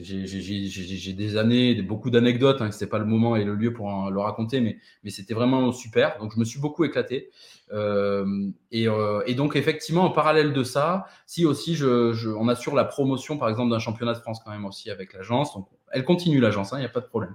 j'ai 0.00 1.12
des 1.12 1.36
années, 1.36 1.80
beaucoup 1.82 2.10
d'anecdotes. 2.10 2.60
Hein, 2.62 2.70
c'est 2.70 2.88
pas 2.88 2.98
le 2.98 3.04
moment 3.04 3.36
et 3.36 3.44
le 3.44 3.54
lieu 3.54 3.72
pour 3.72 4.10
le 4.10 4.20
raconter, 4.20 4.60
mais, 4.60 4.78
c'était 5.10 5.34
vraiment 5.34 5.72
super. 5.72 6.18
Donc 6.18 6.32
je 6.34 6.40
me 6.40 6.44
suis 6.44 6.60
beaucoup 6.60 6.84
éclaté. 6.84 7.30
Euh, 7.72 8.50
et, 8.70 8.88
euh, 8.88 9.22
et, 9.26 9.34
donc 9.34 9.56
effectivement, 9.56 10.04
en 10.04 10.10
parallèle 10.10 10.52
de 10.52 10.62
ça, 10.62 11.06
si 11.26 11.44
aussi 11.44 11.78
on 11.82 12.48
assure 12.48 12.74
la 12.74 12.84
promotion, 12.84 13.38
par 13.38 13.48
exemple, 13.48 13.70
d'un 13.70 13.78
championnat 13.78 14.14
de 14.14 14.18
France 14.18 14.40
quand 14.44 14.50
même 14.50 14.64
aussi 14.64 14.90
avec 14.90 15.12
l'agence. 15.12 15.54
Donc 15.54 15.68
elle 15.92 16.04
continue 16.04 16.40
l'agence, 16.40 16.70
il 16.72 16.76
hein, 16.76 16.78
n'y 16.80 16.84
a 16.84 16.90
pas 16.90 17.00
de 17.00 17.06
problème. 17.06 17.34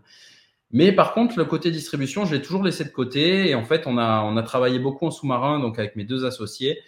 Mais 0.72 0.91
par 0.91 1.13
contre, 1.13 1.38
le 1.38 1.46
côté 1.46 1.72
distribution, 1.72 2.26
je 2.26 2.36
l'ai 2.36 2.41
toujours 2.41 2.63
laissé 2.63 2.84
de 2.84 2.89
côté. 2.89 3.50
Et 3.50 3.56
en 3.56 3.63
fait, 3.63 3.88
on 3.88 3.98
a, 3.98 4.43
travaillé 4.43 4.80
beaucoup 4.80 5.06
en 5.06 5.12
sous-marin, 5.12 5.60
donc 5.60 5.80
avec 5.80 5.96
mes 5.96 6.04
deux 6.04 6.26
associés, 6.26 6.82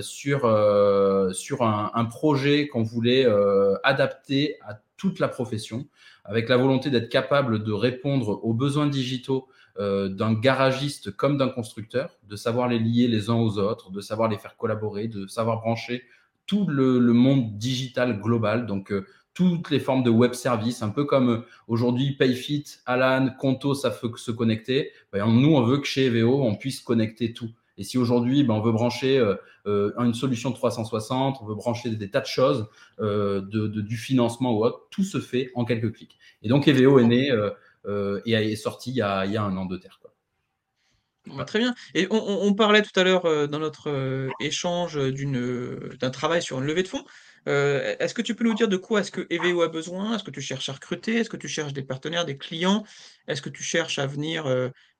sur, 0.00 0.44
euh, 0.44 1.32
sur 1.32 1.62
un, 1.62 2.04
projet 2.06 2.68
qu'on 2.68 2.82
voulait 2.82 3.26
euh, 3.26 3.74
adapter 3.82 4.56
à 4.66 4.80
toute 4.96 5.18
la 5.18 5.28
profession, 5.28 5.86
avec 6.24 6.48
la 6.48 6.56
volonté 6.56 6.90
d'être 6.90 7.08
capable 7.08 7.62
de 7.62 7.72
répondre 7.72 8.40
aux 8.42 8.54
besoins 8.54 8.86
digitaux 8.86 9.48
euh, 9.78 10.08
d'un 10.08 10.32
garagiste 10.32 11.14
comme 11.14 11.36
d'un 11.36 11.50
constructeur, 11.50 12.16
de 12.26 12.36
savoir 12.36 12.68
les 12.68 12.78
lier 12.78 13.08
les 13.08 13.28
uns 13.28 13.34
aux 13.34 13.58
autres, 13.58 13.90
de 13.90 14.00
savoir 14.00 14.30
les 14.30 14.38
faire 14.38 14.56
collaborer, 14.56 15.06
de 15.06 15.26
savoir 15.26 15.60
brancher 15.60 16.02
tout 16.46 16.66
le, 16.66 16.98
monde 17.12 17.58
digital 17.58 18.20
global, 18.20 18.64
donc 18.64 18.90
euh, 18.90 19.06
toutes 19.34 19.70
les 19.70 19.80
formes 19.80 20.02
de 20.02 20.08
web 20.08 20.32
services, 20.32 20.82
un 20.82 20.88
peu 20.88 21.04
comme 21.04 21.28
euh, 21.28 21.40
aujourd'hui 21.68 22.12
PayFit, 22.12 22.64
Alan, 22.86 23.28
Conto, 23.38 23.74
ça 23.74 23.90
peut 23.90 24.10
se 24.16 24.30
connecter. 24.30 24.92
Ben, 25.12 25.26
nous, 25.26 25.54
on 25.54 25.62
veut 25.62 25.76
que 25.76 25.86
chez 25.86 26.06
EVO, 26.06 26.42
on 26.42 26.54
puisse 26.54 26.80
connecter 26.80 27.34
tout. 27.34 27.50
Et 27.78 27.84
si 27.84 27.98
aujourd'hui, 27.98 28.42
ben, 28.42 28.54
on 28.54 28.60
veut 28.60 28.72
brancher 28.72 29.18
euh, 29.18 29.34
euh 29.66 29.92
une 29.98 30.14
solution 30.14 30.50
de 30.50 30.54
360, 30.54 31.38
on 31.40 31.46
veut 31.46 31.54
brancher 31.54 31.90
des, 31.90 32.10
tas 32.10 32.20
de 32.20 32.26
choses, 32.26 32.68
euh, 33.00 33.40
de, 33.42 33.66
de, 33.66 33.80
du 33.80 33.96
financement 33.96 34.52
ou 34.52 34.64
autre, 34.64 34.88
tout 34.90 35.04
se 35.04 35.20
fait 35.20 35.50
en 35.54 35.64
quelques 35.64 35.92
clics. 35.92 36.18
Et 36.42 36.48
donc, 36.48 36.68
EVO 36.68 36.98
est 36.98 37.04
né 37.04 37.30
euh, 37.30 38.20
et 38.24 38.32
est 38.32 38.56
sorti 38.56 38.90
il 38.90 38.96
y, 38.96 39.02
a, 39.02 39.26
il 39.26 39.32
y 39.32 39.36
a 39.36 39.42
un 39.42 39.56
an 39.56 39.66
de 39.66 39.76
terre. 39.76 40.00
Quoi. 40.00 41.44
Très 41.44 41.58
bien. 41.58 41.74
Et 41.94 42.06
on, 42.10 42.16
on, 42.18 42.54
parlait 42.54 42.82
tout 42.82 42.98
à 42.98 43.02
l'heure 43.02 43.48
dans 43.48 43.58
notre 43.58 44.28
échange 44.40 44.96
d'un 44.96 46.10
travail 46.10 46.40
sur 46.40 46.58
une 46.58 46.66
levée 46.66 46.84
de 46.84 46.88
fonds. 46.88 47.04
Euh, 47.48 47.94
est-ce 48.00 48.14
que 48.14 48.22
tu 48.22 48.34
peux 48.34 48.44
nous 48.44 48.54
dire 48.54 48.68
de 48.68 48.76
quoi 48.76 49.00
est-ce 49.00 49.12
que 49.12 49.26
EVO 49.30 49.62
a 49.62 49.68
besoin? 49.68 50.14
Est-ce 50.14 50.24
que 50.24 50.30
tu 50.30 50.40
cherches 50.40 50.68
à 50.68 50.72
recruter? 50.72 51.16
Est-ce 51.16 51.30
que 51.30 51.36
tu 51.36 51.48
cherches 51.48 51.72
des 51.72 51.82
partenaires, 51.82 52.24
des 52.24 52.36
clients? 52.36 52.84
Est-ce 53.28 53.42
que 53.42 53.48
tu 53.48 53.62
cherches 53.62 53.98
à 53.98 54.06
venir 54.06 54.46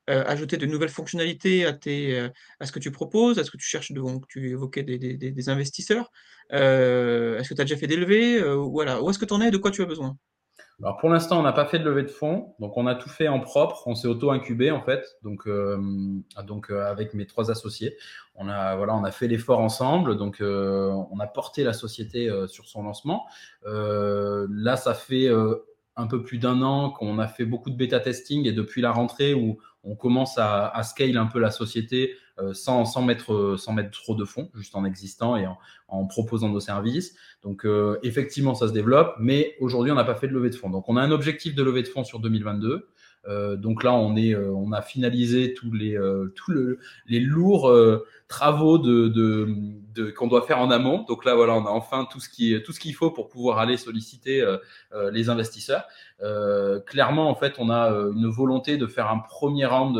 euh, 0.09 0.25
ajouter 0.27 0.57
de 0.57 0.67
nouvelles 0.67 0.89
fonctionnalités 0.89 1.67
à, 1.67 1.73
tes, 1.73 2.19
euh, 2.19 2.29
à 2.61 2.67
ce 2.67 2.73
que 2.73 2.79
tu 2.79 2.91
proposes? 2.91 3.39
Est-ce 3.39 3.51
que 3.51 3.57
tu 3.57 3.67
cherches, 3.67 3.93
donc 3.93 4.27
tu 4.29 4.51
évoquais 4.51 4.83
des, 4.83 4.99
des, 4.99 5.17
des 5.17 5.49
investisseurs? 5.49 6.11
Euh, 6.53 7.39
Est-ce 7.39 7.49
que 7.49 7.55
tu 7.55 7.61
as 7.61 7.65
déjà 7.65 7.77
fait 7.77 7.87
des 7.87 7.97
levées? 7.97 8.41
Voilà. 8.55 9.03
Où 9.03 9.11
est-ce 9.11 9.19
que 9.19 9.25
tu 9.25 9.35
en 9.35 9.41
es? 9.41 9.51
De 9.51 9.59
quoi 9.59 9.71
tu 9.71 9.83
as 9.83 9.87
besoin? 9.87 10.17
Alors 10.83 10.99
pour 10.99 11.09
l'instant, 11.09 11.41
on 11.41 11.43
n'a 11.43 11.55
pas 11.55 11.65
fait 11.65 11.79
de 11.79 11.85
levée 11.85 12.03
de 12.03 12.11
fonds, 12.11 12.55
donc 12.61 12.77
on 12.77 12.87
a 12.87 12.95
tout 12.95 13.09
fait 13.09 13.29
en 13.29 13.41
propre. 13.41 13.85
On 13.87 13.95
s'est 13.95 14.09
auto-incubé 14.09 14.71
en 14.71 14.83
fait, 14.83 15.05
donc 15.23 15.49
donc 16.45 16.71
avec 16.71 17.15
mes 17.15 17.27
trois 17.27 17.51
associés, 17.51 17.97
on 18.35 18.47
a 18.49 18.77
voilà, 18.77 18.95
on 18.95 19.03
a 19.03 19.11
fait 19.11 19.27
l'effort 19.27 19.61
ensemble, 19.61 20.19
donc 20.19 20.37
on 20.41 21.19
a 21.19 21.27
porté 21.27 21.65
la 21.65 21.73
société 21.73 22.31
sur 22.47 22.67
son 22.67 22.83
lancement. 22.83 23.27
là, 23.65 24.77
ça 24.77 24.93
fait 24.93 25.31
un 25.97 26.07
peu 26.07 26.23
plus 26.23 26.39
d'un 26.39 26.63
an 26.63 26.91
qu'on 26.91 27.19
a 27.19 27.27
fait 27.27 27.47
beaucoup 27.47 27.71
de 27.71 27.77
bêta 27.77 28.01
testing. 28.01 28.47
Et 28.47 28.53
depuis 28.53 28.83
la 28.83 28.93
rentrée 28.93 29.35
où 29.35 29.59
on 29.87 29.95
commence 29.95 30.37
à, 30.39 30.69
à 30.69 30.83
scale 30.83 31.17
un 31.17 31.27
peu 31.27 31.39
la 31.39 31.51
société 31.51 32.17
euh, 32.39 32.53
sans, 32.53 32.85
sans, 32.85 33.03
mettre, 33.03 33.57
sans 33.57 33.73
mettre 33.73 33.91
trop 33.93 34.15
de 34.15 34.25
fonds, 34.25 34.51
juste 34.55 34.75
en 34.75 34.85
existant 34.85 35.37
et 35.37 35.47
en, 35.47 35.57
en 35.89 36.07
proposant 36.07 36.51
nos 36.51 36.61
services. 36.61 37.15
Donc 37.43 37.65
euh, 37.65 37.99
effectivement, 38.03 38.55
ça 38.55 38.69
se 38.69 38.73
développe, 38.73 39.15
mais 39.19 39.57
aujourd'hui, 39.61 39.91
on 39.91 39.95
n'a 39.95 40.05
pas 40.05 40.17
fait 40.17 40.29
de 40.29 40.35
levée 40.35 40.51
de 40.51 40.55
fonds. 40.55 40.69
Donc 40.69 40.89
on 40.89 40.97
a 40.97 41.03
un 41.03 41.13
objectif 41.13 41.55
de 41.55 41.63
levée 41.63 41.83
de 41.83 41.89
fonds 41.89 42.05
sur 42.05 42.19
2022. 42.19 42.89
Donc 43.57 43.83
là, 43.83 43.93
on, 43.93 44.17
est, 44.17 44.37
on 44.37 44.73
a 44.73 44.83
finalisé 44.83 45.55
tous 45.55 45.73
les, 45.73 45.99
tous 46.35 46.53
les 47.07 47.21
lourds 47.21 47.73
travaux 48.29 48.79
de, 48.79 49.09
de, 49.09 50.11
qu'on 50.11 50.29
doit 50.29 50.43
faire 50.43 50.59
en 50.59 50.71
amont. 50.71 51.05
Donc 51.09 51.25
là, 51.25 51.35
voilà, 51.35 51.55
on 51.55 51.67
a 51.67 51.71
enfin 51.71 52.07
tout 52.11 52.21
ce 52.21 52.29
qui, 52.29 52.61
tout 52.65 52.73
ce 52.73 52.81
qu'il 52.81 52.95
faut 52.95 53.11
pour 53.11 53.29
pouvoir 53.29 53.59
aller 53.59 53.77
solliciter 53.77 54.45
les 55.13 55.29
investisseurs. 55.29 55.85
clairement, 56.87 57.29
en 57.29 57.35
fait, 57.35 57.55
on 57.59 57.71
a 57.71 57.91
une 57.91 58.29
volonté 58.29 58.77
de 58.77 58.87
faire 58.87 59.11
un 59.11 59.19
premier 59.19 59.67
round, 59.67 59.97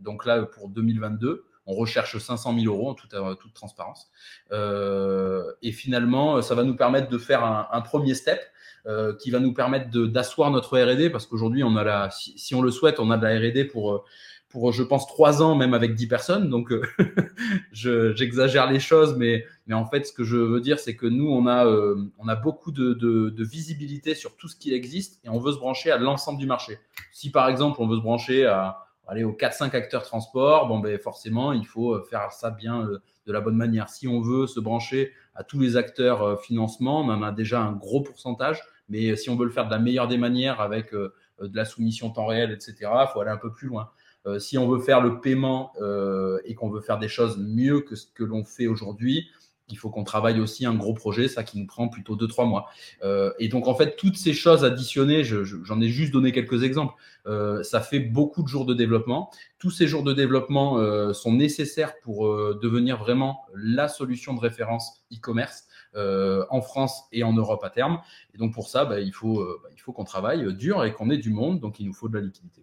donc 0.00 0.24
là 0.26 0.42
pour 0.42 0.68
2022 0.68 1.44
on 1.68 1.74
recherche 1.74 2.16
500 2.16 2.58
000 2.58 2.74
euros 2.74 2.90
en 2.90 2.94
toute, 2.94 3.14
euh, 3.14 3.34
toute 3.34 3.52
transparence. 3.52 4.10
Euh, 4.52 5.52
et 5.62 5.70
finalement, 5.70 6.40
ça 6.40 6.54
va 6.54 6.64
nous 6.64 6.74
permettre 6.74 7.10
de 7.10 7.18
faire 7.18 7.44
un, 7.44 7.80
premier 7.82 8.14
step 8.14 8.40
euh, 8.88 9.14
qui 9.14 9.30
va 9.30 9.38
nous 9.38 9.52
permettre 9.52 9.90
d'asseoir 10.06 10.50
notre 10.50 10.78
R&D 10.78 11.10
parce 11.10 11.26
qu'aujourd'hui, 11.26 11.62
on 11.62 11.76
a 11.76 11.84
la, 11.84 12.10
si, 12.10 12.54
on 12.54 12.62
le 12.62 12.70
souhaite, 12.70 12.98
on 12.98 13.10
a 13.10 13.18
de 13.18 13.26
la 13.26 13.38
R&D 13.38 13.64
pour 13.64 14.04
pour, 14.50 14.72
je 14.72 14.82
pense, 14.82 15.06
trois 15.06 15.42
ans, 15.42 15.54
même 15.54 15.74
avec 15.74 15.94
10 15.94 16.06
personnes. 16.06 16.48
Donc, 16.48 16.72
j'exagère 17.72 18.70
les 18.70 18.80
choses, 18.80 19.14
mais, 19.18 19.44
mais 19.66 19.74
en 19.74 19.84
fait, 19.84 20.06
ce 20.06 20.12
que 20.14 20.24
je 20.24 20.38
veux 20.38 20.62
dire, 20.62 20.78
c'est 20.78 20.96
que 20.96 21.04
nous, 21.04 21.28
on 21.28 21.46
a, 21.46 21.66
on 21.66 22.28
a 22.28 22.34
beaucoup 22.34 22.72
de, 22.72 22.94
de, 22.94 23.44
visibilité 23.44 24.14
sur 24.14 24.36
tout 24.36 24.48
ce 24.48 24.56
qui 24.56 24.72
existe 24.72 25.20
et 25.22 25.28
on 25.28 25.38
veut 25.38 25.52
se 25.52 25.58
brancher 25.58 25.90
à 25.90 25.98
l'ensemble 25.98 26.38
du 26.38 26.46
marché. 26.46 26.78
Si, 27.12 27.30
par 27.30 27.46
exemple, 27.50 27.76
on 27.82 27.86
veut 27.86 27.96
se 27.96 28.00
brancher 28.00 28.46
à, 28.46 28.88
aller 29.08 29.24
aux 29.24 29.32
4-5 29.32 29.74
acteurs 29.74 30.02
transport, 30.02 30.68
bon, 30.68 30.78
ben, 30.78 30.98
forcément, 30.98 31.52
il 31.52 31.66
faut 31.66 31.94
euh, 31.94 32.06
faire 32.08 32.30
ça 32.30 32.50
bien 32.50 32.82
euh, 32.82 32.98
de 33.26 33.32
la 33.32 33.40
bonne 33.40 33.56
manière. 33.56 33.88
Si 33.88 34.06
on 34.06 34.20
veut 34.20 34.46
se 34.46 34.60
brancher 34.60 35.12
à 35.34 35.42
tous 35.42 35.58
les 35.58 35.76
acteurs 35.76 36.22
euh, 36.22 36.36
financement, 36.36 37.00
on 37.00 37.08
en 37.08 37.22
a 37.22 37.32
déjà 37.32 37.60
un 37.60 37.72
gros 37.72 38.02
pourcentage. 38.02 38.62
Mais 38.88 39.16
si 39.16 39.30
on 39.30 39.36
veut 39.36 39.44
le 39.44 39.50
faire 39.50 39.66
de 39.66 39.70
la 39.70 39.78
meilleure 39.78 40.08
des 40.08 40.18
manières 40.18 40.60
avec 40.60 40.92
de 40.92 41.12
la 41.40 41.64
soumission 41.64 42.10
temps 42.10 42.26
réel, 42.26 42.50
etc., 42.50 42.74
il 42.80 43.06
faut 43.12 43.20
aller 43.20 43.30
un 43.30 43.36
peu 43.36 43.52
plus 43.52 43.68
loin. 43.68 43.90
si 44.38 44.56
on 44.58 44.68
veut 44.68 44.80
faire 44.80 45.00
le 45.00 45.20
paiement 45.20 45.72
et 46.44 46.54
qu'on 46.54 46.70
veut 46.70 46.80
faire 46.80 46.98
des 46.98 47.08
choses 47.08 47.38
mieux 47.38 47.80
que 47.80 47.96
ce 47.96 48.06
que 48.06 48.24
l'on 48.24 48.44
fait 48.44 48.66
aujourd'hui, 48.66 49.28
il 49.70 49.78
faut 49.78 49.90
qu'on 49.90 50.04
travaille 50.04 50.40
aussi 50.40 50.66
un 50.66 50.74
gros 50.74 50.94
projet, 50.94 51.28
ça 51.28 51.44
qui 51.44 51.58
nous 51.58 51.66
prend 51.66 51.88
plutôt 51.88 52.16
2-3 52.16 52.48
mois. 52.48 52.68
Euh, 53.04 53.32
et 53.38 53.48
donc, 53.48 53.68
en 53.68 53.74
fait, 53.74 53.96
toutes 53.96 54.16
ces 54.16 54.32
choses 54.32 54.64
additionnées, 54.64 55.24
j'en 55.24 55.80
ai 55.80 55.88
juste 55.88 56.12
donné 56.12 56.32
quelques 56.32 56.62
exemples, 56.62 56.94
euh, 57.26 57.62
ça 57.62 57.80
fait 57.80 58.00
beaucoup 58.00 58.42
de 58.42 58.48
jours 58.48 58.64
de 58.64 58.74
développement. 58.74 59.30
Tous 59.58 59.70
ces 59.70 59.86
jours 59.86 60.02
de 60.02 60.12
développement 60.12 60.78
euh, 60.78 61.12
sont 61.12 61.32
nécessaires 61.32 62.00
pour 62.00 62.28
devenir 62.56 62.98
vraiment 62.98 63.42
la 63.54 63.88
solution 63.88 64.34
de 64.34 64.40
référence 64.40 65.04
e-commerce 65.12 65.67
en 65.94 66.60
France 66.60 67.04
et 67.12 67.24
en 67.24 67.32
Europe 67.32 67.64
à 67.64 67.70
terme. 67.70 68.00
Et 68.34 68.38
donc, 68.38 68.54
pour 68.54 68.68
ça, 68.68 68.84
bah, 68.84 69.00
il 69.00 69.12
faut, 69.12 69.44
bah, 69.62 69.68
il 69.72 69.80
faut 69.80 69.92
qu'on 69.92 70.04
travaille 70.04 70.54
dur 70.54 70.84
et 70.84 70.92
qu'on 70.92 71.10
ait 71.10 71.18
du 71.18 71.30
monde, 71.30 71.60
donc 71.60 71.80
il 71.80 71.86
nous 71.86 71.94
faut 71.94 72.08
de 72.08 72.14
la 72.14 72.24
liquidité. 72.24 72.62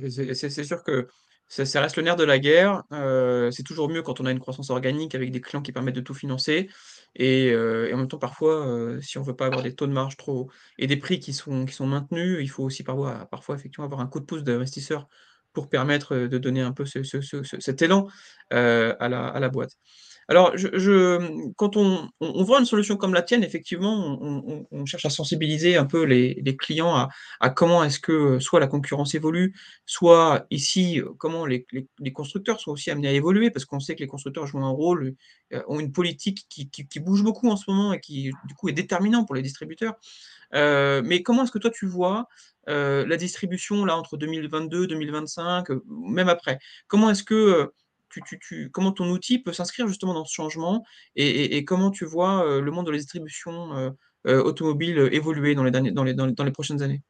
C'est 0.00 0.64
sûr 0.64 0.82
que 0.82 1.08
ça, 1.46 1.80
reste 1.80 1.96
le 1.96 2.02
nerf 2.02 2.16
de 2.16 2.24
la 2.24 2.38
guerre. 2.38 2.82
Euh, 2.92 3.50
c'est 3.50 3.62
toujours 3.62 3.88
mieux 3.88 4.02
quand 4.02 4.20
on 4.20 4.26
a 4.26 4.30
une 4.30 4.40
croissance 4.40 4.70
organique 4.70 5.14
avec 5.14 5.30
des 5.30 5.40
clients 5.40 5.62
qui 5.62 5.72
permettent 5.72 5.94
de 5.94 6.00
tout 6.00 6.14
financer. 6.14 6.68
Et, 7.14 7.50
euh, 7.52 7.90
en 7.94 7.96
même 7.96 8.08
temps, 8.08 8.18
parfois, 8.18 8.66
euh, 8.66 9.00
si 9.00 9.18
on 9.18 9.22
veut 9.22 9.34
pas 9.34 9.46
avoir 9.46 9.62
des 9.62 9.74
taux 9.74 9.86
de 9.86 9.92
marge 9.92 10.16
trop 10.16 10.50
et 10.76 10.86
des 10.86 10.98
prix 10.98 11.20
qui 11.20 11.32
sont, 11.32 11.66
maintenus, 11.80 12.38
il 12.40 12.48
faut 12.48 12.64
aussi 12.64 12.82
parfois, 12.82 13.28
effectivement 13.54 13.86
avoir 13.86 14.00
un 14.00 14.06
coup 14.06 14.20
de 14.20 14.26
pouce 14.26 14.44
d'investisseurs 14.44 15.08
pour 15.54 15.68
permettre 15.70 16.16
de 16.16 16.38
donner 16.38 16.60
un 16.60 16.72
peu 16.72 16.84
cet 16.84 17.82
élan 17.82 18.08
à 18.50 19.08
la, 19.08 19.28
à 19.28 19.40
la 19.40 19.48
boîte. 19.48 19.72
Alors, 20.30 20.54
quand 21.56 21.78
on, 21.78 22.10
on, 22.20 22.44
voit 22.44 22.60
une 22.60 22.66
solution 22.66 22.98
comme 22.98 23.14
la 23.14 23.22
tienne, 23.22 23.42
effectivement, 23.42 24.18
on, 24.70 24.84
cherche 24.84 25.06
à 25.06 25.10
sensibiliser 25.10 25.76
un 25.76 25.86
peu 25.86 26.02
les, 26.04 26.56
clients 26.56 27.08
à, 27.40 27.50
comment 27.50 27.82
est-ce 27.82 27.98
que 27.98 28.12
euh, 28.12 28.40
soit 28.40 28.60
la 28.60 28.66
concurrence 28.66 29.14
évolue, 29.14 29.54
soit 29.86 30.46
ici, 30.50 31.00
euh, 31.00 31.08
comment 31.16 31.46
les, 31.46 31.66
constructeurs 32.12 32.60
sont 32.60 32.72
aussi 32.72 32.90
amenés 32.90 33.08
à 33.08 33.12
évoluer, 33.12 33.50
parce 33.50 33.64
qu'on 33.64 33.80
sait 33.80 33.94
que 33.94 34.00
les 34.00 34.06
constructeurs 34.06 34.46
jouent 34.46 34.62
un 34.62 34.68
rôle, 34.68 35.14
euh, 35.54 35.62
ont 35.66 35.80
une 35.80 35.92
politique 35.92 36.46
qui, 36.50 36.68
bouge 37.00 37.22
beaucoup 37.22 37.48
en 37.48 37.56
ce 37.56 37.70
moment 37.70 37.94
et 37.94 38.00
qui, 38.00 38.30
du 38.44 38.54
coup, 38.54 38.68
est 38.68 38.72
déterminant 38.72 39.24
pour 39.24 39.34
les 39.34 39.42
distributeurs. 39.42 39.94
mais 40.52 41.22
comment 41.22 41.44
est-ce 41.44 41.52
que 41.52 41.58
toi, 41.58 41.70
tu 41.70 41.86
vois 41.86 42.28
la 42.66 43.16
distribution 43.16 43.86
là 43.86 43.96
entre 43.96 44.18
2022, 44.18 44.86
2025, 44.88 45.68
même 45.86 46.28
après? 46.28 46.58
Comment 46.86 47.08
est-ce 47.08 47.22
que 47.22 47.72
comment 48.72 48.92
ton 48.92 49.10
outil 49.10 49.38
peut 49.38 49.52
s'inscrire 49.52 49.88
justement 49.88 50.14
dans 50.14 50.24
ce 50.24 50.32
changement 50.32 50.84
et, 51.16 51.64
comment 51.64 51.90
tu 51.90 52.04
vois 52.04 52.44
euh, 52.44 52.60
le 52.60 52.70
monde 52.70 52.86
de 52.86 52.90
la 52.90 52.98
distribution 52.98 53.76
euh, 53.76 53.90
euh, 54.26 54.42
automobile 54.42 55.08
évoluer 55.12 55.54
dans 55.54 55.64
les, 55.64 56.52
prochaines 56.52 56.82
années? 56.82 57.02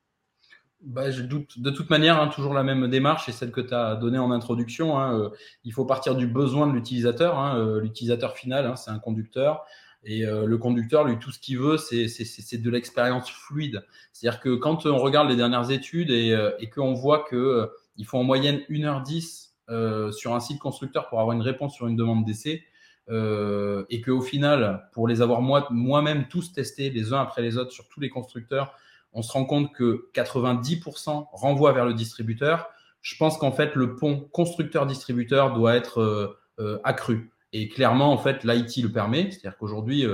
Bah, 0.81 1.11
je 1.11 1.23
doute. 1.23 1.61
De 1.61 1.71
toute 1.71 1.91
manière, 1.91 2.21
hein, 2.21 2.29
toujours 2.29 2.55
la 2.55 2.63
même 2.63 2.89
démarche, 2.89 3.29
et 3.29 3.33
celle 3.33 3.51
que 3.51 3.61
tu 3.61 3.75
as 3.75 3.97
donnée 3.97 4.19
en 4.19 4.31
introduction. 4.31 4.99
Hein, 4.99 5.31
il 5.65 5.73
faut 5.73 5.85
partir 5.85 6.15
du 6.15 6.27
besoin 6.27 6.67
de 6.67 6.73
l'utilisateur. 6.73 7.39
Hein, 7.39 7.81
l'utilisateur 7.81 8.37
final, 8.37 8.73
c'est 8.77 8.91
un 8.91 8.99
conducteur. 9.01 9.65
Et 10.05 10.25
le 10.25 10.57
conducteur, 10.57 11.05
lui, 11.05 11.19
tout 11.19 11.33
ce 11.33 11.41
qu'il 11.41 11.59
veut, 11.59 11.79
c'est 11.79 12.63
de 12.63 12.71
l'expérience 12.71 13.29
fluide. 13.29 13.85
C'est-à-dire 14.13 14.41
que 14.41 14.55
quand 14.55 14.87
on 14.87 14.99
regarde 14.99 15.29
les 15.29 15.37
dernières 15.37 15.73
études 15.73 16.11
et, 16.11 16.37
et 16.61 16.71
qu'on 16.71 16.95
voit 16.95 17.25
qu'il 17.29 18.07
faut 18.07 18.19
en 18.19 18.25
moyenne 18.25 18.61
1h10 18.71 19.48
euh, 19.48 19.48
sur 19.69 20.35
un 20.35 20.41
site 20.41 20.59
constructeur 20.59 21.09
pour 21.09 21.21
avoir 21.21 21.37
une 21.37 21.43
réponse 21.43 21.75
sur 21.75 21.87
une 21.87 21.97
demande 21.97 22.25
d'essai. 22.25 22.65
Euh, 23.11 23.85
et 23.89 24.03
qu'au 24.03 24.21
final, 24.21 24.87
pour 24.93 25.09
les 25.09 25.23
avoir 25.23 25.41
moi-même 25.41 26.29
tous 26.29 26.53
testés 26.53 26.91
les 26.91 27.13
uns 27.13 27.21
après 27.21 27.41
les 27.41 27.57
autres 27.57 27.73
sur 27.73 27.89
tous 27.89 28.01
les 28.01 28.11
constructeurs, 28.11 28.75
on 29.15 29.23
se 29.23 29.33
rend 29.33 29.45
compte 29.45 29.73
que 29.73 30.11
90% 30.15 31.29
renvoient 31.33 31.73
vers 31.73 31.87
le 31.87 31.95
distributeur. 31.95 32.69
Je 33.01 33.17
pense 33.17 33.39
qu'en 33.39 33.53
fait, 33.53 33.75
le 33.75 33.97
pont 33.97 34.29
constructeur-distributeur 34.33 35.55
doit 35.55 35.75
être 35.75 36.37
euh, 36.59 36.79
accru. 36.85 37.31
Et 37.55 37.69
clairement, 37.69 38.13
en 38.13 38.19
fait, 38.19 38.45
l'IT 38.45 38.83
le 38.83 38.93
permet. 38.93 39.31
C'est-à-dire 39.31 39.57
qu'aujourd'hui, 39.57 40.05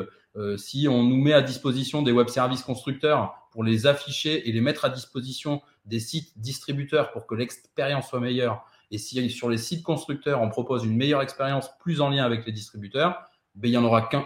si 0.57 0.87
on 0.88 1.03
nous 1.03 1.17
met 1.17 1.33
à 1.33 1.43
disposition 1.43 2.03
des 2.03 2.12
web 2.12 2.29
services 2.29 2.62
constructeurs 2.62 3.49
pour 3.51 3.64
les 3.64 3.87
afficher 3.87 4.49
et 4.49 4.53
les 4.53 4.61
mettre 4.61 4.85
à 4.85 4.88
disposition 4.88 5.61
des 5.85 5.99
sites 5.99 6.38
distributeurs 6.38 7.11
pour 7.11 7.27
que 7.27 7.35
l'expérience 7.35 8.09
soit 8.09 8.21
meilleure, 8.21 8.64
et 8.90 8.99
si 8.99 9.31
sur 9.31 9.49
les 9.49 9.59
sites 9.59 9.83
constructeurs, 9.83 10.42
on 10.42 10.49
propose 10.49 10.85
une 10.85 10.97
meilleure 10.97 11.23
expérience 11.23 11.70
plus 11.81 12.01
en 12.01 12.11
lien 12.11 12.25
avec 12.25 12.47
les 12.47 12.53
distributeurs, 12.53 13.23
ben, 13.55 13.68
il 13.68 13.79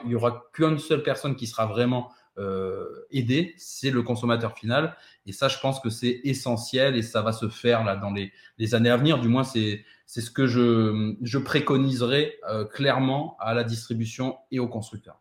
n'y 0.07 0.15
aura 0.15 0.45
qu'une 0.53 0.79
seule 0.79 1.03
personne 1.03 1.37
qui 1.37 1.47
sera 1.47 1.67
vraiment 1.67 2.11
euh, 2.39 2.87
aidée, 3.11 3.55
c'est 3.57 3.91
le 3.91 4.03
consommateur 4.03 4.57
final. 4.57 4.97
Et 5.27 5.33
ça, 5.33 5.49
je 5.49 5.59
pense 5.59 5.81
que 5.81 5.91
c'est 5.91 6.21
essentiel 6.23 6.97
et 6.97 7.03
ça 7.03 7.21
va 7.21 7.33
se 7.33 7.49
faire 7.49 7.85
là 7.85 7.97
dans 7.97 8.13
les, 8.13 8.75
années 8.75 8.91
à 8.91 8.97
venir. 8.97 9.19
Du 9.19 9.29
moins, 9.29 9.45
c'est, 9.45 9.85
ce 10.07 10.31
que 10.31 10.47
je, 10.47 11.17
je 11.21 11.39
préconiserai 11.39 12.39
euh, 12.49 12.65
clairement 12.65 13.37
à 13.41 13.55
la 13.55 13.65
distribution 13.65 14.37
et 14.53 14.61
aux 14.61 14.69
constructeurs. 14.69 15.21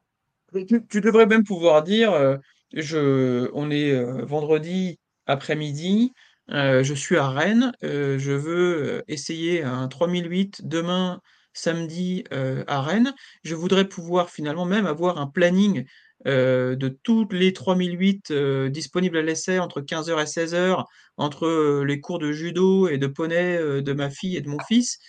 Tu, 0.90 1.02
devrais 1.02 1.26
même 1.26 1.44
pouvoir 1.44 1.84
dire, 1.84 2.14
euh, 2.14 2.38
je, 2.74 3.50
on 3.54 3.72
est 3.72 4.02
vendredi 4.24 5.00
après-midi, 5.26 6.14
je 6.50 6.94
suis 6.94 7.18
à 7.18 7.30
Rennes, 7.30 7.72
je 7.82 8.32
veux, 8.32 9.04
essayer 9.08 9.64
un 9.64 9.88
3008 9.88 10.62
demain 10.68 11.22
samedi, 11.54 12.24
à 12.32 12.82
Rennes. 12.82 13.14
Je 13.44 13.56
voudrais 13.56 13.88
pouvoir 13.88 14.30
finalement 14.30 14.66
même 14.66 14.86
avoir 14.86 15.18
un 15.20 15.28
planning, 15.28 15.86
de 16.26 17.00
toutes 17.04 17.34
les 17.34 17.54
3008, 17.54 18.32
disponibles 18.70 19.18
à 19.18 19.22
l'essai 19.22 19.60
entre 19.60 19.82
15h 19.82 20.22
et 20.22 20.26
16h, 20.26 20.86
entre, 21.18 21.84
les 21.84 22.00
cours 22.00 22.20
de 22.20 22.32
judo 22.32 22.88
et 22.88 22.98
de 22.98 23.08
poney, 23.08 23.82
de 23.82 23.94
ma 23.94 24.10
fille 24.10 24.38
et 24.38 24.42
de 24.42 24.50
mon 24.50 24.60
fils, 24.68 25.00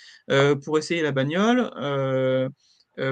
pour 0.64 0.78
essayer 0.78 1.02
la 1.02 1.12
bagnole, 1.12 1.70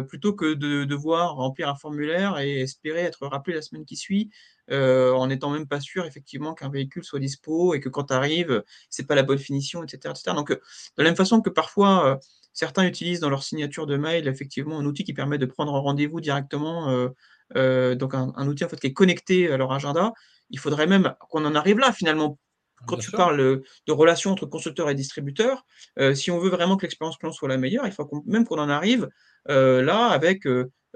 plutôt 0.08 0.34
que 0.34 0.54
de 0.54 0.84
devoir 0.84 1.34
remplir 1.36 1.68
un 1.68 1.76
formulaire 1.76 2.38
et 2.38 2.60
espérer 2.60 3.00
être 3.00 3.26
rappelé 3.26 3.54
la 3.56 3.62
semaine 3.62 3.84
qui 3.84 3.96
suit 3.96 4.30
euh, 4.70 5.12
en 5.12 5.29
n'étant 5.29 5.50
même 5.50 5.66
pas 5.66 5.81
sûr 5.81 6.07
effectivement 6.07 6.55
qu'un 6.55 6.68
véhicule 6.68 7.05
soit 7.05 7.20
dispo 7.20 7.74
et 7.74 7.81
que 7.81 7.88
quand 7.88 8.05
tu 8.05 8.14
arrives, 8.14 8.62
c'est 8.90 9.07
pas 9.07 9.14
la 9.14 9.22
bonne 9.22 9.38
finition, 9.38 9.83
etc. 9.83 10.11
etc. 10.11 10.35
Donc, 10.35 10.50
de 10.50 10.61
la 10.96 11.05
même 11.05 11.16
façon 11.16 11.40
que 11.40 11.50
parfois, 11.50 12.07
euh, 12.07 12.16
certains 12.52 12.85
utilisent 12.85 13.20
dans 13.20 13.31
leur 13.31 13.42
signature 13.42 13.87
de 13.87 13.96
mail 13.96 14.26
effectivement 14.29 14.79
un 14.79 14.85
outil 14.85 15.05
qui 15.05 15.12
permet 15.12 15.38
de 15.38 15.46
prendre 15.46 15.74
un 15.74 15.79
rendez-vous 15.79 16.20
directement, 16.20 17.11
donc 17.55 18.14
un, 18.14 18.48
outil 18.48 18.64
en 18.64 18.68
fait 18.68 18.81
qui 18.81 18.87
est 18.87 18.92
connecté 18.94 19.52
à 19.52 19.57
leur 19.57 19.72
agenda, 19.72 20.12
il 20.50 20.59
faudrait 20.59 20.87
même 20.87 21.14
qu'on 21.29 21.44
en 21.44 21.55
arrive 21.55 21.79
là 21.79 21.92
finalement. 21.92 22.38
Quand 22.87 22.96
tu 22.96 23.11
parles 23.11 23.62
de 23.87 23.92
relations 23.92 24.31
entre 24.31 24.46
constructeurs 24.46 24.88
et 24.88 24.94
distributeurs, 24.94 25.66
si 26.14 26.31
on 26.31 26.38
veut 26.38 26.48
vraiment 26.48 26.79
que 26.79 26.83
l'expérience 26.83 27.18
client 27.18 27.33
soit 27.33 27.48
la 27.48 27.59
meilleure, 27.59 27.87
il 27.87 27.92
faut 27.92 28.09
même 28.24 28.46
qu'on 28.46 28.59
en 28.59 28.70
arrive 28.70 29.07
là 29.46 30.07
avec 30.07 30.46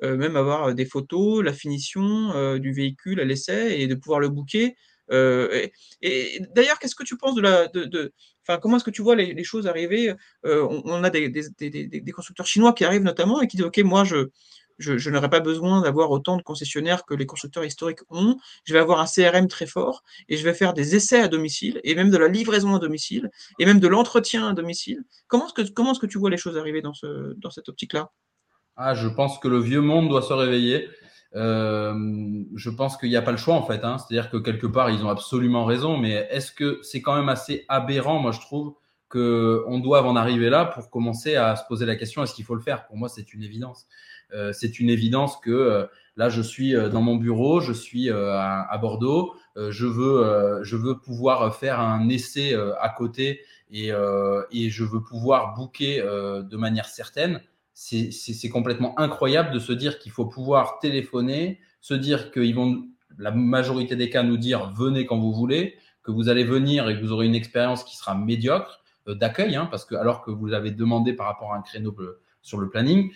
même 0.03 0.37
avoir 0.37 0.75
des 0.75 0.85
photos, 0.85 1.45
la 1.45 1.53
finition 1.53 2.33
euh, 2.35 2.59
du 2.59 2.73
véhicule 2.73 3.21
à 3.21 3.25
l'essai 3.25 3.81
et 3.81 3.87
de 3.87 3.95
pouvoir 3.95 4.21
le 4.21 4.29
booker. 4.29 4.77
Euh, 5.13 5.67
et, 6.03 6.41
d'ailleurs, 6.55 6.79
qu'est-ce 6.79 6.95
que 6.95 7.05
tu 7.05 7.17
penses 7.17 7.35
de 7.35 7.43
la, 7.43 7.67
de, 7.69 8.13
comment 8.61 8.77
est-ce 8.77 8.85
que 8.85 8.91
tu 8.91 9.03
vois 9.03 9.17
les, 9.17 9.45
choses 9.45 9.67
arriver 9.67 10.15
on, 10.45 11.05
a 11.05 11.11
des, 11.11 12.13
constructeurs 12.15 12.47
chinois 12.47 12.73
qui 12.73 12.85
arrivent 12.85 13.03
notamment 13.03 13.41
et 13.41 13.47
qui 13.47 13.57
disent, 13.57 13.67
ok, 13.67 13.79
moi 13.79 14.05
je 14.05 14.31
je, 14.81 15.11
n'aurai 15.11 15.29
pas 15.29 15.41
besoin 15.41 15.83
d'avoir 15.83 16.11
autant 16.11 16.37
de 16.37 16.43
concessionnaires 16.43 17.05
que 17.05 17.15
les 17.15 17.27
constructeurs 17.27 17.65
historiques 17.65 18.01
ont. 18.09 18.37
Je 18.65 18.73
vais 18.73 18.79
avoir 18.79 19.01
un 19.01 19.07
CRM 19.07 19.47
très 19.47 19.67
fort 19.67 20.03
et 20.29 20.37
je 20.37 20.45
vais 20.45 20.55
faire 20.55 20.73
des 20.73 20.97
essais 20.97 21.21
à 21.21 21.29
domicile 21.29 21.81
et 21.85 21.95
même 21.95 22.11
de 22.11 22.17
la 22.17 22.29
livraison 22.29 22.75
à 22.75 22.79
domicile 22.79 23.31
et 23.59 23.67
même 23.67 23.81
de 23.81 23.89
l'entretien 23.89 24.49
à 24.49 24.55
domicile. 24.55 25.05
Comment 25.29 25.47
est-ce 25.47 25.55
que, 25.55 25.63
est-ce 25.63 26.01
que 26.01 26.07
tu 26.07 26.19
vois 26.19 26.31
les 26.31 26.39
choses 26.39 26.57
arriver 26.57 26.83
dans, 26.83 26.95
ce, 26.95 27.35
dans 27.35 27.51
cette 27.51 27.69
optique-là? 27.69 28.11
Ah, 28.81 28.95
Je 28.95 29.09
pense 29.09 29.39
que 29.39 29.49
le 29.49 29.59
vieux 29.59 29.83
monde 29.83 30.09
doit 30.09 30.23
se 30.23 30.33
réveiller. 30.33 30.89
Euh, 31.37 31.95
je 32.57 32.71
pense 32.71 32.97
qu'il 32.97 33.09
n'y 33.09 33.17
a 33.17 33.23
pas 33.23 33.31
le 33.31 33.37
choix 33.37 33.55
en 33.55 33.63
fait. 33.63 33.85
Hein. 33.85 33.99
C'est-à-dire 33.99 34.31
que 34.31 34.37
quelque 34.37 34.67
part, 34.67 34.91
ils 34.91 35.05
ont 35.05 35.11
absolument 35.11 35.65
raison, 35.65 35.97
mais 35.97 36.27
est-ce 36.31 36.53
que 36.53 36.81
c'est 36.83 37.03
quand 37.03 37.15
même 37.15 37.29
assez 37.29 37.65
aberrant, 37.69 38.19
moi 38.19 38.33
je 38.33 38.41
trouve, 38.41 38.75
qu'on 39.09 39.81
doit 39.81 40.05
en 40.07 40.17
arriver 40.17 40.51
là 40.51 40.65
pour 40.65 40.91
commencer 40.91 41.37
à 41.37 41.57
se 41.57 41.65
poser 41.69 41.85
la 41.85 41.97
question 41.97 42.23
est-ce 42.23 42.35
qu'il 42.35 42.45
faut 42.45 42.55
le 42.55 42.61
faire? 42.61 42.87
Pour 42.87 42.97
moi, 42.97 43.09
c'est 43.09 43.35
une 43.35 43.43
évidence. 43.43 43.87
Euh, 44.33 44.53
c'est 44.53 44.79
une 44.79 44.89
évidence 44.89 45.37
que 45.39 45.51
euh, 45.51 45.87
là, 46.17 46.29
je 46.29 46.43
suis 46.43 46.73
dans 46.73 47.03
mon 47.03 47.17
bureau, 47.17 47.61
je 47.61 47.73
suis 47.73 48.11
à, 48.11 48.63
à, 48.63 48.79
Bordeaux, 48.79 49.35
je, 49.57 49.87
veux, 49.87 50.61
je 50.63 50.77
veux 50.77 50.99
pouvoir 50.99 51.55
faire 51.55 51.81
un 51.81 52.09
essai 52.09 52.55
à 52.55 52.89
côté 52.89 53.41
et, 53.71 53.91
et, 54.53 54.71
je 54.71 54.85
veux 54.85 55.03
pouvoir 55.03 55.55
booker 55.55 56.03
de 56.03 56.57
manière 56.57 56.87
certaine. 56.87 57.41
C'est 57.75 58.49
complètement 58.51 58.99
incroyable 58.99 59.53
de 59.53 59.59
se 59.59 59.73
dire 59.73 59.99
qu'il 59.99 60.13
faut 60.13 60.27
pouvoir 60.27 60.79
téléphoner, 60.81 61.61
se 61.81 61.95
dire 61.95 62.31
qu'ils 62.31 62.55
vont, 62.55 62.87
la 63.19 63.31
majorité 63.31 63.97
des 63.97 64.11
cas, 64.11 64.23
nous 64.23 64.37
dire 64.37 64.73
venez 64.75 65.07
quand 65.07 65.19
vous 65.19 65.33
voulez, 65.33 65.77
que 66.03 66.11
vous 66.11 66.29
allez 66.29 66.45
venir 66.45 66.89
et 66.89 66.97
que 66.97 67.01
vous 67.01 67.13
aurez 67.13 67.27
une 67.27 67.35
expérience 67.35 67.85
qui 67.85 67.97
sera 67.97 68.15
médiocre 68.15 68.83
d'accueil, 69.07 69.57
hein, 69.57 69.67
parce 69.67 69.85
que 69.85 69.95
alors 69.95 70.23
que 70.23 70.31
vous 70.31 70.53
avez 70.53 70.71
demandé 70.71 71.13
par 71.13 71.27
rapport 71.27 71.53
à 71.53 71.57
un 71.57 71.63
créneau 71.63 71.97
sur 72.43 72.59
le 72.59 72.69
planning, 72.69 73.13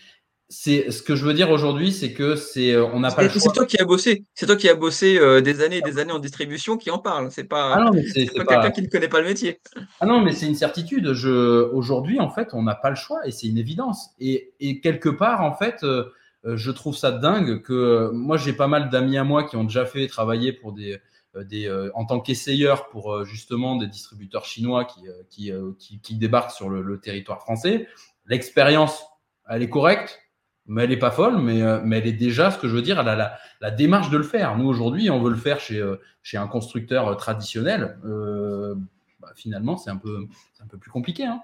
c'est 0.57 0.93
ce 0.93 1.03
que 1.03 1.17
je 1.17 1.25
veux 1.25 1.35
dire 1.35 1.51
aujourd'hui, 1.51 1.93
c'est 1.93 2.12
que 2.12 2.37
c'est 2.37 2.73
euh, 2.73 2.87
on 2.87 3.01
n'a 3.01 3.11
pas. 3.11 3.29
C'est 3.29 3.53
toi 3.53 3.67
qui 3.67 3.77
as 3.81 3.85
bossé, 3.85 4.25
c'est 4.35 4.47
toi 4.47 4.55
qui 4.55 4.69
as 4.69 4.75
bossé 4.75 5.19
euh, 5.19 5.40
des 5.40 5.61
années 5.62 5.79
et 5.79 5.83
des 5.83 5.99
années 5.99 6.12
en 6.12 6.21
distribution 6.21 6.77
qui 6.77 6.90
en 6.90 6.99
parle. 6.99 7.31
C'est 7.33 7.45
pas, 7.45 7.75
ah 7.77 7.90
c'est 8.14 8.27
pas, 8.45 8.45
quelqu'un 8.45 8.71
qui 8.71 8.83
ne 8.83 8.87
connaît 8.88 9.09
pas 9.09 9.21
le 9.21 9.27
métier. 9.27 9.61
Ah 9.99 10.07
non, 10.07 10.21
mais 10.21 10.33
c'est 10.33 10.47
une 10.47 10.55
certitude. 10.55 11.12
Je 11.12 11.69
aujourd'hui, 11.73 12.21
en 12.21 12.31
fait, 12.31 12.51
on 12.53 12.62
n'a 12.62 12.77
pas 12.77 12.90
le 12.90 12.97
choix 12.97 13.27
et 13.27 13.33
c'est 13.33 13.49
une 13.49 13.59
évidence. 13.59 14.11
Et, 14.21 14.53
et, 14.61 14.81
quelque 14.81 15.09
part, 15.09 15.43
en 15.43 15.55
fait, 15.55 15.83
euh, 15.83 16.05
je 16.45 16.71
trouve 16.71 16.97
ça 16.97 17.11
dingue 17.11 17.61
que 17.62 18.11
moi 18.12 18.37
j'ai 18.37 18.53
pas 18.53 18.69
mal 18.69 18.90
d'amis 18.90 19.19
à 19.19 19.25
moi 19.25 19.45
qui 19.45 19.57
ont 19.57 19.64
déjà 19.64 19.87
fait 19.87 20.07
travailler 20.07 20.53
pour 20.53 20.73
des 20.73 20.99
des, 21.37 21.69
en 21.95 22.05
tant 22.05 22.21
qu'essayeur 22.21 22.87
pour 22.90 23.25
justement 23.25 23.75
des 23.75 23.88
distributeurs 23.88 24.45
chinois 24.45 24.85
qui, 24.85 25.01
qui, 25.31 25.51
qui, 25.81 25.99
qui 25.99 26.14
débarquent 26.14 26.53
sur 26.53 26.69
le, 26.71 26.81
le 26.81 27.01
territoire 27.01 27.40
français. 27.40 27.88
L'expérience, 28.27 29.05
elle 29.49 29.64
est 29.64 29.69
correcte, 29.69 30.24
mais 30.66 30.85
elle 30.85 30.90
n'est 30.90 30.98
pas 30.98 31.11
folle, 31.11 31.38
mais, 31.38 31.62
euh, 31.62 31.81
mais 31.85 31.98
elle 31.98 32.07
est 32.07 32.12
déjà, 32.12 32.50
ce 32.50 32.59
que 32.59 32.68
je 32.68 32.74
veux 32.74 32.83
dire, 32.83 32.98
elle 32.98 33.09
a 33.09 33.38
la, 33.61 33.70
démarche 33.70 34.11
de 34.11 34.16
le 34.16 34.22
faire. 34.22 34.57
Nous, 34.57 34.66
aujourd'hui, 34.66 35.11
on 35.11 35.20
veut 35.20 35.31
le 35.31 35.37
faire 35.37 35.61
chez, 35.61 35.79
euh, 35.79 35.96
chez 36.22 36.37
un 36.37 36.46
constructeur 36.46 37.09
euh, 37.09 37.14
traditionnel. 37.14 37.98
Euh, 38.05 38.74
bah, 39.20 39.33
finalement, 39.35 39.77
c'est 39.77 39.90
un, 39.90 39.96
peu, 39.96 40.27
un 40.62 40.66
peu 40.66 40.79
plus 40.79 40.90
compliqué. 40.90 41.24
Hein. 41.24 41.40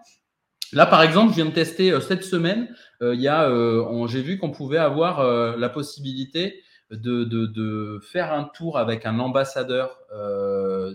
Là, 0.72 0.86
par 0.86 1.02
exemple, 1.02 1.30
je 1.30 1.36
viens 1.36 1.46
de 1.46 1.50
tester 1.50 2.00
cette 2.00 2.22
semaine, 2.22 2.68
j'ai 3.00 4.22
vu 4.22 4.38
qu'on 4.38 4.52
pouvait 4.52 4.78
avoir 4.78 5.56
la 5.56 5.68
possibilité 5.68 6.62
de, 6.92 7.24
de, 7.24 7.46
de, 7.46 7.98
faire 8.04 8.32
un 8.32 8.44
tour 8.44 8.78
avec 8.78 9.04
un 9.04 9.18
ambassadeur 9.18 9.98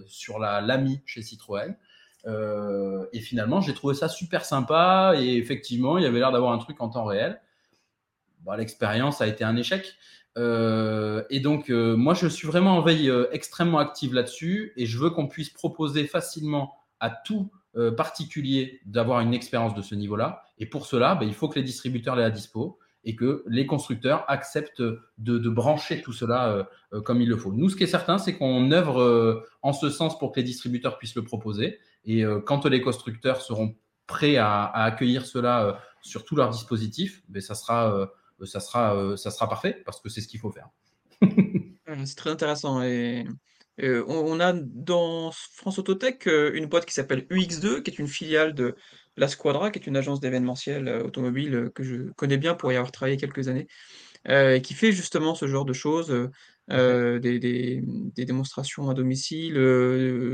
sur 0.07 0.39
la 0.39 0.61
Lamy 0.61 1.01
chez 1.05 1.21
Citroën. 1.21 1.75
et 2.25 3.19
finalement, 3.19 3.59
j'ai 3.59 3.73
trouvé 3.73 3.95
ça 3.95 4.07
super 4.07 4.45
sympa 4.45 5.15
et 5.17 5.35
effectivement, 5.35 5.97
il 5.97 6.05
y 6.05 6.07
avait 6.07 6.19
l'air 6.19 6.31
d'avoir 6.31 6.53
un 6.53 6.57
truc 6.57 6.79
en 6.79 6.87
temps 6.87 7.03
réel. 7.03 7.41
Bah, 8.45 8.57
l'expérience 8.57 9.21
a 9.21 9.27
été 9.27 9.43
un 9.43 9.55
échec. 9.55 9.95
Euh, 10.37 11.23
et 11.29 11.39
donc, 11.39 11.69
euh, 11.69 11.95
moi, 11.95 12.13
je 12.13 12.27
suis 12.27 12.47
vraiment 12.47 12.77
en 12.77 12.81
veille 12.81 13.09
euh, 13.09 13.27
extrêmement 13.31 13.79
active 13.79 14.13
là-dessus 14.13 14.73
et 14.75 14.85
je 14.85 14.97
veux 14.99 15.09
qu'on 15.09 15.27
puisse 15.27 15.49
proposer 15.49 16.05
facilement 16.05 16.75
à 16.99 17.09
tout 17.09 17.51
particulier 17.97 18.79
d'avoir 18.85 19.19
une 19.19 19.33
expérience 19.33 19.75
de 19.75 19.81
ce 19.81 19.95
niveau-là. 19.95 20.43
Et 20.59 20.65
pour 20.65 20.85
cela, 20.85 21.13
bah, 21.13 21.25
il 21.25 21.33
faut 21.33 21.49
que 21.49 21.59
les 21.59 21.65
distributeurs 21.65 22.15
l'aient 22.15 22.23
à 22.23 22.29
dispo 22.29 22.79
et 23.03 23.17
que 23.17 23.43
les 23.47 23.65
constructeurs 23.65 24.23
acceptent 24.29 24.81
de, 25.17 25.49
brancher 25.49 26.01
tout 26.01 26.13
cela 26.13 26.69
comme 27.03 27.21
il 27.21 27.27
le 27.27 27.35
faut. 27.35 27.51
Nous, 27.51 27.67
ce 27.67 27.75
qui 27.75 27.83
est 27.83 27.87
certain, 27.87 28.17
c'est 28.17 28.37
qu'on 28.37 28.71
œuvre 28.71 29.45
en 29.61 29.73
ce 29.73 29.89
sens 29.89 30.17
pour 30.17 30.31
que 30.31 30.39
les 30.39 30.45
distributeurs 30.45 30.97
puissent 30.97 31.17
le 31.17 31.25
proposer. 31.25 31.77
Et 32.05 32.23
quand 32.45 32.65
les 32.65 32.79
constructeurs 32.79 33.41
seront 33.41 33.75
prêts 34.07 34.37
à, 34.37 34.67
accueillir 34.67 35.25
cela 35.25 35.77
sur 36.01 36.23
tous 36.23 36.37
leurs 36.37 36.51
dispositifs, 36.51 37.23
ben, 37.27 37.41
ça 37.41 37.55
sera 37.55 38.09
ça 38.43 38.59
sera, 38.59 38.95
euh, 38.95 39.15
ça 39.15 39.31
sera 39.31 39.47
parfait 39.47 39.81
parce 39.85 40.01
que 40.01 40.09
c'est 40.09 40.21
ce 40.21 40.27
qu'il 40.27 40.39
faut 40.39 40.51
faire. 40.51 40.69
c'est 42.05 42.15
très 42.15 42.29
intéressant. 42.29 42.83
Et, 42.83 43.25
on, 43.77 44.39
a 44.39 44.53
dans 44.53 45.31
France 45.31 45.79
Autotech 45.79 46.27
euh, 46.27 46.53
une 46.53 46.65
boîte 46.67 46.85
qui 46.85 46.93
s'appelle 46.93 47.27
UX2, 47.29 47.81
qui 47.81 47.91
est 47.91 47.99
une 47.99 48.07
filiale 48.07 48.53
de 48.53 48.75
la 49.17 49.27
Squadra, 49.27 49.69
qui 49.69 49.79
est 49.79 49.87
une 49.87 49.97
agence 49.97 50.21
d'événementiel 50.21 50.87
automobile 51.03 51.71
que 51.75 51.83
je 51.83 52.11
connais 52.15 52.37
bien 52.37 52.53
pour 52.53 52.71
y 52.71 52.75
avoir 52.75 52.91
travaillé 52.93 53.17
quelques 53.17 53.49
années, 53.49 53.67
et 54.29 54.61
qui 54.61 54.73
fait 54.73 54.93
justement 54.93 55.35
ce 55.35 55.47
genre 55.47 55.65
de 55.65 55.73
choses, 55.73 56.29
des, 56.69 57.81
démonstrations 58.17 58.89
à 58.89 58.93
domicile, 58.93 59.55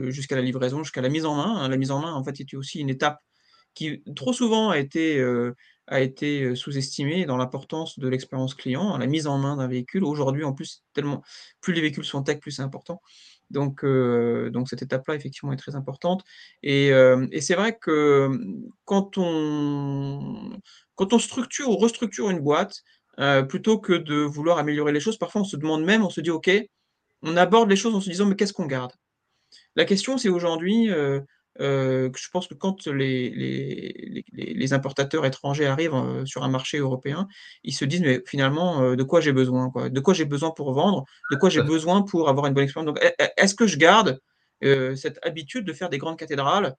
jusqu'à 0.10 0.36
la 0.36 0.42
livraison, 0.42 0.84
jusqu'à 0.84 1.02
la 1.02 1.10
mise 1.10 1.26
en 1.26 1.36
main. 1.36 1.64
Hein. 1.64 1.70
La 1.70 1.78
mise 1.78 1.92
en 1.92 2.00
main, 2.00 2.14
en 2.14 2.24
fait, 2.24 2.40
est 2.40 2.54
aussi 2.56 2.80
une 2.80 2.90
étape 2.90 3.20
qui 3.74 4.04
trop 4.16 4.34
souvent 4.34 4.70
a 4.70 4.78
été 4.78 5.20
a 5.91 5.99
été 5.99 6.56
sous-estimé 6.56 7.25
dans 7.25 7.38
l'importance 7.38 7.99
de 7.99 8.08
l'expérience 8.08 8.56
client, 8.56 8.97
la 8.97 9.06
mise 9.06 9.27
en 9.27 9.38
main 9.38 9.58
d'un 9.58 9.67
véhicule. 9.67 10.04
Aujourd'hui, 10.06 10.43
en 10.43 10.54
plus, 10.54 10.84
tellement 10.93 11.21
plus 11.60 11.73
les 11.73 11.82
véhicules 11.82 12.06
sont 12.06 12.23
tech, 12.23 12.39
plus 12.39 12.51
c'est 12.51 12.62
important. 12.63 13.01
Donc, 13.49 13.86
donc 13.86 14.69
cette 14.69 14.82
étape-là, 14.82 15.15
effectivement, 15.15 15.51
est 15.51 15.58
très 15.58 15.75
importante. 15.75 16.23
Et, 16.63 16.88
et 17.32 17.41
c'est 17.41 17.56
vrai 17.56 17.77
que 17.77 18.32
quand 18.86 19.17
on, 19.17 20.58
quand 20.95 21.12
on 21.12 21.19
structure 21.19 21.69
ou 21.69 21.75
restructure 21.75 22.30
une 22.30 22.39
boîte, 22.39 22.84
plutôt 23.49 23.77
que 23.77 23.93
de 23.93 24.15
vouloir 24.15 24.58
améliorer 24.58 24.93
les 24.93 25.01
choses, 25.01 25.17
parfois 25.17 25.41
on 25.41 25.45
se 25.45 25.58
demande 25.58 25.84
même, 25.84 26.06
on 26.06 26.10
se 26.10 26.21
dit, 26.21 26.32
OK, 26.32 26.49
on 27.21 27.36
aborde 27.36 27.69
les 27.69 27.75
choses 27.75 27.93
en 27.93 28.01
se 28.01 28.10
disant, 28.10 28.25
mais 28.25 28.38
qu'est-ce 28.38 28.54
qu'on 28.54 28.65
garde? 28.65 28.93
La 29.75 29.84
question, 29.84 30.17
c'est 30.17 30.30
aujourd'hui, 30.30 30.89
euh, 31.60 32.10
je 32.16 32.30
pense 32.30 32.48
que 32.48 32.54
quand 32.54 32.88
les, 32.88 33.30
les, 33.30 34.26
les, 34.32 34.74
importateurs 34.74 35.26
étrangers 35.26 35.66
arrivent 35.66 35.94
euh, 35.94 36.26
sur 36.26 36.44
un 36.44 36.50
marché 36.50 36.78
européen, 36.78 37.28
ils 37.64 37.74
se 37.74 37.84
disent 37.84 38.02
mais 38.02 38.24
finalement 38.26 38.82
euh, 38.82 38.96
de 38.96 39.04
quoi 39.04 39.20
j'ai 39.20 39.34
besoin 39.34 39.70
quoi? 39.70 39.90
De 39.90 40.00
quoi 40.00 40.14
j'ai 40.14 40.26
besoin 40.26 40.52
pour 40.52 40.72
vendre? 40.74 41.04
De 41.30 41.36
quoi 41.36 41.50
j'ai 41.50 41.62
besoin 41.62 42.04
pour 42.04 42.30
avoir 42.30 42.46
une 42.48 42.54
bonne 42.54 42.64
expérience? 42.64 42.94
Donc 42.94 43.04
est-ce 43.38 43.56
que 43.56 43.68
je 43.68 43.78
garde 43.78 44.20
cette 44.62 45.20
habitude 45.24 45.66
de 45.66 45.74
faire 45.74 45.90
des 45.90 45.98
grandes 45.98 46.18
cathédrales? 46.18 46.76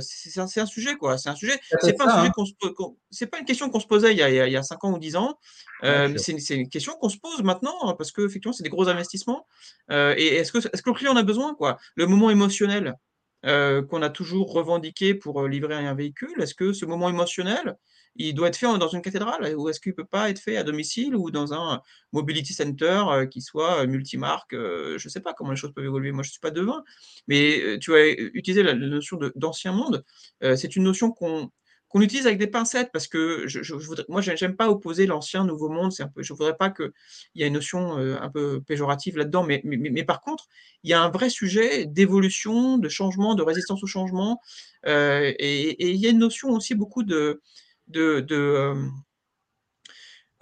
C'est 0.00 0.38
un, 0.38 0.46
un, 0.56 0.66
sujet 0.66 0.96
quoi. 0.96 1.16
C'est 1.16 1.28
un 1.28 1.36
sujet. 1.36 1.58
C'est 1.80 1.96
pas 1.96 2.04
un 2.04 2.16
sujet 2.18 2.32
hein. 2.36 2.72
qu'on 2.76 2.96
c'est 3.10 3.26
pas 3.28 3.38
une 3.38 3.44
question 3.44 3.70
qu'on 3.70 3.80
se 3.80 3.86
posait 3.86 4.12
il 4.12 4.18
y, 4.18 4.22
a, 4.22 4.46
il 4.46 4.52
y 4.52 4.56
a 4.56 4.62
5 4.62 4.82
ans 4.84 4.92
ou 4.92 4.98
10 4.98 5.16
ans. 5.16 5.38
c'est 5.82 6.54
une, 6.54 6.68
question 6.68 6.94
qu'on 6.94 7.08
se 7.08 7.18
pose 7.18 7.42
maintenant 7.44 7.76
hein, 7.84 7.94
parce 7.96 8.10
que 8.10 8.22
effectivement 8.22 8.52
c'est 8.52 8.64
des 8.64 8.68
gros 8.68 8.88
investissements. 8.88 9.46
et 9.90 10.26
est-ce 10.36 10.50
que 10.50 10.58
est-ce 10.58 10.82
que 10.82 10.90
le 10.90 10.96
client 10.96 11.12
en 11.12 11.16
a 11.16 11.22
besoin 11.22 11.54
quoi? 11.54 11.78
Le 11.94 12.06
moment 12.06 12.30
émotionnel. 12.30 12.96
Euh, 13.44 13.82
qu'on 13.82 14.02
a 14.02 14.10
toujours 14.10 14.52
revendiqué 14.52 15.14
pour 15.14 15.40
euh, 15.42 15.48
livrer 15.48 15.74
un 15.74 15.94
véhicule? 15.94 16.40
Est-ce 16.40 16.54
que 16.54 16.72
ce 16.72 16.84
moment 16.84 17.08
émotionnel, 17.08 17.76
il 18.14 18.34
doit 18.34 18.48
être 18.48 18.56
fait 18.56 18.66
dans 18.78 18.88
une 18.88 19.02
cathédrale? 19.02 19.52
Ou 19.56 19.68
est-ce 19.68 19.80
qu'il 19.80 19.90
ne 19.90 19.96
peut 19.96 20.04
pas 20.04 20.30
être 20.30 20.38
fait 20.38 20.56
à 20.56 20.62
domicile 20.62 21.16
ou 21.16 21.32
dans 21.32 21.52
un 21.52 21.82
mobility 22.12 22.54
center 22.54 23.02
euh, 23.08 23.26
qui 23.26 23.40
soit 23.40 23.84
multimarque? 23.86 24.52
Je 24.52 25.04
ne 25.04 25.10
sais 25.10 25.20
pas 25.20 25.32
comment 25.34 25.50
les 25.50 25.56
choses 25.56 25.72
peuvent 25.74 25.84
évoluer. 25.84 26.12
Moi, 26.12 26.22
je 26.22 26.28
ne 26.28 26.32
suis 26.32 26.40
pas 26.40 26.52
devin. 26.52 26.84
Mais 27.26 27.78
tu 27.80 27.94
as 27.94 28.06
utilisé 28.10 28.62
la, 28.62 28.74
notion 28.74 29.18
d'ancien 29.34 29.72
monde. 29.72 30.04
c'est 30.40 30.76
une 30.76 30.84
notion 30.84 31.10
qu'on 31.10 31.50
qu'on 31.92 32.00
utilise 32.00 32.26
avec 32.26 32.38
des 32.38 32.46
pincettes 32.46 32.90
parce 32.90 33.06
que 33.06 33.46
je, 33.46 33.62
je, 33.62 33.74
voudrais, 33.74 34.06
moi, 34.08 34.22
j'aime 34.22 34.56
pas 34.56 34.70
opposer 34.70 35.06
l'ancien 35.06 35.44
nouveau 35.44 35.68
monde. 35.68 35.92
Un 35.98 36.08
peu, 36.08 36.22
je 36.22 36.32
voudrais 36.32 36.56
pas 36.56 36.70
qu'il 36.70 36.90
y 37.34 37.42
ait 37.42 37.48
une 37.48 37.52
notion 37.52 37.98
euh, 37.98 38.16
un 38.20 38.30
peu 38.30 38.62
péjorative 38.62 39.18
là-dedans. 39.18 39.44
Mais, 39.44 39.60
mais, 39.64 39.76
mais, 39.76 40.02
par 40.02 40.22
contre, 40.22 40.48
il 40.84 40.90
y 40.90 40.94
a 40.94 41.02
un 41.02 41.10
vrai 41.10 41.28
sujet 41.28 41.84
d'évolution, 41.84 42.78
de 42.78 42.88
changement, 42.88 43.34
de 43.34 43.42
résistance 43.42 43.84
au 43.84 43.86
changement. 43.86 44.40
Euh, 44.86 45.32
et, 45.38 45.90
il 45.90 45.96
y 45.96 46.06
a 46.06 46.10
une 46.10 46.18
notion 46.18 46.50
aussi 46.50 46.74
beaucoup 46.74 47.02
de, 47.02 47.42
de, 47.88 48.20
de 48.20 48.74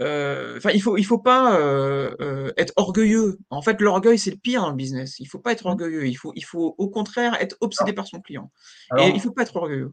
euh, 0.01 0.57
Enfin, 0.57 0.71
il 0.71 0.81
faut, 0.81 0.97
il 0.97 1.05
faut 1.05 1.19
pas 1.19 1.59
être 2.57 2.73
orgueilleux. 2.77 3.39
En 3.51 3.61
fait, 3.61 3.81
l'orgueil 3.81 4.21
c'est 4.21 4.31
le 4.31 4.37
pire 4.37 4.63
dans 4.63 4.71
le 4.71 4.77
business. 4.77 5.19
Il 5.19 5.27
faut 5.27 5.41
pas 5.41 5.51
être 5.51 5.65
mmh. 5.65 5.71
orgueilleux. 5.71 6.07
Il 6.07 6.15
faut, 6.15 6.33
il 6.37 6.45
faut 6.45 6.77
au 6.79 6.89
contraire 6.89 7.35
être 7.41 7.57
obsédé 7.61 7.93
par 7.93 8.07
son 8.07 8.21
client. 8.21 8.53
et 8.99 9.09
il 9.09 9.21
faut 9.21 9.33
pas 9.33 9.43
être 9.43 9.57
orgueilleux. 9.57 9.93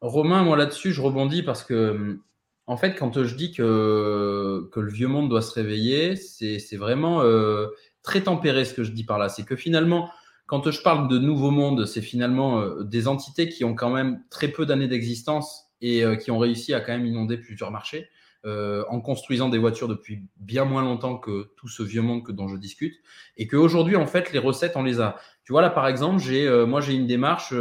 Romain, 0.00 0.44
moi 0.44 0.56
là-dessus, 0.56 0.92
je 0.92 1.00
rebondis 1.00 1.42
parce 1.42 1.64
que, 1.64 2.20
en 2.66 2.76
fait, 2.76 2.94
quand 2.94 3.24
je 3.24 3.34
dis 3.34 3.52
que, 3.52 4.68
que 4.72 4.80
le 4.80 4.90
vieux 4.90 5.08
monde 5.08 5.28
doit 5.28 5.42
se 5.42 5.52
réveiller, 5.52 6.16
c'est 6.16 6.76
vraiment 6.76 7.22
euh, 7.22 7.68
très 8.02 8.22
tempéré 8.22 8.64
ce 8.64 8.74
que 8.74 8.84
je 8.84 8.92
dis 8.92 9.04
par 9.04 9.18
là. 9.18 9.28
C'est 9.28 9.44
que 9.44 9.56
finalement, 9.56 10.10
quand 10.46 10.70
je 10.70 10.82
parle 10.82 11.08
de 11.08 11.18
nouveau 11.18 11.50
monde, 11.50 11.84
c'est 11.84 12.00
finalement 12.00 12.60
euh, 12.60 12.82
des 12.84 13.08
entités 13.08 13.48
qui 13.48 13.64
ont 13.64 13.74
quand 13.74 13.90
même 13.90 14.22
très 14.30 14.48
peu 14.48 14.66
d'années 14.66 14.88
d'existence 14.88 15.66
et 15.80 16.04
euh, 16.04 16.16
qui 16.16 16.30
ont 16.30 16.38
réussi 16.38 16.74
à 16.74 16.80
quand 16.80 16.92
même 16.92 17.06
inonder 17.06 17.36
plusieurs 17.36 17.70
marchés. 17.70 18.08
Euh, 18.44 18.84
en 18.88 19.00
construisant 19.00 19.48
des 19.48 19.58
voitures 19.58 19.88
depuis 19.88 20.22
bien 20.36 20.64
moins 20.64 20.82
longtemps 20.82 21.18
que 21.18 21.50
tout 21.56 21.68
ce 21.68 21.82
vieux 21.82 22.02
monde 22.02 22.24
que 22.24 22.32
dont 22.32 22.48
je 22.48 22.56
discute, 22.56 22.94
et 23.36 23.46
qu'aujourd'hui, 23.46 23.96
en 23.96 24.06
fait, 24.06 24.32
les 24.32 24.38
recettes, 24.38 24.76
on 24.76 24.82
les 24.82 25.00
a. 25.00 25.16
Tu 25.44 25.52
vois, 25.52 25.62
là, 25.62 25.70
par 25.70 25.86
exemple, 25.86 26.20
j'ai, 26.20 26.48
moi, 26.66 26.80
j'ai 26.80 26.94
une 26.94 27.06
démarche, 27.06 27.54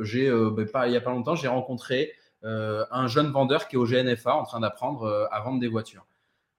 j'ai, 0.00 0.30
ben, 0.30 0.66
pas, 0.66 0.86
il 0.86 0.90
n'y 0.90 0.96
a 0.96 1.00
pas 1.00 1.10
longtemps, 1.10 1.34
j'ai 1.34 1.48
rencontré 1.48 2.12
un 2.42 3.06
jeune 3.06 3.30
vendeur 3.30 3.68
qui 3.68 3.76
est 3.76 3.78
au 3.78 3.86
GNFA 3.86 4.34
en 4.34 4.44
train 4.44 4.60
d'apprendre 4.60 5.28
à 5.30 5.40
vendre 5.40 5.60
des 5.60 5.68
voitures. 5.68 6.06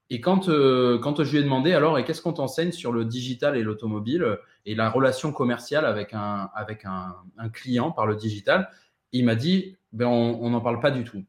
Et 0.09 0.21
quand, 0.21 0.49
euh, 0.49 0.97
quand 0.97 1.23
je 1.23 1.31
lui 1.31 1.39
ai 1.39 1.43
demandé, 1.43 1.73
alors, 1.73 1.99
et 1.99 2.03
qu'est-ce 2.03 2.21
qu'on 2.21 2.33
t'enseigne 2.33 2.71
sur 2.71 2.91
le 2.91 3.05
digital 3.05 3.55
et 3.55 3.63
l'automobile 3.63 4.39
et 4.65 4.73
la 4.73 4.89
relation 4.89 5.31
commerciale 5.31 5.85
avec 5.85 6.13
un, 6.13 6.49
avec 6.55 6.83
un 6.85 7.49
client 7.53 7.91
par 7.91 8.07
le 8.07 8.15
digital, 8.15 8.69
il 9.11 9.25
m'a 9.25 9.35
dit, 9.35 9.77
ben, 9.93 10.07
on 10.07 10.49
n'en 10.49 10.61
parle 10.61 10.79
pas 10.79 10.91
du 10.91 11.03
tout. 11.03 11.23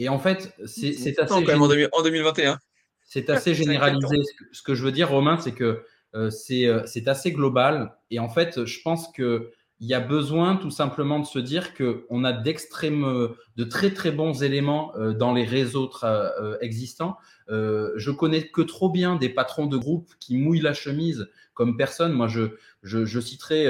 Et 0.00 0.08
en 0.08 0.18
fait, 0.18 0.52
c'est 0.64 1.18
assez. 1.20 1.44
Quand 1.44 1.46
même 1.46 1.62
en, 1.62 1.68
2021. 1.68 2.58
C'est 3.04 3.28
assez 3.28 3.54
généralisé. 3.62 4.16
Ce 4.50 4.62
que 4.62 4.74
je 4.74 4.82
veux 4.82 4.92
dire, 4.92 5.10
Romain, 5.10 5.38
c'est 5.38 5.52
que 5.52 5.84
euh, 6.14 6.30
euh, 6.50 6.82
c'est 6.86 7.06
assez 7.06 7.32
global. 7.32 7.94
Et 8.10 8.18
en 8.18 8.30
fait, 8.30 8.64
je 8.64 8.80
pense 8.82 9.12
que 9.12 9.52
il 9.80 9.88
y 9.88 9.94
a 9.94 10.00
besoin 10.00 10.56
tout 10.56 10.70
simplement 10.70 11.18
de 11.18 11.24
se 11.24 11.38
dire 11.38 11.74
qu'on 11.74 12.24
a 12.24 12.32
d'extrêmes, 12.32 13.30
de 13.56 13.64
très 13.64 13.92
très 13.92 14.10
bons 14.10 14.42
éléments 14.42 14.92
euh, 14.96 15.14
dans 15.14 15.32
les 15.32 15.44
réseaux 15.44 15.90
euh, 16.04 16.58
existants. 16.60 17.16
Euh, 17.48 17.92
je 17.96 18.10
connais 18.10 18.48
que 18.48 18.60
trop 18.60 18.90
bien 18.90 19.16
des 19.16 19.30
patrons 19.30 19.66
de 19.66 19.78
groupe 19.78 20.12
qui 20.20 20.36
mouillent 20.36 20.60
la 20.60 20.74
chemise 20.74 21.28
comme 21.60 21.76
personne. 21.76 22.14
Moi, 22.14 22.26
je, 22.26 22.56
je, 22.82 23.04
je 23.04 23.20
citerai 23.20 23.66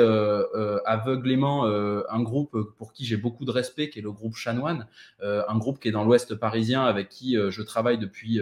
aveuglément 0.87 1.64
un 1.64 2.22
groupe 2.22 2.57
pour 2.79 2.92
qui 2.92 3.05
j'ai 3.05 3.16
beaucoup 3.16 3.44
de 3.44 3.50
respect, 3.50 3.90
qui 3.90 3.98
est 3.98 4.03
le 4.03 4.12
groupe 4.12 4.37
Chanoine, 4.37 4.87
un 5.20 5.59
groupe 5.59 5.81
qui 5.81 5.88
est 5.88 5.90
dans 5.90 6.05
l'Ouest 6.05 6.37
parisien 6.37 6.85
avec 6.85 7.09
qui 7.09 7.37
je 7.37 7.62
travaille 7.62 7.98
depuis 7.98 8.40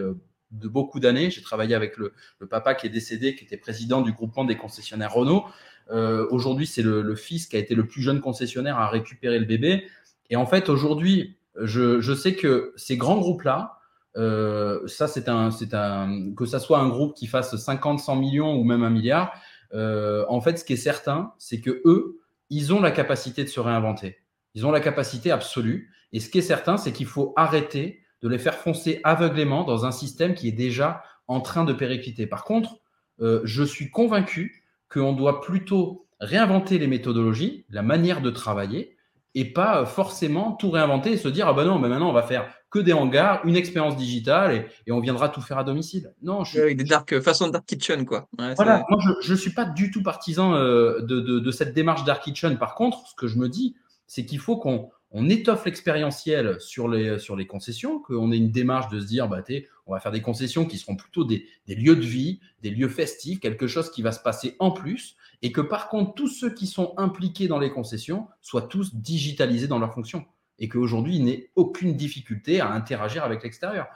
de 0.51 0.69
beaucoup 0.69 1.01
d'années. 1.01 1.31
J'ai 1.31 1.43
travaillé 1.43 1.75
avec 1.75 1.97
le, 1.97 2.13
papa 2.49 2.75
qui 2.75 2.87
est 2.87 2.91
décédé, 2.91 3.35
qui 3.35 3.45
était 3.45 3.57
président 3.57 4.01
du 4.01 4.13
groupement 4.13 4.45
des 4.45 4.57
concessionnaires 4.57 5.13
Renault. 5.13 5.45
Euh, 5.91 6.27
aujourd'hui, 6.31 6.67
c'est 6.67 6.83
le, 6.83 7.15
fils 7.15 7.47
qui 7.47 7.57
a 7.57 7.59
été 7.59 7.75
le 7.75 7.87
plus 7.87 8.03
jeune 8.03 8.21
concessionnaire 8.21 8.79
à 8.79 8.89
récupérer 8.89 9.39
le 9.39 9.47
bébé. 9.47 9.87
Et 10.31 10.37
en 10.37 10.47
fait, 10.47 10.69
aujourd'hui, 10.69 11.37
je, 11.61 12.15
sais 12.15 12.35
que 12.35 12.73
ces 12.77 12.97
grands 12.97 13.19
groupes-là, 13.19 13.78
euh, 14.19 14.87
ça, 14.87 15.07
c'est 15.07 15.29
un, 15.29 15.51
c'est 15.51 15.75
un, 15.75 16.33
que 16.37 16.45
ça 16.45 16.59
soit 16.59 16.79
un 16.79 16.89
groupe 16.89 17.15
qui 17.15 17.27
fasse 17.27 17.57
50, 17.57 18.01
100 18.01 18.17
millions 18.17 18.55
ou 18.57 18.65
même 18.65 18.83
un 18.83 18.91
milliard. 18.91 19.33
Euh, 19.75 20.25
en 20.29 20.41
fait, 20.41 20.59
ce 20.59 20.65
qui 20.65 20.73
est 20.73 20.77
certain, 20.77 21.33
c'est 21.39 21.61
que 21.61 21.81
eux, 21.85 22.21
ils 22.51 22.73
ont 22.75 22.81
la 22.81 22.91
capacité 22.91 23.45
de 23.45 23.49
se 23.49 23.61
réinventer. 23.61 24.19
Ils 24.55 24.67
ont 24.67 24.73
la 24.73 24.81
capacité 24.81 25.31
absolue. 25.31 25.93
Et 26.13 26.21
ce 26.21 26.29
qui 26.31 26.39
est 26.39 26.43
certain, 26.43 26.77
c'est 26.77 26.93
qu'il 26.93 27.07
faut 27.07 27.33
arrêter 27.37 28.01
de 28.23 28.29
les 28.29 28.39
faire 28.39 28.55
foncer 28.55 29.01
aveuglément 29.05 29.65
dans 29.65 29.87
un 29.87 29.93
système 29.93 30.35
qui 30.35 30.49
est 30.49 30.53
déjà 30.53 31.03
en 31.29 31.41
train 31.41 31.65
de 31.65 31.73
péricliter. 31.73 32.27
Par 32.27 32.45
contre, 32.45 32.81
je 33.21 33.63
suis 33.63 33.91
convaincu 33.91 34.65
qu'on 34.89 35.13
doit 35.13 35.41
plutôt 35.41 36.07
réinventer 36.19 36.79
les 36.79 36.87
méthodologies, 36.87 37.67
la 37.69 37.83
manière 37.83 38.23
de 38.23 38.31
travailler, 38.31 38.97
et 39.35 39.45
pas 39.45 39.85
forcément 39.85 40.53
tout 40.53 40.71
réinventer 40.71 41.13
et 41.13 41.17
se 41.17 41.29
dire 41.29 41.47
ah 41.47 41.53
ben 41.53 41.65
non, 41.65 41.79
ben 41.79 41.89
maintenant 41.89 42.11
on 42.11 42.15
va 42.15 42.23
faire 42.23 42.49
que 42.71 42.79
des 42.79 42.93
hangars, 42.93 43.41
une 43.45 43.57
expérience 43.57 43.97
digitale 43.97 44.67
et, 44.87 44.93
on 44.93 45.01
viendra 45.01 45.29
tout 45.29 45.41
faire 45.41 45.59
à 45.59 45.65
domicile. 45.65 46.13
Non, 46.23 46.45
je, 46.45 46.61
avec 46.61 46.77
des 46.77 46.85
dark 46.85 47.21
façon 47.21 47.49
dark 47.49 47.65
kitchen 47.67 48.05
quoi. 48.05 48.29
voilà, 48.57 48.85
moi 48.89 48.99
je, 49.23 49.33
ne 49.33 49.37
suis 49.37 49.53
pas 49.53 49.65
du 49.65 49.91
tout 49.91 50.03
partisan 50.03 50.55
euh, 50.55 51.01
de, 51.01 51.21
de, 51.21 51.51
cette 51.51 51.75
démarche 51.75 52.05
dark 52.05 52.23
kitchen. 52.23 52.59
Par 52.59 52.75
contre, 52.75 53.07
ce 53.09 53.15
que 53.15 53.27
je 53.27 53.39
me 53.39 53.49
dis, 53.49 53.77
c'est 54.07 54.27
qu'il 54.27 54.39
faut 54.39 54.57
qu'on 54.57 54.91
on 55.11 55.29
étoffe 55.29 55.65
l'expérientiel 55.65 56.61
sur 56.61 56.89
les, 56.89 57.19
sur 57.19 57.35
les 57.35 57.47
concessions, 57.47 57.99
qu'on 57.99 58.31
ait 58.31 58.37
une 58.37 58.51
démarche 58.51 58.91
de 58.91 59.01
se 59.01 59.07
dire, 59.07 59.29
bah, 59.29 59.43
on 59.87 59.95
va 59.95 60.01
faire 60.01 60.13
des 60.13 60.21
concessions 60.21 60.67
qui 60.67 60.77
seront 60.77 60.97
plutôt 60.97 61.25
des, 61.25 61.47
lieux 61.67 61.97
de 61.97 62.03
vie, 62.03 62.41
des 62.63 62.71
lieux 62.71 62.89
festifs, 62.89 63.41
quelque 63.41 63.67
chose 63.67 63.91
qui 63.91 64.03
va 64.03 64.13
se 64.13 64.21
passer 64.21 64.57
en 64.59 64.71
plus, 64.71 65.17
et 65.41 65.51
que 65.51 65.63
par 65.63 65.89
contre, 65.89 66.15
tous 66.15 66.29
ceux 66.29 66.53
qui 66.53 66.67
sont 66.67 66.93
impliqués 66.99 67.49
dans 67.49 67.59
les 67.59 67.71
concessions 67.71 68.29
soient 68.43 68.63
tous 68.63 68.95
digitalisés 68.97 69.69
dans 69.69 69.79
leur 69.79 69.95
fonction, 69.95 70.27
et 70.59 70.69
qu'aujourd'hui, 70.69 71.17
il 71.17 71.25
n'ait 71.25 71.51
aucune 71.57 71.95
difficulté 71.95 72.61
à 72.61 72.71
interagir 72.71 73.25
avec 73.25 73.43
l'extérieur. 73.43 73.87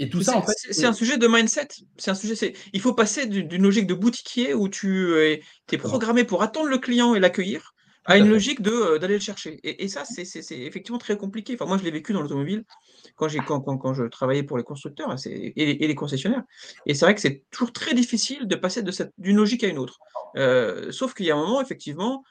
Et 0.00 0.08
tout 0.08 0.22
ça, 0.22 0.36
en 0.36 0.42
fait, 0.42 0.54
c'est 0.56 0.86
un 0.86 0.92
sujet 0.92 1.18
de 1.18 1.26
mindset. 1.26 1.68
C'est 1.96 2.10
un 2.10 2.14
sujet. 2.14 2.54
Il 2.72 2.80
faut 2.80 2.94
passer 2.94 3.26
d'une 3.26 3.62
logique 3.62 3.86
de 3.86 3.94
boutiquier 3.94 4.54
où 4.54 4.68
tu 4.68 5.16
es, 5.16 5.42
es 5.72 5.78
programmé 5.78 6.24
pour 6.24 6.42
attendre 6.42 6.68
le 6.68 6.78
client 6.78 7.14
et 7.14 7.20
l'accueillir 7.20 7.74
à 8.04 8.16
une 8.16 8.28
logique 8.28 8.62
de 8.62 8.96
d'aller 8.96 9.14
le 9.14 9.20
chercher. 9.20 9.60
Et, 9.64 9.88
ça, 9.88 10.04
c'est 10.04 10.58
effectivement 10.58 10.98
très 10.98 11.16
compliqué. 11.16 11.54
Enfin, 11.54 11.66
moi, 11.66 11.78
je 11.78 11.82
l'ai 11.82 11.90
vécu 11.90 12.12
dans 12.12 12.22
l'automobile 12.22 12.64
quand, 13.16 13.28
quand, 13.44 13.60
quand, 13.60 13.76
quand, 13.76 13.92
je 13.92 14.04
travaillais 14.04 14.44
pour 14.44 14.56
les 14.56 14.64
constructeurs 14.64 15.14
et, 15.26 15.52
et, 15.56 15.86
les 15.86 15.94
concessionnaires. 15.94 16.44
Et 16.86 16.94
c'est 16.94 17.04
vrai 17.04 17.14
que 17.14 17.20
c'est 17.20 17.44
toujours 17.50 17.72
très 17.72 17.92
difficile 17.92 18.46
de 18.46 18.54
passer 18.54 18.82
d'une 19.18 19.36
logique 19.36 19.64
à 19.64 19.66
une 19.66 19.78
autre. 19.78 19.98
sauf 20.90 21.12
qu'il 21.12 21.26
y 21.26 21.30
a 21.32 21.36
un 21.36 21.40
moment, 21.40 21.60
effectivement, 21.60 22.24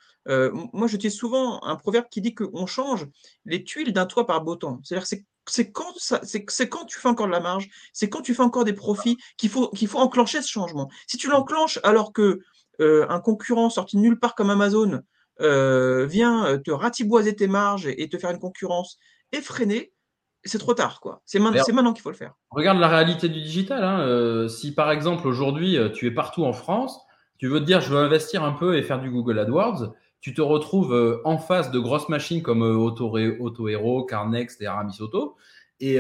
moi, 0.74 0.88
je 0.88 0.98
dis 0.98 1.12
souvent 1.12 1.64
un 1.64 1.76
proverbe 1.76 2.08
qui 2.10 2.22
dit 2.22 2.36
qu'on 2.36 2.66
change 2.66 3.08
les 3.46 3.64
tuiles 3.64 3.94
d'un 3.94 4.06
toit 4.06 4.28
par 4.28 4.44
beau 4.44 4.56
temps. 4.56 4.80
C'est-à-dire 4.84 5.08
que 5.08 5.16
c'est 5.50 5.72
quand, 5.72 5.94
c'est 5.98 6.70
quand 6.70 6.86
tu 6.86 7.00
fais 7.00 7.08
encore 7.08 7.28
de 7.28 7.32
la 7.32 7.40
marge, 7.40 7.70
c'est 7.94 8.10
quand 8.10 8.22
tu 8.22 8.34
fais 8.34 8.44
encore 8.44 8.66
des 8.66 8.74
profits 8.74 9.18
qu'il 9.38 9.50
faut, 9.50 9.70
qu'il 9.70 9.88
faut 9.88 10.00
enclencher 10.00 10.42
ce 10.42 10.50
changement. 10.50 10.90
Si 11.08 11.18
tu 11.18 11.30
l'enclenches 11.30 11.80
alors 11.84 12.12
que 12.12 12.42
un 12.80 13.20
concurrent 13.20 13.70
sorti 13.70 13.96
de 13.96 14.02
nulle 14.02 14.20
part 14.20 14.36
comme 14.36 14.50
Amazon 14.50 15.02
euh, 15.40 16.08
vient 16.08 16.48
euh, 16.48 16.58
te 16.58 16.72
ratiboiser 16.72 17.36
tes 17.36 17.48
marges 17.48 17.86
et 17.86 18.10
te 18.10 18.18
faire 18.18 18.32
une 18.32 18.40
concurrence 18.40 18.98
effrénée, 19.32 19.92
c'est 20.44 20.58
trop 20.58 20.74
tard. 20.74 21.00
quoi. 21.00 21.22
C'est 21.26 21.38
maintenant, 21.38 21.94
qu'il 21.94 22.02
faut 22.02 22.10
le 22.10 22.16
faire. 22.16 22.34
Regarde 22.50 22.80
la 22.80 22.88
réalité 22.88 23.30
du 23.30 23.42
digital. 23.42 23.84
Hein. 23.84 24.00
Euh, 24.00 24.48
si 24.48 24.74
par 24.74 24.92
exemple 24.92 25.28
aujourd'hui 25.28 25.78
tu 25.94 26.08
es 26.08 26.12
partout 26.12 26.44
en 26.44 26.54
France, 26.54 27.00
tu 27.38 27.48
veux 27.48 27.60
te 27.60 27.66
dire 27.66 27.82
je 27.82 27.94
veux 27.94 28.00
investir 28.00 28.44
un 28.44 28.54
peu 28.54 28.78
et 28.78 28.82
faire 28.82 29.00
du 29.00 29.12
Google 29.12 29.38
AdWords, 29.38 29.94
tu 30.22 30.34
te 30.34 30.42
retrouves 30.42 31.22
en 31.26 31.38
face 31.38 31.72
de 31.72 31.80
grosses 31.80 32.10
machines 32.10 32.42
comme 32.42 32.62
Auto, 32.62 33.18
Auto 33.40 33.68
Hero, 33.68 34.04
Carnext 34.04 34.62
et 34.62 34.66
Aramis 34.66 34.98
Auto. 35.00 35.36
Et, 35.80 36.00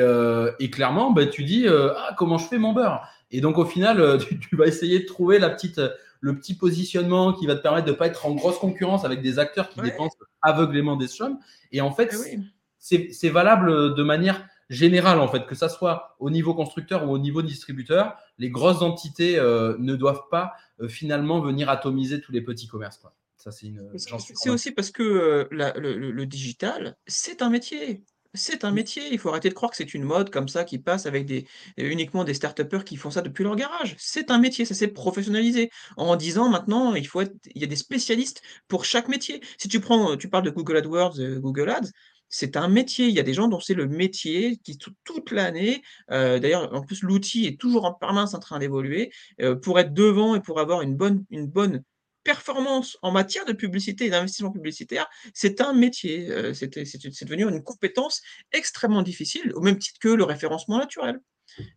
clairement, 0.71 1.11
bah, 1.11 1.25
tu 1.25 1.43
dis 1.43 1.67
ah, 1.67 2.15
comment 2.17 2.37
je 2.37 2.47
fais 2.47 2.57
mon 2.57 2.73
beurre? 2.73 3.07
Et 3.31 3.41
donc 3.41 3.57
au 3.57 3.65
final, 3.65 4.17
tu 4.49 4.55
vas 4.55 4.65
essayer 4.65 4.99
de 4.99 5.05
trouver 5.05 5.39
la 5.39 5.49
petite 5.49 5.81
le 6.19 6.35
petit 6.35 6.55
positionnement 6.55 7.33
qui 7.33 7.45
va 7.45 7.55
te 7.55 7.61
permettre 7.61 7.85
de 7.85 7.91
ne 7.91 7.95
pas 7.95 8.07
être 8.07 8.25
en 8.25 8.33
grosse 8.33 8.57
concurrence 8.57 9.05
avec 9.05 9.21
des 9.21 9.39
acteurs 9.39 9.69
qui 9.69 9.81
dépensent 9.81 10.17
aveuglément 10.41 10.95
des 10.95 11.07
sommes. 11.07 11.37
Et 11.71 11.81
en 11.81 11.91
fait, 11.91 12.15
eh 12.25 12.39
c'est 12.79 13.29
valable 13.29 13.95
de 13.95 14.03
manière 14.03 14.45
générale, 14.69 15.19
en 15.19 15.27
fait, 15.27 15.45
que 15.45 15.55
ça 15.55 15.69
soit 15.69 16.15
au 16.19 16.29
niveau 16.29 16.53
constructeur 16.53 17.07
ou 17.07 17.13
au 17.13 17.19
niveau 17.19 17.41
distributeur, 17.41 18.17
les 18.37 18.49
grosses 18.49 18.81
entités 18.81 19.39
euh, 19.39 19.75
ne 19.79 19.95
doivent 19.95 20.27
pas 20.29 20.53
euh, 20.81 20.87
finalement 20.87 21.39
venir 21.39 21.69
atomiser 21.69 22.21
tous 22.21 22.31
les 22.31 22.41
petits 22.41 22.67
commerces. 22.67 23.01
Ça, 23.37 23.51
c'est 23.51 24.49
aussi 24.49 24.71
parce 24.71 24.91
que 24.91 25.03
euh, 25.03 25.47
le, 25.51 26.25
digital, 26.25 26.97
c'est 27.05 27.41
un 27.41 27.49
métier. 27.49 28.03
C'est 28.33 28.65
un 28.65 28.71
métier, 28.71 29.03
il 29.11 29.17
faut 29.17 29.29
arrêter 29.29 29.49
de 29.49 29.53
croire 29.53 29.71
que 29.71 29.77
c'est 29.77 29.93
une 29.93 30.03
mode 30.03 30.29
comme 30.29 30.47
ça 30.47 30.63
qui 30.63 30.77
passe 30.77 31.05
avec 31.05 31.25
des 31.25 31.47
uniquement 31.77 32.23
des 32.23 32.33
start 32.33 32.83
qui 32.83 32.95
font 32.95 33.09
ça 33.09 33.21
depuis 33.21 33.43
leur 33.43 33.55
garage. 33.55 33.95
C'est 33.97 34.29
un 34.31 34.37
métier, 34.37 34.65
ça 34.65 34.75
s'est 34.75 34.89
professionnalisé. 34.89 35.71
En 35.95 36.15
10 36.15 36.37
ans 36.37 36.49
maintenant, 36.49 36.93
il 36.93 37.07
faut 37.07 37.21
être 37.21 37.33
il 37.55 37.61
y 37.61 37.63
a 37.63 37.67
des 37.67 37.75
spécialistes 37.75 38.41
pour 38.67 38.85
chaque 38.85 39.07
métier. 39.07 39.41
Si 39.57 39.67
tu 39.69 39.79
prends, 39.79 40.17
tu 40.17 40.29
parles 40.29 40.43
de 40.43 40.49
Google 40.51 40.77
AdWords, 40.77 41.19
euh, 41.19 41.39
Google 41.39 41.69
Ads, 41.69 41.89
c'est 42.29 42.57
un 42.57 42.67
métier. 42.67 43.07
Il 43.07 43.13
y 43.13 43.19
a 43.19 43.23
des 43.23 43.33
gens 43.33 43.47
dont 43.47 43.59
c'est 43.59 43.73
le 43.73 43.87
métier 43.87 44.57
qui 44.57 44.77
toute 44.77 45.31
l'année, 45.31 45.81
euh, 46.11 46.39
d'ailleurs 46.39 46.73
en 46.73 46.81
plus 46.81 47.01
l'outil 47.03 47.47
est 47.47 47.59
toujours 47.59 47.85
en 47.85 47.93
permanence 47.93 48.33
en 48.33 48.39
train 48.39 48.59
d'évoluer, 48.59 49.11
euh, 49.41 49.55
pour 49.55 49.79
être 49.79 49.93
devant 49.93 50.35
et 50.35 50.41
pour 50.41 50.59
avoir 50.59 50.81
une 50.81 50.95
bonne 50.95 51.23
une 51.31 51.47
bonne 51.47 51.83
performance 52.27 52.97
en 53.01 53.11
matière 53.11 53.45
de 53.45 53.53
publicité 53.53 54.07
et 54.07 54.09
d'investissement 54.09 54.51
publicitaire, 54.51 55.07
c'est 55.33 55.61
un 55.61 55.71
métier. 55.71 56.29
Euh, 56.29 56.53
c'est 56.53 56.67
devenu 57.23 57.43
une 57.47 57.63
compétence 57.63 58.21
extrêmement 58.51 59.01
difficile, 59.01 59.53
au 59.55 59.61
même 59.61 59.79
titre 59.79 59.97
que 60.01 60.09
le 60.09 60.25
référencement 60.25 60.77
naturel. 60.77 61.21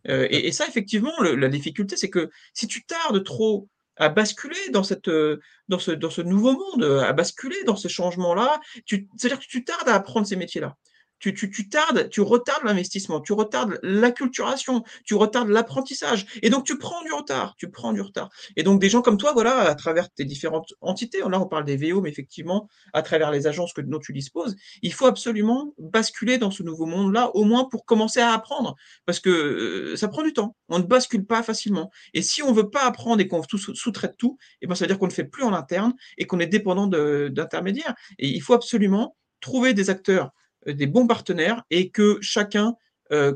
Euh, 0.09 0.27
et, 0.29 0.51
ça, 0.51 0.67
effectivement, 0.67 1.13
la 1.21 1.47
difficulté, 1.47 1.95
c'est 1.95 2.09
que 2.09 2.29
si 2.53 2.67
tu 2.67 2.83
tardes 2.83 3.23
trop 3.23 3.69
à 3.95 4.09
basculer 4.09 4.69
dans, 4.71 4.83
cette, 4.83 5.07
euh, 5.07 5.39
dans, 5.69 5.79
ce, 5.79 5.91
dans 5.91 6.09
ce 6.09 6.21
nouveau 6.21 6.51
monde, 6.51 6.83
à 6.83 7.13
basculer 7.13 7.63
dans 7.63 7.77
ces 7.77 7.87
changements-là, 7.87 8.59
c'est-à-dire 8.85 9.39
que 9.39 9.45
tu 9.47 9.63
tardes 9.63 9.87
à 9.87 9.95
apprendre 9.95 10.27
ces 10.27 10.35
métiers-là 10.35 10.75
tu, 11.21 11.33
tu, 11.33 11.51
tu 11.51 11.69
tardes, 11.69 12.09
tu 12.09 12.19
retardes 12.21 12.63
l'investissement, 12.65 13.21
tu 13.21 13.31
retardes 13.33 13.79
l'acculturation, 13.83 14.83
tu 15.05 15.13
retardes 15.13 15.49
l'apprentissage. 15.49 16.25
Et 16.41 16.49
donc, 16.49 16.65
tu 16.65 16.77
prends 16.77 17.01
du 17.03 17.13
retard, 17.13 17.55
tu 17.57 17.69
prends 17.69 17.93
du 17.93 18.01
retard. 18.01 18.29
Et 18.57 18.63
donc, 18.63 18.81
des 18.81 18.89
gens 18.89 19.01
comme 19.01 19.17
toi, 19.17 19.31
voilà, 19.31 19.59
à 19.59 19.75
travers 19.75 20.09
tes 20.09 20.25
différentes 20.25 20.73
entités, 20.81 21.19
là, 21.19 21.39
on 21.39 21.45
parle 21.45 21.63
des 21.63 21.77
VO, 21.77 22.01
mais 22.01 22.09
effectivement, 22.09 22.67
à 22.93 23.03
travers 23.03 23.29
les 23.31 23.45
agences 23.45 23.71
que, 23.71 23.81
dont 23.81 23.99
tu 23.99 24.13
disposes, 24.13 24.55
il 24.81 24.93
faut 24.93 25.05
absolument 25.05 25.73
basculer 25.77 26.39
dans 26.39 26.49
ce 26.49 26.63
nouveau 26.63 26.87
monde-là, 26.87 27.29
au 27.35 27.43
moins 27.43 27.65
pour 27.69 27.85
commencer 27.85 28.19
à 28.19 28.33
apprendre. 28.33 28.75
Parce 29.05 29.19
que 29.19 29.29
euh, 29.29 29.95
ça 29.95 30.07
prend 30.07 30.23
du 30.23 30.33
temps. 30.33 30.55
On 30.69 30.79
ne 30.79 30.83
bascule 30.83 31.25
pas 31.25 31.43
facilement. 31.43 31.91
Et 32.15 32.23
si 32.23 32.41
on 32.41 32.51
veut 32.51 32.71
pas 32.71 32.85
apprendre 32.85 33.21
et 33.21 33.27
qu'on 33.27 33.43
sous-traite 33.43 34.17
tout, 34.17 34.37
et 34.61 34.65
eh 34.65 34.67
ben, 34.67 34.73
ça 34.73 34.85
veut 34.85 34.87
dire 34.87 34.97
qu'on 34.97 35.07
ne 35.07 35.11
fait 35.11 35.23
plus 35.23 35.43
en 35.43 35.53
interne 35.53 35.93
et 36.17 36.25
qu'on 36.25 36.39
est 36.39 36.47
dépendant 36.47 36.87
d'intermédiaires. 36.87 37.93
Et 38.17 38.27
il 38.27 38.41
faut 38.41 38.53
absolument 38.53 39.15
trouver 39.39 39.73
des 39.75 39.89
acteurs 39.91 40.31
des 40.65 40.87
bons 40.87 41.07
partenaires 41.07 41.63
et 41.69 41.89
que 41.89 42.17
chacun 42.21 42.75
euh, 43.11 43.33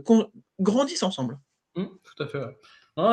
grandisse 0.59 1.03
ensemble. 1.03 1.37
tout 1.75 2.23
à 2.23 2.27
fait. 2.27 2.39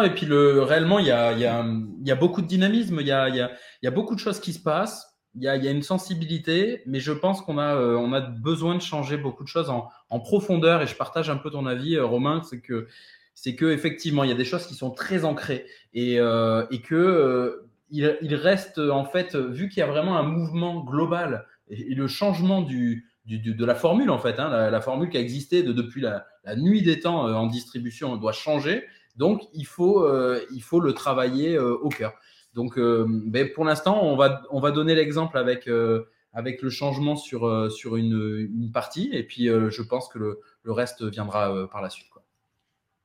et 0.04 0.10
puis 0.10 0.26
le, 0.26 0.62
réellement, 0.62 0.98
il 1.00 1.06
y 1.06 1.10
a, 1.10 2.14
beaucoup 2.14 2.40
de 2.40 2.46
dynamisme, 2.46 3.00
il 3.00 3.06
y 3.06 3.12
a, 3.12 3.90
beaucoup 3.90 4.14
de 4.14 4.20
choses 4.20 4.40
qui 4.40 4.52
se 4.52 4.60
passent. 4.60 5.08
Il 5.34 5.42
y 5.42 5.48
a, 5.48 5.56
une 5.56 5.82
sensibilité, 5.82 6.82
mais 6.86 7.00
je 7.00 7.12
pense 7.12 7.40
qu'on 7.40 7.58
a, 7.58 7.72
a 7.72 8.20
besoin 8.20 8.76
de 8.76 8.82
changer 8.82 9.16
beaucoup 9.16 9.42
de 9.42 9.48
choses 9.48 9.70
en, 9.70 10.20
profondeur. 10.20 10.82
Et 10.82 10.86
je 10.86 10.94
partage 10.94 11.30
un 11.30 11.36
peu 11.36 11.50
ton 11.50 11.66
avis, 11.66 11.98
Romain, 11.98 12.42
c'est 12.44 12.60
que 12.60 13.66
effectivement, 13.72 14.22
il 14.22 14.30
y 14.30 14.32
a 14.32 14.36
des 14.36 14.44
choses 14.44 14.66
qui 14.66 14.74
sont 14.74 14.90
très 14.90 15.24
ancrées 15.24 15.66
et, 15.94 16.20
euh, 16.20 16.64
que 16.84 16.94
euh, 16.94 17.68
il, 17.90 18.34
reste 18.34 18.78
en 18.78 19.04
fait, 19.04 19.34
vu 19.34 19.68
qu'il 19.68 19.80
y 19.80 19.82
a 19.82 19.86
vraiment 19.86 20.16
un 20.16 20.22
mouvement 20.22 20.80
global 20.80 21.46
et, 21.68 21.94
le 21.94 22.06
changement 22.06 22.62
du, 22.62 23.11
de 23.26 23.64
la 23.64 23.74
formule 23.74 24.10
en 24.10 24.18
fait, 24.18 24.38
hein, 24.40 24.70
la, 24.70 24.80
formule 24.80 25.08
qui 25.08 25.16
a 25.16 25.20
existé 25.20 25.62
de, 25.62 25.72
depuis 25.72 26.00
la, 26.00 26.26
nuit 26.56 26.82
des 26.82 27.00
temps 27.00 27.28
euh, 27.28 27.34
en 27.34 27.46
distribution 27.46 28.16
doit 28.16 28.32
changer. 28.32 28.84
Donc 29.16 29.42
il 29.52 29.66
faut, 29.66 30.04
euh, 30.04 30.44
il 30.52 30.62
faut 30.62 30.80
le 30.80 30.92
travailler 30.92 31.54
euh, 31.54 31.74
au 31.74 31.88
cœur. 31.88 32.14
Donc 32.54 32.78
ben, 32.78 33.50
pour 33.54 33.64
l'instant, 33.64 34.04
on 34.04 34.14
va, 34.14 34.42
on 34.50 34.60
va 34.60 34.72
donner 34.72 34.94
l'exemple 34.94 35.38
avec 35.38 35.70
avec 36.34 36.60
le 36.60 36.68
changement 36.68 37.16
sur, 37.16 37.72
sur 37.72 37.96
une, 37.96 38.70
partie. 38.74 39.08
Et 39.12 39.22
puis, 39.22 39.46
je 39.46 39.82
pense 39.82 40.10
que 40.10 40.18
le, 40.18 40.72
reste 40.72 41.02
viendra 41.02 41.66
par 41.68 41.80
la 41.80 41.88
suite. 41.88 42.08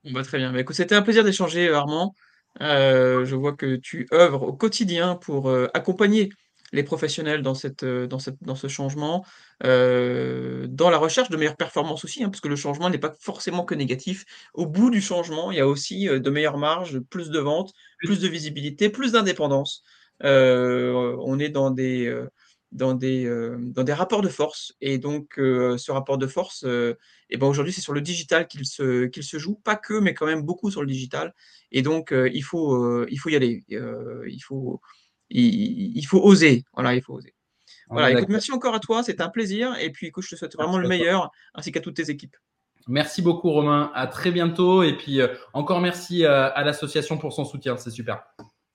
Bah, 0.04 0.22
très 0.24 0.38
bien. 0.38 0.52
Bah, 0.52 0.60
c'était 0.72 0.96
un 0.96 1.02
plaisir 1.02 1.24
d'échanger, 1.24 1.72
Armand. 1.72 2.14
Je 2.60 3.36
vois 3.36 3.54
que 3.54 3.78
tu 3.78 4.06
œuvres 4.12 4.44
au 4.44 4.54
quotidien 4.54 5.16
pour 5.16 5.50
accompagner 5.74 6.28
les 6.74 6.84
professionnels 6.84 7.42
dans, 7.42 7.54
cette, 7.56 7.84
euh, 7.84 8.08
dans, 8.08 8.20
cette, 8.20 8.42
dans 8.42 8.56
ce 8.56 8.68
changement, 8.68 9.26
dans 9.62 10.90
la 10.90 10.98
recherche 10.98 11.30
de 11.30 11.38
meilleures 11.38 11.56
performances 11.56 12.06
aussi, 12.06 12.24
hein, 12.24 12.30
parce 12.30 12.42
que 12.42 12.48
le 12.48 12.56
changement 12.56 12.90
n'est 12.90 12.98
pas 12.98 13.14
forcément 13.20 13.66
que 13.66 13.76
négatif. 13.76 14.26
Au 14.54 14.66
bout 14.66 14.90
du 14.90 15.02
changement, 15.02 15.52
il 15.52 15.58
y 15.58 15.62
a 15.62 15.68
aussi 15.68 16.06
de 16.06 16.30
meilleures 16.30 16.58
marges, 16.58 17.00
plus 17.00 17.30
de 17.30 17.40
ventes, 17.40 17.74
plus 18.00 18.20
de 18.20 18.28
visibilité, 18.28 18.90
plus 18.90 19.14
d'indépendance. 19.14 19.84
on 20.22 21.40
est 21.40 21.50
dans 21.50 21.72
des 21.72 22.28
dans 22.72 22.94
des, 22.94 23.26
euh, 23.26 23.58
dans 23.60 23.84
des 23.84 23.94
rapports 23.94 24.22
de 24.22 24.30
force. 24.30 24.74
Et 24.82 24.98
donc, 24.98 25.40
euh, 25.40 25.78
ce 25.78 25.92
rapport 25.92 26.18
de 26.18 26.28
force, 26.28 26.64
euh, 26.66 26.96
et 27.30 27.38
ben 27.38 27.48
aujourd'hui, 27.48 27.74
c'est 27.74 27.82
sur 27.82 27.94
le 27.94 28.02
digital 28.02 28.48
qu'il 28.48 28.66
se, 28.66 29.06
qu'il 29.06 29.24
se 29.24 29.38
joue. 29.38 29.56
Pas 29.56 29.76
que, 29.76 30.00
mais 30.00 30.14
quand 30.14 30.26
même 30.26 30.42
beaucoup 30.42 30.72
sur 30.72 30.82
le 30.82 30.88
digital. 30.88 31.34
Et 31.72 31.82
donc, 31.82 32.14
il, 32.14 32.44
faut, 32.44 33.06
il 33.08 33.18
faut 33.18 33.30
y 33.30 33.36
aller. 33.36 33.66
il, 33.68 34.40
faut, 34.42 34.82
il, 35.30 35.98
il, 35.98 36.04
faut 36.04 36.22
oser. 36.22 36.64
Voilà, 36.74 36.96
il 36.96 37.02
faut 37.02 37.14
oser. 37.14 37.34
Voilà, 37.90 38.12
écoute, 38.12 38.30
merci 38.30 38.52
encore 38.52 38.76
à 38.76 38.80
toi. 38.80 39.04
C'était 39.04 39.22
un 39.22 39.30
plaisir. 39.30 39.76
Et 39.80 39.92
puis, 39.92 40.08
écoute, 40.08 40.24
je 40.26 40.32
te 40.32 40.36
souhaite 40.36 40.56
vraiment 40.56 40.78
le 40.78 40.88
meilleur, 40.88 41.32
ainsi 41.54 41.72
qu'à 41.72 41.80
toutes 41.80 41.96
tes 41.96 42.10
équipes. 42.10 42.36
Merci 42.88 43.22
beaucoup, 43.22 43.50
Romain. 43.52 43.92
À 43.94 44.08
très 44.08 44.32
bientôt. 44.32 44.84
Et 44.84 44.96
puis, 44.96 45.20
encore 45.54 45.82
merci 45.82 46.26
à, 46.26 46.46
à 46.48 46.64
l'association 46.64 47.18
pour 47.18 47.34
son 47.34 47.46
soutien. 47.46 47.78
C'est 47.78 47.92
super. 47.92 48.24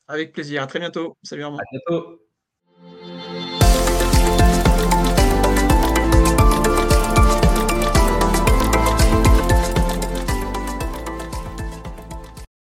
Avec 0.09 0.33
plaisir. 0.33 0.63
À 0.63 0.67
très 0.67 0.79
bientôt. 0.79 1.17
Salut, 1.23 1.45
Armand. 1.45 1.59
À 1.59 1.65
bientôt. 1.71 2.23